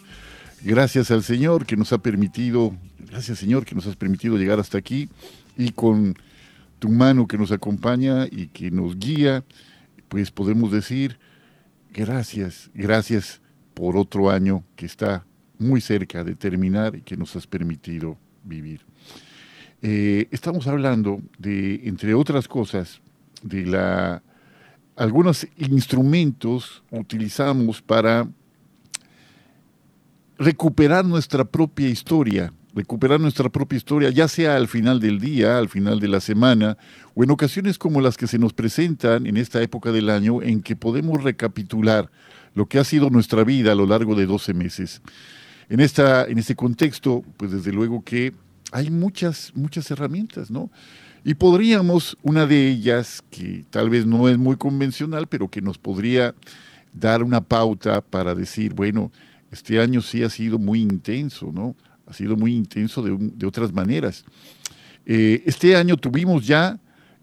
Gracias 0.61 1.09
al 1.09 1.23
Señor 1.23 1.65
que 1.65 1.75
nos 1.75 1.91
ha 1.91 1.97
permitido 1.97 2.75
Gracias 3.09 3.39
Señor 3.39 3.65
que 3.65 3.75
nos 3.75 3.87
has 3.87 3.95
permitido 3.95 4.37
llegar 4.37 4.59
hasta 4.59 4.77
aquí 4.77 5.09
y 5.57 5.71
con 5.71 6.15
tu 6.79 6.89
mano 6.89 7.27
que 7.27 7.37
nos 7.37 7.51
acompaña 7.51 8.25
y 8.29 8.47
que 8.47 8.71
nos 8.71 8.97
guía, 8.97 9.43
pues 10.07 10.31
podemos 10.31 10.71
decir 10.71 11.17
gracias, 11.91 12.69
gracias 12.73 13.41
por 13.73 13.97
otro 13.97 14.29
año 14.29 14.63
que 14.75 14.85
está 14.85 15.25
muy 15.57 15.81
cerca 15.81 16.23
de 16.23 16.35
terminar 16.35 16.95
y 16.95 17.01
que 17.01 17.17
nos 17.17 17.35
has 17.35 17.47
permitido 17.47 18.17
vivir. 18.43 18.81
Eh, 19.81 20.27
estamos 20.31 20.67
hablando 20.67 21.21
de, 21.37 21.87
entre 21.87 22.13
otras 22.13 22.47
cosas, 22.47 23.01
de 23.41 23.65
la 23.65 24.21
algunos 24.99 25.47
instrumentos 25.57 26.83
utilizamos 26.91 27.81
para 27.81 28.27
recuperar 30.37 31.05
nuestra 31.05 31.45
propia 31.45 31.87
historia, 31.87 32.51
recuperar 32.73 33.19
nuestra 33.19 33.49
propia 33.49 33.77
historia, 33.77 34.09
ya 34.09 34.27
sea 34.27 34.55
al 34.55 34.67
final 34.67 34.99
del 34.99 35.19
día, 35.19 35.57
al 35.57 35.69
final 35.69 35.99
de 35.99 36.07
la 36.07 36.19
semana, 36.19 36.77
o 37.15 37.23
en 37.23 37.31
ocasiones 37.31 37.77
como 37.77 38.01
las 38.01 38.17
que 38.17 38.27
se 38.27 38.39
nos 38.39 38.53
presentan 38.53 39.25
en 39.25 39.37
esta 39.37 39.61
época 39.61 39.91
del 39.91 40.09
año, 40.09 40.41
en 40.41 40.61
que 40.61 40.75
podemos 40.75 41.23
recapitular 41.23 42.09
lo 42.53 42.67
que 42.67 42.79
ha 42.79 42.83
sido 42.83 43.09
nuestra 43.09 43.43
vida 43.43 43.71
a 43.71 43.75
lo 43.75 43.85
largo 43.85 44.15
de 44.15 44.25
12 44.25 44.53
meses. 44.53 45.01
En, 45.69 45.79
esta, 45.79 46.25
en 46.25 46.37
este 46.37 46.55
contexto, 46.55 47.23
pues 47.37 47.51
desde 47.51 47.71
luego 47.71 48.03
que 48.03 48.33
hay 48.71 48.89
muchas, 48.89 49.51
muchas 49.55 49.89
herramientas, 49.91 50.51
¿no? 50.51 50.69
Y 51.23 51.33
podríamos, 51.33 52.17
una 52.21 52.45
de 52.45 52.69
ellas, 52.69 53.23
que 53.29 53.65
tal 53.69 53.89
vez 53.89 54.05
no 54.05 54.29
es 54.29 54.37
muy 54.37 54.55
convencional, 54.55 55.27
pero 55.27 55.49
que 55.49 55.61
nos 55.61 55.77
podría 55.77 56.33
dar 56.93 57.23
una 57.23 57.41
pauta 57.41 58.01
para 58.01 58.33
decir, 58.35 58.73
bueno, 58.73 59.11
este 59.51 59.79
año 59.79 60.01
sí 60.01 60.23
ha 60.23 60.29
sido 60.29 60.57
muy 60.57 60.81
intenso, 60.81 61.51
¿no? 61.53 61.75
Ha 62.09 62.13
sido 62.13 62.35
muy 62.35 62.55
intenso 62.55 63.03
de, 63.03 63.45
otras 63.45 63.71
maneras. 63.71 64.25
Eh, 65.05 65.43
este 65.45 65.75
año 65.75 65.95
tuvimos 65.95 66.45
ya 66.45 66.79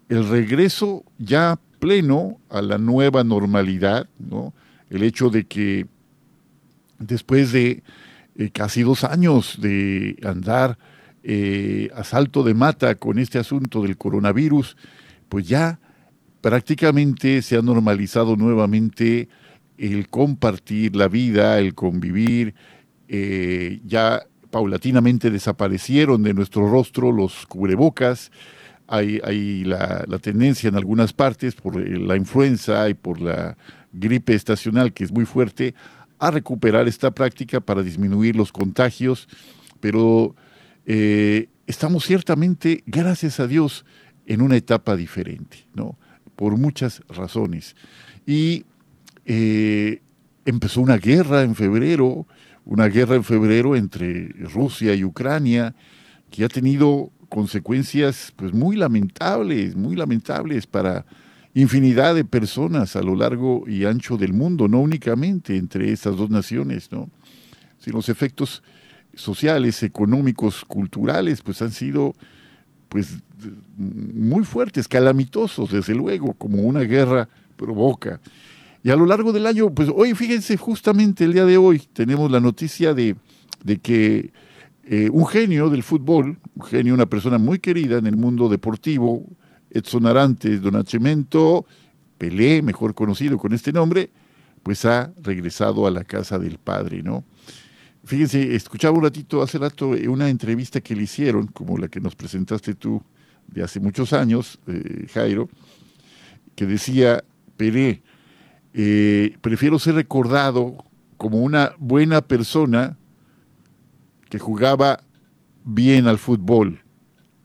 el 0.07 0.27
regreso 0.27 1.03
ya 1.17 1.59
pleno 1.79 2.39
a 2.49 2.61
la 2.61 2.77
nueva 2.77 3.23
normalidad, 3.23 4.07
¿no? 4.17 4.53
El 4.89 5.03
hecho 5.03 5.29
de 5.29 5.45
que 5.45 5.85
después 6.99 7.51
de 7.51 7.83
eh, 8.37 8.49
casi 8.51 8.83
dos 8.83 9.03
años 9.03 9.59
de 9.59 10.17
andar 10.23 10.77
eh, 11.23 11.89
a 11.93 12.05
salto 12.05 12.43
de 12.43 12.53
mata 12.53 12.95
con 12.95 13.19
este 13.19 13.37
asunto 13.37 13.81
del 13.81 13.97
coronavirus, 13.97 14.77
pues 15.27 15.45
ya 15.47 15.79
prácticamente 16.39 17.41
se 17.41 17.57
ha 17.57 17.61
normalizado 17.61 18.37
nuevamente 18.37 19.27
el 19.77 20.07
compartir 20.07 20.95
la 20.95 21.09
vida, 21.09 21.59
el 21.59 21.75
convivir, 21.75 22.55
ya 23.85 24.23
paulatinamente 24.49 25.31
desaparecieron 25.31 26.23
de 26.23 26.33
nuestro 26.33 26.69
rostro 26.69 27.11
los 27.11 27.45
cubrebocas, 27.45 28.31
hay, 28.87 29.65
la, 29.65 30.05
tendencia 30.21 30.69
en 30.69 30.75
algunas 30.75 31.11
partes 31.11 31.55
por 31.55 31.75
la 31.75 32.15
influenza 32.15 32.89
y 32.89 32.93
por 32.93 33.19
la 33.19 33.57
gripe 33.91 34.33
estacional 34.33 34.93
que 34.93 35.03
es 35.03 35.11
muy 35.11 35.25
fuerte 35.25 35.75
a 36.19 36.31
recuperar 36.31 36.87
esta 36.87 37.11
práctica 37.11 37.59
para 37.59 37.83
disminuir 37.83 38.35
los 38.35 38.51
contagios, 38.51 39.27
pero 39.79 40.35
eh, 40.85 41.49
estamos 41.67 42.05
ciertamente, 42.05 42.83
gracias 42.85 43.39
a 43.39 43.47
Dios, 43.47 43.85
en 44.25 44.41
una 44.41 44.55
etapa 44.55 44.95
diferente, 44.95 45.67
¿no? 45.73 45.97
Por 46.35 46.57
muchas 46.57 47.01
razones. 47.07 47.75
Y 48.25 48.65
eh, 49.25 50.01
empezó 50.45 50.81
una 50.81 50.97
guerra 50.97 51.43
en 51.43 51.55
febrero, 51.55 52.25
una 52.67 52.87
guerra 52.87 53.15
en 53.15 53.23
febrero 53.23 53.75
entre 53.77 54.27
Rusia 54.53 54.93
y 54.93 55.05
Ucrania, 55.05 55.73
que 56.29 56.43
ha 56.43 56.49
tenido 56.49 57.11
consecuencias 57.29 58.33
pues 58.35 58.53
muy 58.53 58.75
lamentables, 58.75 59.75
muy 59.75 59.95
lamentables 59.95 60.67
para 60.67 61.05
infinidad 61.53 62.13
de 62.13 62.25
personas 62.25 62.97
a 62.97 63.01
lo 63.01 63.15
largo 63.15 63.63
y 63.67 63.85
ancho 63.85 64.17
del 64.17 64.33
mundo, 64.33 64.67
no 64.67 64.81
únicamente 64.81 65.55
entre 65.55 65.91
estas 65.93 66.17
dos 66.17 66.29
naciones, 66.29 66.91
¿no? 66.91 67.09
sino 67.79 67.97
los 67.97 68.09
efectos 68.09 68.61
sociales, 69.15 69.81
económicos, 69.81 70.65
culturales, 70.65 71.41
pues 71.41 71.61
han 71.61 71.71
sido 71.71 72.15
pues 72.89 73.17
muy 73.77 74.43
fuertes, 74.43 74.87
calamitosos, 74.87 75.71
desde 75.71 75.95
luego, 75.95 76.33
como 76.33 76.61
una 76.63 76.81
guerra 76.81 77.29
provoca. 77.55 78.19
Y 78.83 78.89
a 78.89 78.95
lo 78.95 79.05
largo 79.05 79.33
del 79.33 79.45
año, 79.47 79.69
pues 79.71 79.89
hoy, 79.93 80.13
fíjense, 80.13 80.57
justamente 80.57 81.23
el 81.23 81.33
día 81.33 81.45
de 81.45 81.57
hoy 81.57 81.79
tenemos 81.93 82.31
la 82.31 82.39
noticia 82.39 82.93
de, 82.93 83.15
de 83.63 83.79
que 83.79 84.31
eh, 84.83 85.09
un 85.11 85.27
genio 85.27 85.69
del 85.69 85.83
fútbol, 85.83 86.39
un 86.55 86.65
genio, 86.65 86.93
una 86.93 87.07
persona 87.07 87.37
muy 87.37 87.59
querida 87.59 87.97
en 87.97 88.07
el 88.07 88.15
mundo 88.15 88.47
deportivo, 88.47 89.25
Edson 89.69 90.05
Arantes 90.05 90.61
Donacimento, 90.61 91.65
Pelé, 92.17 92.61
mejor 92.61 92.95
conocido 92.95 93.37
con 93.37 93.53
este 93.53 93.73
nombre, 93.73 94.09
pues 94.63 94.85
ha 94.85 95.11
regresado 95.21 95.87
a 95.87 95.91
la 95.91 96.03
casa 96.03 96.39
del 96.39 96.57
padre, 96.57 97.03
¿no? 97.03 97.23
Fíjense, 98.05 98.55
escuchaba 98.55 98.97
un 98.97 99.03
ratito, 99.03 99.41
hace 99.41 99.57
rato, 99.57 99.93
eh, 99.93 100.07
una 100.07 100.29
entrevista 100.29 100.79
que 100.79 100.95
le 100.95 101.03
hicieron, 101.03 101.47
como 101.47 101.77
la 101.77 101.89
que 101.89 101.99
nos 101.99 102.15
presentaste 102.15 102.73
tú 102.73 103.03
de 103.47 103.63
hace 103.63 103.81
muchos 103.81 104.13
años, 104.13 104.59
eh, 104.67 105.07
Jairo, 105.13 105.49
que 106.55 106.65
decía, 106.65 107.23
Pelé, 107.57 108.01
prefiero 109.41 109.79
ser 109.79 109.95
recordado 109.95 110.85
como 111.17 111.41
una 111.41 111.71
buena 111.79 112.21
persona 112.21 112.97
que 114.29 114.39
jugaba 114.39 114.99
bien 115.63 116.07
al 116.07 116.17
fútbol, 116.17 116.79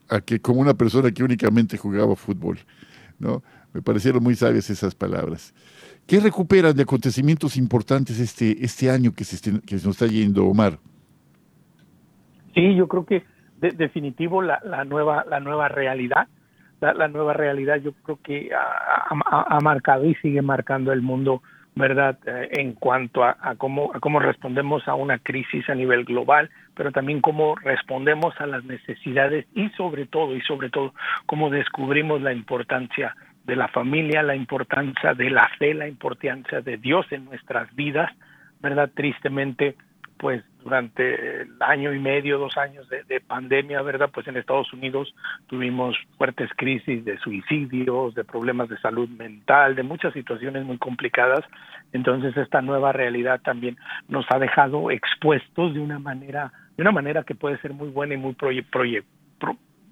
a 0.09 0.21
que 0.21 0.41
como 0.41 0.61
una 0.61 0.75
persona 0.75 1.11
que 1.11 1.25
únicamente 1.25 1.77
jugaba 1.79 2.15
fútbol. 2.17 2.59
¿no? 3.19 3.43
Me 3.73 3.81
parecieron 3.81 4.23
muy 4.23 4.35
sabias 4.35 4.69
esas 4.69 4.95
palabras. 4.95 5.55
¿Qué 6.07 6.21
recuperan 6.21 6.77
de 6.77 6.83
acontecimientos 6.83 7.57
importantes 7.57 8.19
este, 8.19 8.65
este 8.65 8.91
año 8.91 9.15
que 9.15 9.25
se, 9.25 9.61
que 9.61 9.77
nos 9.77 9.87
está 9.87 10.07
yendo, 10.07 10.45
Omar? 10.45 10.79
Sí, 12.55 12.75
yo 12.75 12.89
creo 12.89 13.07
que 13.07 13.25
de, 13.61 13.71
definitivo 13.71 14.43
la, 14.43 14.61
la, 14.65 14.85
nueva, 14.85 15.25
la 15.29 15.41
nueva 15.41 15.69
realidad, 15.69 16.29
la, 16.83 17.09
nueva 17.09 17.33
realidad 17.33 17.77
yo 17.77 17.93
creo 18.03 18.19
que 18.23 18.51
ha, 18.53 19.61
marcado 19.61 20.05
y 20.05 20.15
sigue 20.17 20.43
marcando 20.43 20.93
el 20.93 21.03
mundo 21.03 21.43
¿verdad? 21.75 22.19
Eh, 22.27 22.49
en 22.61 22.75
cuanto 22.75 23.25
a, 23.25 23.37
cómo, 23.57 23.93
a 23.95 24.01
cómo 24.01 24.19
respondemos 24.19 24.87
a 24.89 24.95
una 24.95 25.19
crisis 25.19 25.67
a 25.71 25.75
nivel 25.75 26.05
global, 26.05 26.51
pero 26.75 26.93
también 26.93 27.23
cómo 27.23 27.55
respondemos 27.57 28.39
a 28.41 28.47
las 28.47 28.65
necesidades 28.65 29.47
y 29.55 29.71
sobre 29.71 30.05
todo, 30.05 30.37
y 30.37 30.43
sobre 30.43 30.69
todo, 30.69 30.93
cómo 31.25 31.49
descubrimos 31.49 32.21
la 32.21 32.35
importancia 32.35 33.17
de 33.45 33.57
la 33.57 33.69
familia, 33.69 34.23
la 34.23 34.37
importancia 34.37 35.15
de 35.15 35.31
la 35.31 35.49
fe, 35.59 35.73
la 35.73 35.89
importancia 35.89 36.61
de 36.61 36.77
Dios 36.77 37.07
en 37.11 37.25
nuestras 37.25 37.75
vidas, 37.75 38.13
¿verdad? 38.61 38.91
Tristemente, 38.95 39.75
pues 40.23 40.45
durante 40.63 41.43
el 41.43 41.51
año 41.59 41.93
y 41.93 41.99
medio, 41.99 42.39
dos 42.39 42.57
años 42.57 42.89
de, 42.89 43.21
pandemia, 43.21 43.83
¿verdad? 43.83 44.09
Pues 44.15 44.29
en 44.29 44.37
Estados 44.37 44.73
Unidos 44.73 45.13
tuvimos 45.49 45.97
fuertes 46.17 46.49
crisis 46.57 47.05
de 47.05 47.19
suicidios, 47.19 48.15
de 48.15 48.23
problemas 48.23 48.69
de 48.69 48.79
salud 48.79 49.09
mental, 49.09 49.75
de 49.75 49.83
muchas 49.83 50.13
situaciones 50.13 50.65
muy 50.65 50.79
complicadas. 50.79 51.45
Entonces 51.93 52.37
esta 52.37 52.63
nueva 52.63 52.93
realidad 52.93 53.41
también 53.43 53.77
nos 54.07 54.25
ha 54.31 54.39
dejado 54.39 54.93
expuestos 54.93 55.75
de 55.75 55.81
una 55.81 55.99
manera, 55.99 56.53
de 56.77 56.83
una 56.83 56.93
manera 56.93 57.25
que 57.25 57.35
puede 57.35 57.59
ser 57.59 57.73
muy 57.73 57.89
buena 57.89 58.15
y 58.15 58.19
muy 58.19 58.37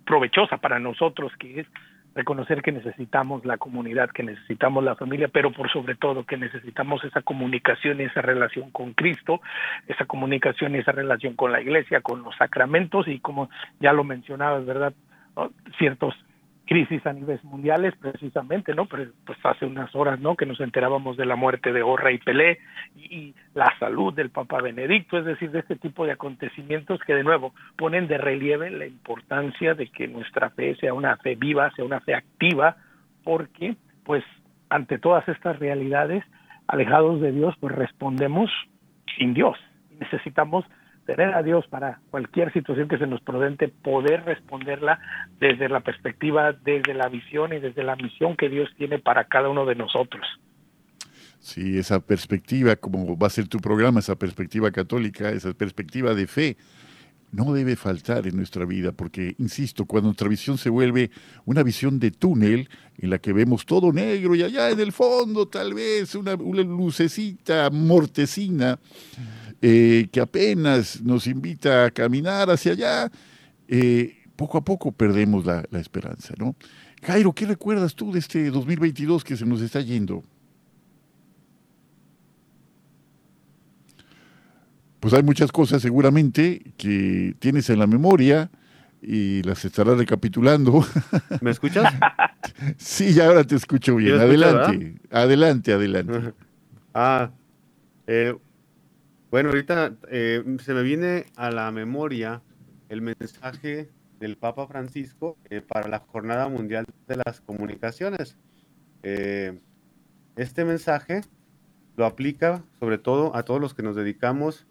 provechosa 0.07 0.59
para 0.59 0.79
nosotros, 0.79 1.33
que 1.41 1.59
es 1.63 1.67
reconocer 2.15 2.63
que 2.63 2.73
necesitamos 2.73 3.45
la 3.45 3.59
comunidad, 3.59 4.11
que 4.11 4.23
necesitamos 4.23 4.83
la 4.83 4.97
familia, 4.97 5.29
pero 5.29 5.53
por 5.53 5.71
sobre 5.71 5.95
todo 5.95 6.25
que 6.25 6.37
necesitamos 6.37 7.05
esa 7.05 7.23
comunicación 7.23 8.01
y 8.01 8.05
esa 8.05 8.23
relación 8.23 8.71
con 8.71 8.95
Cristo, 8.95 9.41
esa 9.87 10.07
comunicación 10.07 10.75
y 10.75 10.79
esa 10.79 10.93
relación 10.93 11.35
con 11.35 11.53
la 11.53 11.61
iglesia, 11.61 12.01
con 12.01 12.23
los 12.23 12.37
sacramentos 12.37 13.07
y 13.09 13.21
como 13.21 13.51
ya 13.81 13.93
lo 13.93 14.05
mencionabas, 14.05 14.67
¿verdad? 14.67 14.93
Ciertos 15.79 16.15
crisis 16.71 17.05
a 17.05 17.13
niveles 17.13 17.43
mundiales 17.43 17.97
precisamente, 17.97 18.77
¿no? 18.77 18.87
Pues, 18.87 19.09
pues 19.27 19.37
hace 19.43 19.67
unas 19.67 19.93
horas, 19.93 20.21
¿no? 20.21 20.37
Que 20.37 20.47
nos 20.47 20.61
enterábamos 20.61 21.17
de 21.17 21.27
la 21.27 21.35
muerte 21.35 21.73
de 21.73 21.83
Orra 21.83 22.13
y 22.13 22.19
Pelé 22.19 22.61
y, 22.95 23.35
la 23.55 23.77
salud 23.81 24.15
del 24.15 24.31
Papa 24.31 24.63
Benedicto, 24.63 25.19
es 25.19 25.25
decir, 25.25 25.51
de 25.51 25.59
este 25.59 25.75
tipo 25.75 26.07
de 26.07 26.13
acontecimientos 26.13 27.01
que 27.05 27.17
de 27.17 27.25
nuevo 27.25 27.53
ponen 27.77 28.07
de 28.07 28.19
relieve 28.19 28.71
la 28.71 28.87
importancia 28.87 29.75
de 29.75 29.89
que 29.89 30.07
nuestra 30.07 30.51
fe 30.51 30.77
sea 30.77 30.95
una 30.95 31.17
fe 31.17 31.35
viva, 31.35 31.73
sea 31.73 31.85
una 31.85 31.99
fe 31.99 32.15
activa, 32.15 32.77
porque 33.25 33.75
pues 34.05 34.23
ante 34.69 35.01
todas 35.01 35.29
estas 35.29 35.59
realidades, 35.59 36.23
alejados 36.69 37.21
de 37.21 37.33
Dios, 37.33 37.53
pues 37.59 37.75
respondemos 37.75 38.49
sin 39.19 39.35
Dios. 39.35 39.59
Necesitamos 39.99 40.65
tener 41.17 41.35
a 41.35 41.43
Dios 41.43 41.67
para 41.69 41.99
cualquier 42.11 42.53
situación 42.53 42.87
que 42.87 42.97
se 42.97 43.07
nos 43.07 43.21
presente, 43.23 43.67
poder 43.69 44.25
responderla 44.25 45.01
desde 45.41 45.69
la 45.69 45.81
perspectiva, 45.81 46.53
desde 46.53 46.95
la 46.95 47.09
visión 47.09 47.53
y 47.53 47.59
desde 47.59 47.83
la 47.83 47.97
misión 47.97 48.37
que 48.37 48.49
Dios 48.49 48.69
tiene 48.79 49.01
para 49.01 49.25
cada 49.25 49.49
uno 49.49 49.67
de 49.67 49.75
nosotros. 49.75 50.25
Sí, 51.41 51.79
esa 51.79 51.99
perspectiva, 51.99 52.77
como 52.77 53.19
va 53.19 53.27
a 53.27 53.31
ser 53.31 53.49
tu 53.49 53.59
programa, 53.59 53.99
esa 53.99 54.15
perspectiva 54.15 54.71
católica, 54.71 55.31
esa 55.31 55.53
perspectiva 55.53 56.15
de 56.15 56.29
fe, 56.29 56.57
no 57.33 57.53
debe 57.53 57.75
faltar 57.75 58.29
en 58.29 58.37
nuestra 58.37 58.65
vida, 58.65 58.93
porque, 58.93 59.35
insisto, 59.39 59.87
cuando 59.87 60.09
nuestra 60.09 60.29
visión 60.29 60.59
se 60.59 60.71
vuelve 60.71 61.11
una 61.45 61.65
visión 61.65 61.99
de 61.99 62.13
túnel, 62.13 62.69
en 62.99 63.11
la 63.11 63.19
que 63.19 63.33
vemos 63.33 63.67
todo 63.67 63.93
negro 63.93 64.37
y 64.37 64.45
allá 64.45 64.71
en 64.71 64.79
el 64.79 64.93
fondo 64.93 65.49
tal 65.49 65.75
vez 65.75 66.15
una, 66.15 66.35
lucecita 66.35 67.69
mortecina, 67.71 68.79
eh, 69.63 70.09
que 70.11 70.21
apenas 70.21 71.03
nos 71.03 71.27
invita 71.27 71.87
a 71.87 71.91
caminar 71.91 72.51
hacia 72.51 72.73
allá, 72.73 73.11
eh, 73.69 74.17
poco 74.37 74.57
a 74.57 74.65
poco 74.65 74.91
perdemos 74.91 75.45
la, 75.45 75.67
esperanza, 75.73 76.35
¿no? 76.39 76.57
Jairo, 77.03 77.33
¿qué 77.35 77.47
recuerdas 77.47 77.95
tú 77.95 78.11
de 78.13 78.21
este 78.21 78.51
2022 78.51 79.23
que 79.23 79.37
se 79.37 79.45
nos 79.45 79.61
está 79.61 79.81
yendo? 79.81 80.23
Pues 84.99 85.15
hay 85.15 85.23
muchas 85.23 85.53
cosas 85.53 85.83
seguramente 85.83 86.73
que 86.77 87.35
tienes 87.39 87.69
en 87.71 87.79
la 87.79 87.87
memoria 87.87 88.51
y 89.03 89.43
las 89.43 89.65
estarás 89.65 89.99
recapitulando. 89.99 90.85
¿Me 91.41 91.51
escuchas? 91.51 91.93
sí, 92.77 93.13
ya 93.13 93.27
ahora 93.27 93.45
te 93.45 93.57
escucho 93.57 93.97
bien. 93.97 94.19
adelante, 94.19 94.97
adelante, 95.11 95.73
adelante. 95.73 96.33
Ah, 96.93 97.31
eh, 98.09 98.35
bueno, 99.31 99.51
ahorita 99.51 99.97
eh, 100.11 100.43
se 100.61 100.75
me 100.75 100.83
viene 100.83 101.27
a 101.37 101.53
la 101.53 101.71
memoria 101.71 102.43
el 102.89 103.01
mensaje 103.01 103.89
del 104.19 104.37
Papa 104.37 104.67
Francisco 104.67 105.39
eh, 105.49 105.61
para 105.61 105.89
la 105.89 106.01
Jornada 106.01 106.49
Mundial 106.49 106.85
de 107.07 107.17
las 107.17 107.41
Comunicaciones. 107.41 108.37
Eh, 109.05 109.61
este 110.35 110.65
mensaje 110.65 111.21
lo 111.97 112.07
aplica 112.07 112.65
sobre 112.81 112.99
todo 112.99 113.37
a 113.37 113.45
todos 113.45 113.61
los 113.61 113.73
que 113.73 113.85
nos 113.85 113.95
dedicamos 113.95 114.67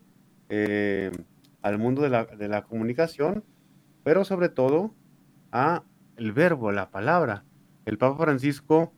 al 1.61 1.77
mundo 1.77 2.01
de 2.01 2.09
la, 2.09 2.25
de 2.25 2.47
la, 2.47 2.63
comunicación, 2.63 3.43
pero 4.03 4.25
sobre 4.25 4.49
todo 4.49 4.95
a 5.51 5.83
el 6.17 6.33
verbo, 6.33 6.71
la 6.71 6.89
palabra. 6.89 7.45
El 7.85 7.99
Papa 7.99 8.23
Francisco 8.23 8.91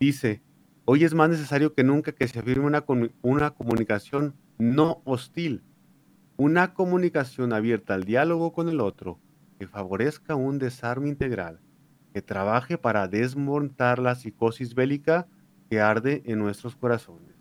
dice, 0.00 0.40
hoy 0.86 1.04
es 1.04 1.14
más 1.14 1.28
necesario 1.28 1.74
que 1.74 1.84
nunca 1.84 2.12
que 2.12 2.26
se 2.26 2.38
afirme 2.38 2.64
una, 2.64 2.84
una 3.22 3.50
comunicación 3.50 4.34
no 4.56 5.02
hostil, 5.04 5.62
una 6.36 6.72
comunicación 6.72 7.52
abierta 7.52 7.94
al 7.94 8.04
diálogo 8.04 8.52
con 8.52 8.68
el 8.68 8.80
otro, 8.80 9.18
que 9.58 9.66
favorezca 9.66 10.34
un 10.36 10.58
desarme 10.58 11.08
integral, 11.08 11.60
que 12.14 12.22
trabaje 12.22 12.78
para 12.78 13.08
desmontar 13.08 13.98
la 13.98 14.14
psicosis 14.14 14.74
bélica 14.74 15.26
que 15.68 15.80
arde 15.80 16.22
en 16.24 16.38
nuestros 16.38 16.76
corazones. 16.76 17.34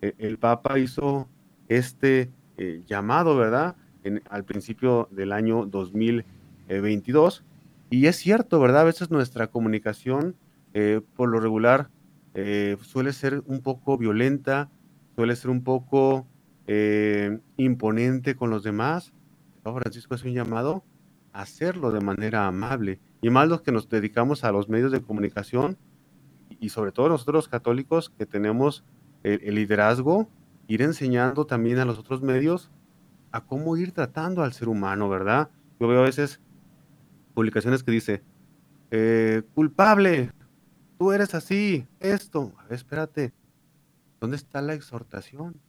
E, 0.00 0.14
el, 0.18 0.38
Papa 0.38 0.78
hizo 0.78 1.28
este 1.68 2.30
eh, 2.56 2.82
llamado, 2.86 3.36
¿verdad? 3.36 3.76
al 4.30 4.44
principio 4.44 5.08
del 5.10 5.32
año 5.32 5.66
2022. 5.66 7.44
Y 7.90 8.06
es 8.06 8.16
cierto, 8.16 8.60
¿verdad? 8.60 8.82
A 8.82 8.84
veces 8.84 9.10
nuestra 9.10 9.48
comunicación, 9.48 10.36
eh, 10.74 11.00
por 11.16 11.28
lo 11.28 11.40
regular, 11.40 11.90
eh, 12.36 12.76
suele 12.82 13.12
ser 13.12 13.42
un 13.46 13.60
poco 13.62 13.96
violenta, 13.98 14.70
suele 15.14 15.34
ser 15.36 15.50
un 15.50 15.64
poco 15.64 16.26
imponente 17.56 18.34
con 18.34 18.50
los 18.50 18.64
demás. 18.64 19.12
Papa 19.62 19.78
Francisco 19.80 20.16
hace 20.16 20.26
un 20.26 20.34
llamado 20.34 20.82
a 21.32 21.42
hacerlo 21.42 21.92
de 21.92 22.00
manera 22.00 22.46
amable. 22.46 22.98
Y 23.22 23.30
más 23.30 23.48
los 23.48 23.62
que 23.62 23.70
nos 23.70 23.88
dedicamos 23.88 24.42
a 24.42 24.50
los 24.50 24.68
medios 24.68 24.90
de 24.90 25.00
comunicación, 25.00 25.78
y 26.60 26.70
sobre 26.70 26.92
todo 26.92 27.08
nosotros 27.08 27.34
los 27.34 27.48
católicos 27.48 28.10
que 28.10 28.26
tenemos 28.26 28.84
el, 29.22 29.54
liderazgo, 29.54 30.28
ir 30.68 30.82
enseñando 30.82 31.46
también 31.46 31.78
a 31.78 31.84
los 31.84 31.98
otros 31.98 32.22
medios 32.22 32.70
a 33.32 33.44
cómo 33.44 33.76
ir 33.76 33.92
tratando 33.92 34.42
al 34.42 34.52
ser 34.52 34.68
humano, 34.68 35.08
¿verdad? 35.08 35.50
Yo 35.80 35.88
veo 35.88 36.00
a 36.00 36.04
veces 36.04 36.40
publicaciones 37.34 37.82
que 37.82 37.90
dice, 37.90 38.22
eh, 38.90 39.42
culpable, 39.54 40.30
tú 40.98 41.12
eres 41.12 41.34
así, 41.34 41.86
esto, 42.00 42.52
a 42.58 42.64
ver, 42.64 42.74
espérate, 42.74 43.32
¿dónde 44.20 44.36
está 44.36 44.62
la 44.62 44.74
exhortación? 44.74 45.60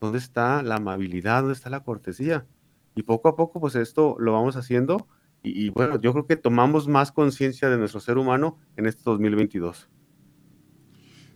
¿Dónde 0.00 0.18
está 0.18 0.62
la 0.62 0.76
amabilidad? 0.76 1.40
¿Dónde 1.40 1.54
está 1.54 1.70
la 1.70 1.84
cortesía? 1.84 2.46
Y 2.94 3.02
poco 3.02 3.28
a 3.28 3.36
poco, 3.36 3.60
pues 3.60 3.74
esto 3.74 4.16
lo 4.18 4.32
vamos 4.32 4.56
haciendo. 4.56 5.08
Y, 5.42 5.68
bueno, 5.68 6.00
yo 6.00 6.12
creo 6.12 6.26
que 6.26 6.36
tomamos 6.36 6.88
más 6.88 7.12
conciencia 7.12 7.68
de 7.68 7.76
nuestro 7.76 8.00
ser 8.00 8.16
humano 8.16 8.58
en 8.76 8.86
este 8.86 9.02
2022. 9.04 9.90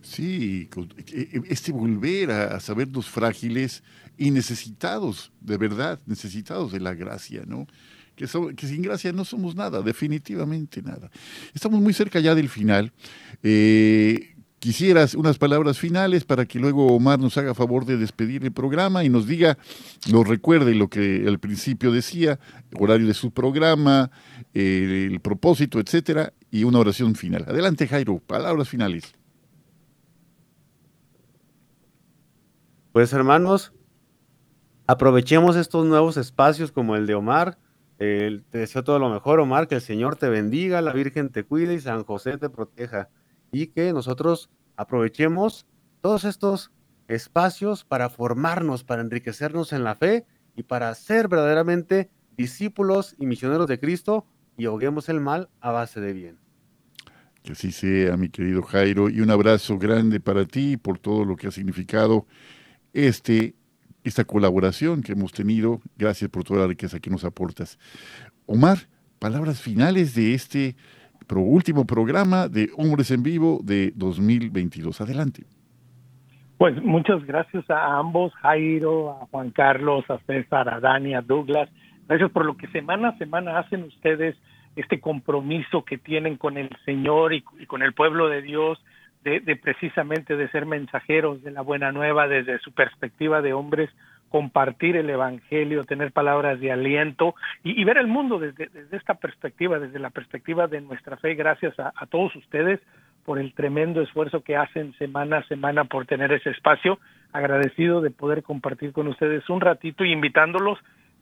Sí, 0.01 0.67
e, 1.07 1.19
e, 1.21 1.41
este 1.49 1.71
volver 1.71 2.31
a 2.31 2.59
sabernos 2.59 3.07
frágiles 3.07 3.83
y 4.17 4.31
necesitados, 4.31 5.31
de 5.41 5.57
verdad, 5.57 5.99
necesitados 6.07 6.71
de 6.71 6.79
la 6.79 6.95
gracia, 6.95 7.43
¿no? 7.45 7.67
Que, 8.19 8.67
sin 8.67 8.81
gracia 8.81 9.13
no 9.13 9.23
somos 9.23 9.55
nada, 9.55 9.81
definitivamente 9.81 10.81
nada. 10.81 11.09
Estamos 11.53 11.79
muy 11.79 11.93
cerca 11.93 12.19
ya 12.19 12.35
del 12.35 12.49
final. 12.49 12.91
Eh, 13.43 14.35
quisieras 14.59 15.15
unas 15.15 15.37
palabras 15.37 15.79
finales 15.79 16.25
para 16.25 16.45
que 16.45 16.59
luego 16.59 16.87
Omar 16.87 17.17
nos 17.17 17.37
haga 17.37 17.55
favor 17.55 17.85
de 17.85 17.95
despedir 17.95 18.43
el 18.43 18.51
programa 18.51 19.05
y 19.05 19.09
nos 19.09 19.25
diga, 19.25 19.57
nos 20.11 20.27
recuerde 20.27 20.75
lo 20.75 20.89
que 20.89 21.23
al 21.25 21.39
principio 21.39 21.93
decía, 21.93 22.39
horario 22.77 23.07
de 23.07 23.13
su 23.13 23.31
programa, 23.31 24.11
el 24.53 25.21
propósito, 25.21 25.79
etcétera, 25.79 26.33
y 26.51 26.65
una 26.65 26.79
oración 26.79 27.15
final. 27.15 27.45
Adelante, 27.47 27.87
Jairo, 27.87 28.19
palabras 28.19 28.67
finales. 28.67 29.15
Pues 32.91 33.13
hermanos, 33.13 33.71
aprovechemos 34.87 35.55
estos 35.55 35.85
nuevos 35.85 36.17
espacios 36.17 36.71
como 36.73 36.97
el 36.97 37.05
de 37.05 37.15
Omar. 37.15 37.57
Te 37.99 38.57
deseo 38.57 38.83
todo 38.85 38.97
lo 38.97 39.09
mejor, 39.09 39.41
Omar, 39.41 39.67
que 39.67 39.75
el 39.75 39.81
Señor 39.81 40.15
te 40.15 40.29
bendiga, 40.29 40.81
la 40.81 40.93
Virgen 40.93 41.29
te 41.29 41.43
cuide 41.43 41.73
y 41.73 41.81
San 41.81 42.05
José 42.05 42.37
te 42.37 42.49
proteja. 42.49 43.09
Y 43.51 43.67
que 43.67 43.91
nosotros 43.91 44.49
aprovechemos 44.77 45.67
todos 45.99 46.23
estos 46.23 46.71
espacios 47.09 47.83
para 47.83 48.09
formarnos, 48.09 48.85
para 48.85 49.01
enriquecernos 49.01 49.73
en 49.73 49.83
la 49.83 49.95
fe 49.95 50.25
y 50.55 50.63
para 50.63 50.95
ser 50.95 51.27
verdaderamente 51.27 52.09
discípulos 52.37 53.15
y 53.19 53.25
misioneros 53.25 53.67
de 53.67 53.81
Cristo 53.81 54.25
y 54.55 54.65
ahoguemos 54.65 55.09
el 55.09 55.19
mal 55.19 55.49
a 55.59 55.71
base 55.71 55.99
de 55.99 56.13
bien. 56.13 56.39
Que 57.43 57.51
así 57.51 57.73
sea, 57.73 58.15
mi 58.15 58.29
querido 58.29 58.61
Jairo, 58.61 59.09
y 59.09 59.19
un 59.19 59.29
abrazo 59.29 59.77
grande 59.77 60.21
para 60.21 60.45
ti 60.45 60.77
por 60.77 60.99
todo 60.99 61.25
lo 61.25 61.35
que 61.35 61.47
ha 61.47 61.51
significado 61.51 62.27
este, 62.93 63.55
esta 64.03 64.23
colaboración 64.23 65.01
que 65.01 65.13
hemos 65.13 65.31
tenido. 65.31 65.81
Gracias 65.97 66.29
por 66.29 66.43
toda 66.43 66.61
la 66.61 66.67
riqueza 66.67 66.99
que 66.99 67.09
nos 67.09 67.25
aportas. 67.25 67.77
Omar, 68.45 68.77
palabras 69.19 69.61
finales 69.61 70.15
de 70.15 70.33
este 70.33 70.75
último 71.37 71.85
programa 71.85 72.47
de 72.47 72.69
Hombres 72.75 73.11
en 73.11 73.21
Vivo 73.21 73.59
de 73.63 73.91
2022. 73.95 75.01
Adelante. 75.01 75.43
Pues 76.57 76.81
muchas 76.83 77.23
gracias 77.25 77.69
a 77.69 77.97
ambos, 77.97 78.33
Jairo, 78.35 79.11
a 79.11 79.27
Juan 79.27 79.51
Carlos, 79.51 80.03
a 80.09 80.17
César, 80.25 80.67
a 80.67 80.79
Dani, 80.79 81.13
a 81.13 81.21
Douglas. 81.21 81.69
Gracias 82.07 82.31
por 82.31 82.45
lo 82.45 82.57
que 82.57 82.67
semana 82.67 83.09
a 83.09 83.17
semana 83.17 83.59
hacen 83.59 83.83
ustedes 83.83 84.35
este 84.75 84.99
compromiso 84.99 85.85
que 85.85 85.97
tienen 85.97 86.37
con 86.37 86.57
el 86.57 86.69
Señor 86.85 87.33
y, 87.33 87.43
y 87.59 87.65
con 87.65 87.81
el 87.81 87.93
pueblo 87.93 88.27
de 88.27 88.41
Dios 88.41 88.79
de, 89.23 89.55
precisamente 89.57 90.35
de 90.35 90.49
ser 90.49 90.65
mensajeros 90.65 91.43
de 91.43 91.51
la 91.51 91.61
buena 91.61 91.91
nueva 91.91 92.27
desde 92.27 92.59
su 92.59 92.71
perspectiva 92.71 93.41
de 93.41 93.53
hombres, 93.53 93.89
compartir 94.29 94.95
el 94.95 95.09
Evangelio, 95.09 95.83
tener 95.83 96.11
palabras 96.11 96.59
de 96.59 96.71
aliento 96.71 97.35
y, 97.63 97.83
ver 97.83 97.97
el 97.97 98.07
mundo 98.07 98.39
desde, 98.39 98.69
esta 98.91 99.15
perspectiva, 99.15 99.79
desde 99.79 99.99
la 99.99 100.11
perspectiva 100.11 100.67
de 100.67 100.81
nuestra 100.81 101.17
fe, 101.17 101.33
gracias 101.35 101.73
a, 101.79 102.05
todos 102.05 102.35
ustedes 102.35 102.79
por 103.25 103.39
el 103.39 103.53
tremendo 103.53 104.01
esfuerzo 104.01 104.41
que 104.41 104.55
hacen 104.55 104.93
semana 104.93 105.37
a 105.37 105.47
semana 105.47 105.83
por 105.83 106.05
tener 106.05 106.31
ese 106.31 106.51
espacio. 106.51 106.99
Agradecido 107.33 108.01
de 108.01 108.11
poder 108.11 108.41
compartir 108.43 108.91
con 108.91 109.07
ustedes 109.07 109.47
un 109.49 109.61
ratito 109.61 110.03
y 110.03 110.11
invitándolos 110.11 110.79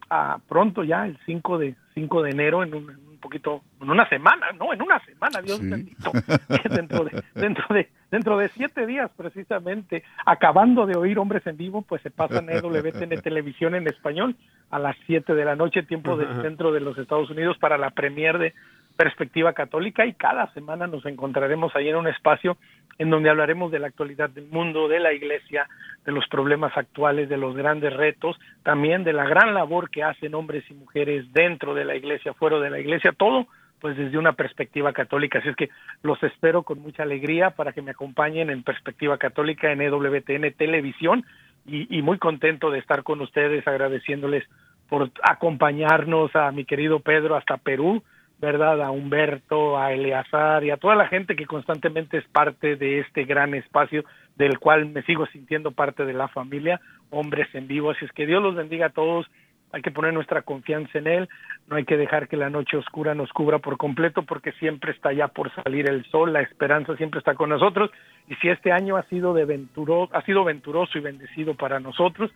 a 0.09 0.39
pronto 0.47 0.83
ya, 0.83 1.05
el 1.05 1.17
5 1.25 1.57
de, 1.57 1.75
5 1.95 2.23
de 2.23 2.31
enero, 2.31 2.63
en 2.63 2.73
un 2.73 3.16
poquito, 3.27 3.61
en 3.81 3.89
una 3.89 4.07
semana, 4.07 4.47
¿no? 4.53 4.73
En 4.73 4.81
una 4.81 5.03
semana, 5.03 5.41
Dios 5.41 5.59
bendito. 5.61 6.11
dentro, 6.69 7.03
de, 7.03 7.23
dentro, 7.35 7.75
de, 7.75 7.89
dentro 8.09 8.37
de 8.37 8.47
siete 8.49 8.85
días, 8.85 9.11
precisamente, 9.17 10.03
acabando 10.25 10.85
de 10.85 10.95
oír 10.95 11.19
Hombres 11.19 11.45
en 11.45 11.57
Vivo, 11.57 11.81
pues 11.81 12.01
se 12.01 12.09
pasa 12.09 12.39
en 12.39 12.49
EWTN 12.49 13.21
Televisión 13.21 13.75
en 13.75 13.87
español 13.87 14.35
a 14.69 14.79
las 14.79 14.95
7 15.05 15.35
de 15.35 15.45
la 15.45 15.55
noche, 15.55 15.83
tiempo 15.83 16.15
del 16.15 16.41
centro 16.41 16.71
de 16.71 16.79
los 16.79 16.97
Estados 16.97 17.29
Unidos, 17.29 17.57
para 17.57 17.77
la 17.77 17.91
premier 17.91 18.37
de 18.37 18.53
Perspectiva 18.97 19.53
Católica 19.53 20.05
y 20.05 20.13
cada 20.13 20.51
semana 20.53 20.87
nos 20.87 21.05
encontraremos 21.05 21.75
ahí 21.75 21.87
en 21.87 21.95
un 21.95 22.07
espacio 22.07 22.57
en 22.97 23.09
donde 23.09 23.29
hablaremos 23.29 23.71
de 23.71 23.79
la 23.79 23.87
actualidad 23.87 24.29
del 24.29 24.47
mundo, 24.47 24.87
de 24.87 24.99
la 24.99 25.13
iglesia, 25.13 25.67
de 26.03 26.11
los 26.11 26.27
problemas 26.27 26.75
actuales, 26.75 27.29
de 27.29 27.37
los 27.37 27.55
grandes 27.55 27.93
retos, 27.93 28.39
también 28.63 29.03
de 29.03 29.13
la 29.13 29.25
gran 29.25 29.53
labor 29.53 29.89
que 29.89 30.03
hacen 30.03 30.33
hombres 30.33 30.63
y 30.69 30.73
mujeres 30.73 31.31
dentro 31.31 31.75
de 31.75 31.85
la 31.85 31.95
iglesia, 31.95 32.33
fuera 32.33 32.59
de 32.59 32.71
la 32.71 32.79
iglesia, 32.79 33.13
todo 33.15 33.47
pues 33.79 33.95
desde 33.95 34.17
una 34.17 34.33
perspectiva 34.33 34.91
católica. 34.91 35.37
Así 35.37 35.49
es 35.49 35.55
que 35.55 35.69
los 36.01 36.21
espero 36.23 36.63
con 36.63 36.79
mucha 36.79 37.03
alegría 37.03 37.51
para 37.51 37.73
que 37.73 37.83
me 37.83 37.91
acompañen 37.91 38.49
en 38.49 38.63
Perspectiva 38.63 39.19
Católica 39.19 39.71
en 39.71 39.81
EWTN 39.81 40.51
Televisión 40.57 41.23
y, 41.67 41.95
y 41.95 42.01
muy 42.01 42.17
contento 42.17 42.71
de 42.71 42.79
estar 42.79 43.03
con 43.03 43.21
ustedes, 43.21 43.67
agradeciéndoles 43.67 44.43
por 44.89 45.11
acompañarnos 45.21 46.35
a 46.35 46.51
mi 46.51 46.65
querido 46.65 46.99
Pedro 47.01 47.35
hasta 47.35 47.57
Perú, 47.57 48.01
¿verdad? 48.39 48.81
A 48.81 48.91
Humberto, 48.91 49.77
a 49.77 49.93
Eleazar 49.93 50.63
y 50.63 50.69
a 50.69 50.77
toda 50.77 50.95
la 50.95 51.07
gente 51.07 51.35
que 51.35 51.47
constantemente 51.47 52.17
es 52.17 52.27
parte 52.27 52.75
de 52.75 52.99
este 52.99 53.23
gran 53.23 53.53
espacio 53.53 54.03
del 54.35 54.59
cual 54.59 54.85
me 54.85 55.01
sigo 55.03 55.25
sintiendo 55.27 55.71
parte 55.71 56.05
de 56.05 56.13
la 56.13 56.27
familia, 56.27 56.79
hombres 57.09 57.47
en 57.53 57.67
vivo. 57.67 57.91
Así 57.91 58.05
es 58.05 58.11
que 58.11 58.27
Dios 58.27 58.41
los 58.41 58.55
bendiga 58.55 58.87
a 58.87 58.91
todos. 58.91 59.25
Hay 59.73 59.81
que 59.81 59.91
poner 59.91 60.13
nuestra 60.13 60.43
confianza 60.43 60.97
en 60.99 61.07
Él. 61.07 61.29
No 61.67 61.75
hay 61.75 61.83
que 61.83 61.97
dejar 61.97 62.27
que 62.27 62.37
la 62.37 62.49
noche 62.49 62.77
oscura 62.77 63.15
nos 63.15 63.33
cubra 63.33 63.59
por 63.59 63.77
completo 63.77 64.21
porque 64.23 64.53
siempre 64.53 64.91
está 64.91 65.11
ya 65.11 65.27
por 65.27 65.53
salir 65.55 65.89
el 65.89 66.05
sol. 66.05 66.31
La 66.31 66.41
esperanza 66.41 66.95
siempre 66.95 67.19
está 67.19 67.33
con 67.33 67.49
nosotros. 67.49 67.89
Y 68.27 68.35
si 68.35 68.49
este 68.49 68.71
año 68.71 68.95
ha 68.95 69.03
sido, 69.03 69.33
de 69.33 69.45
venturo, 69.45 70.09
ha 70.13 70.21
sido 70.21 70.43
venturoso 70.43 70.97
y 70.97 71.01
bendecido 71.01 71.55
para 71.55 71.79
nosotros, 71.79 72.31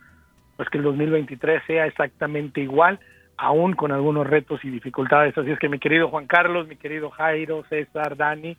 pues 0.56 0.68
que 0.68 0.78
el 0.78 0.84
2023 0.84 1.62
sea 1.66 1.86
exactamente 1.86 2.60
igual 2.60 2.98
aún 3.42 3.74
con 3.74 3.90
algunos 3.90 4.24
retos 4.24 4.64
y 4.64 4.70
dificultades. 4.70 5.36
Así 5.36 5.50
es 5.50 5.58
que 5.58 5.68
mi 5.68 5.80
querido 5.80 6.08
Juan 6.08 6.28
Carlos, 6.28 6.68
mi 6.68 6.76
querido 6.76 7.10
Jairo, 7.10 7.64
César, 7.68 8.16
Dani, 8.16 8.56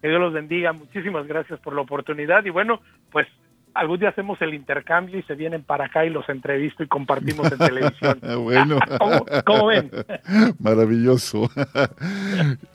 que 0.00 0.08
Dios 0.08 0.20
los 0.20 0.32
bendiga. 0.32 0.72
Muchísimas 0.72 1.26
gracias 1.26 1.58
por 1.58 1.74
la 1.74 1.80
oportunidad. 1.80 2.44
Y 2.44 2.50
bueno, 2.50 2.80
pues 3.10 3.26
algún 3.74 3.98
día 3.98 4.10
hacemos 4.10 4.40
el 4.40 4.54
intercambio 4.54 5.18
y 5.18 5.24
se 5.24 5.34
vienen 5.34 5.64
para 5.64 5.86
acá 5.86 6.04
y 6.04 6.10
los 6.10 6.28
entrevisto 6.28 6.84
y 6.84 6.86
compartimos 6.86 7.50
en 7.50 7.58
televisión. 7.58 8.20
bueno. 8.44 8.78
¿Cómo, 9.44 9.66
ven? 9.66 9.90
Maravilloso. 10.60 11.50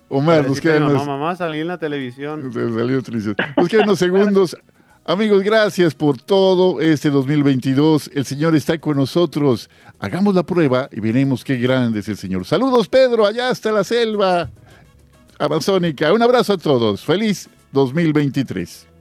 Omar, 0.09 0.45
nos 0.45 0.59
quedan 0.59 0.83
unos... 0.83 1.07
Mamá, 1.07 1.37
salí 1.37 1.61
en 1.61 1.69
la 1.69 1.77
televisión. 1.77 2.43
Nos 2.43 3.69
quedan 3.69 3.83
unos 3.85 3.99
segundos. 3.99 4.57
Amigos, 5.07 5.43
gracias 5.43 5.93
por 5.93 6.19
todo 6.19 6.81
este 6.81 7.11
2022. 7.11 8.09
El 8.15 8.25
Señor 8.25 8.55
está 8.55 8.79
con 8.79 8.97
nosotros. 8.97 9.69
Hagamos 9.99 10.33
la 10.33 10.41
prueba 10.41 10.89
y 10.91 10.99
veremos 10.99 11.43
qué 11.43 11.57
grande 11.57 11.99
es 11.99 12.09
el 12.09 12.17
Señor. 12.17 12.43
Saludos, 12.43 12.87
Pedro, 12.87 13.27
allá 13.27 13.49
hasta 13.49 13.71
la 13.71 13.83
selva 13.83 14.49
amazónica. 15.37 16.11
Un 16.11 16.23
abrazo 16.23 16.53
a 16.53 16.57
todos. 16.57 17.05
Feliz 17.05 17.47
2023. 17.71 18.94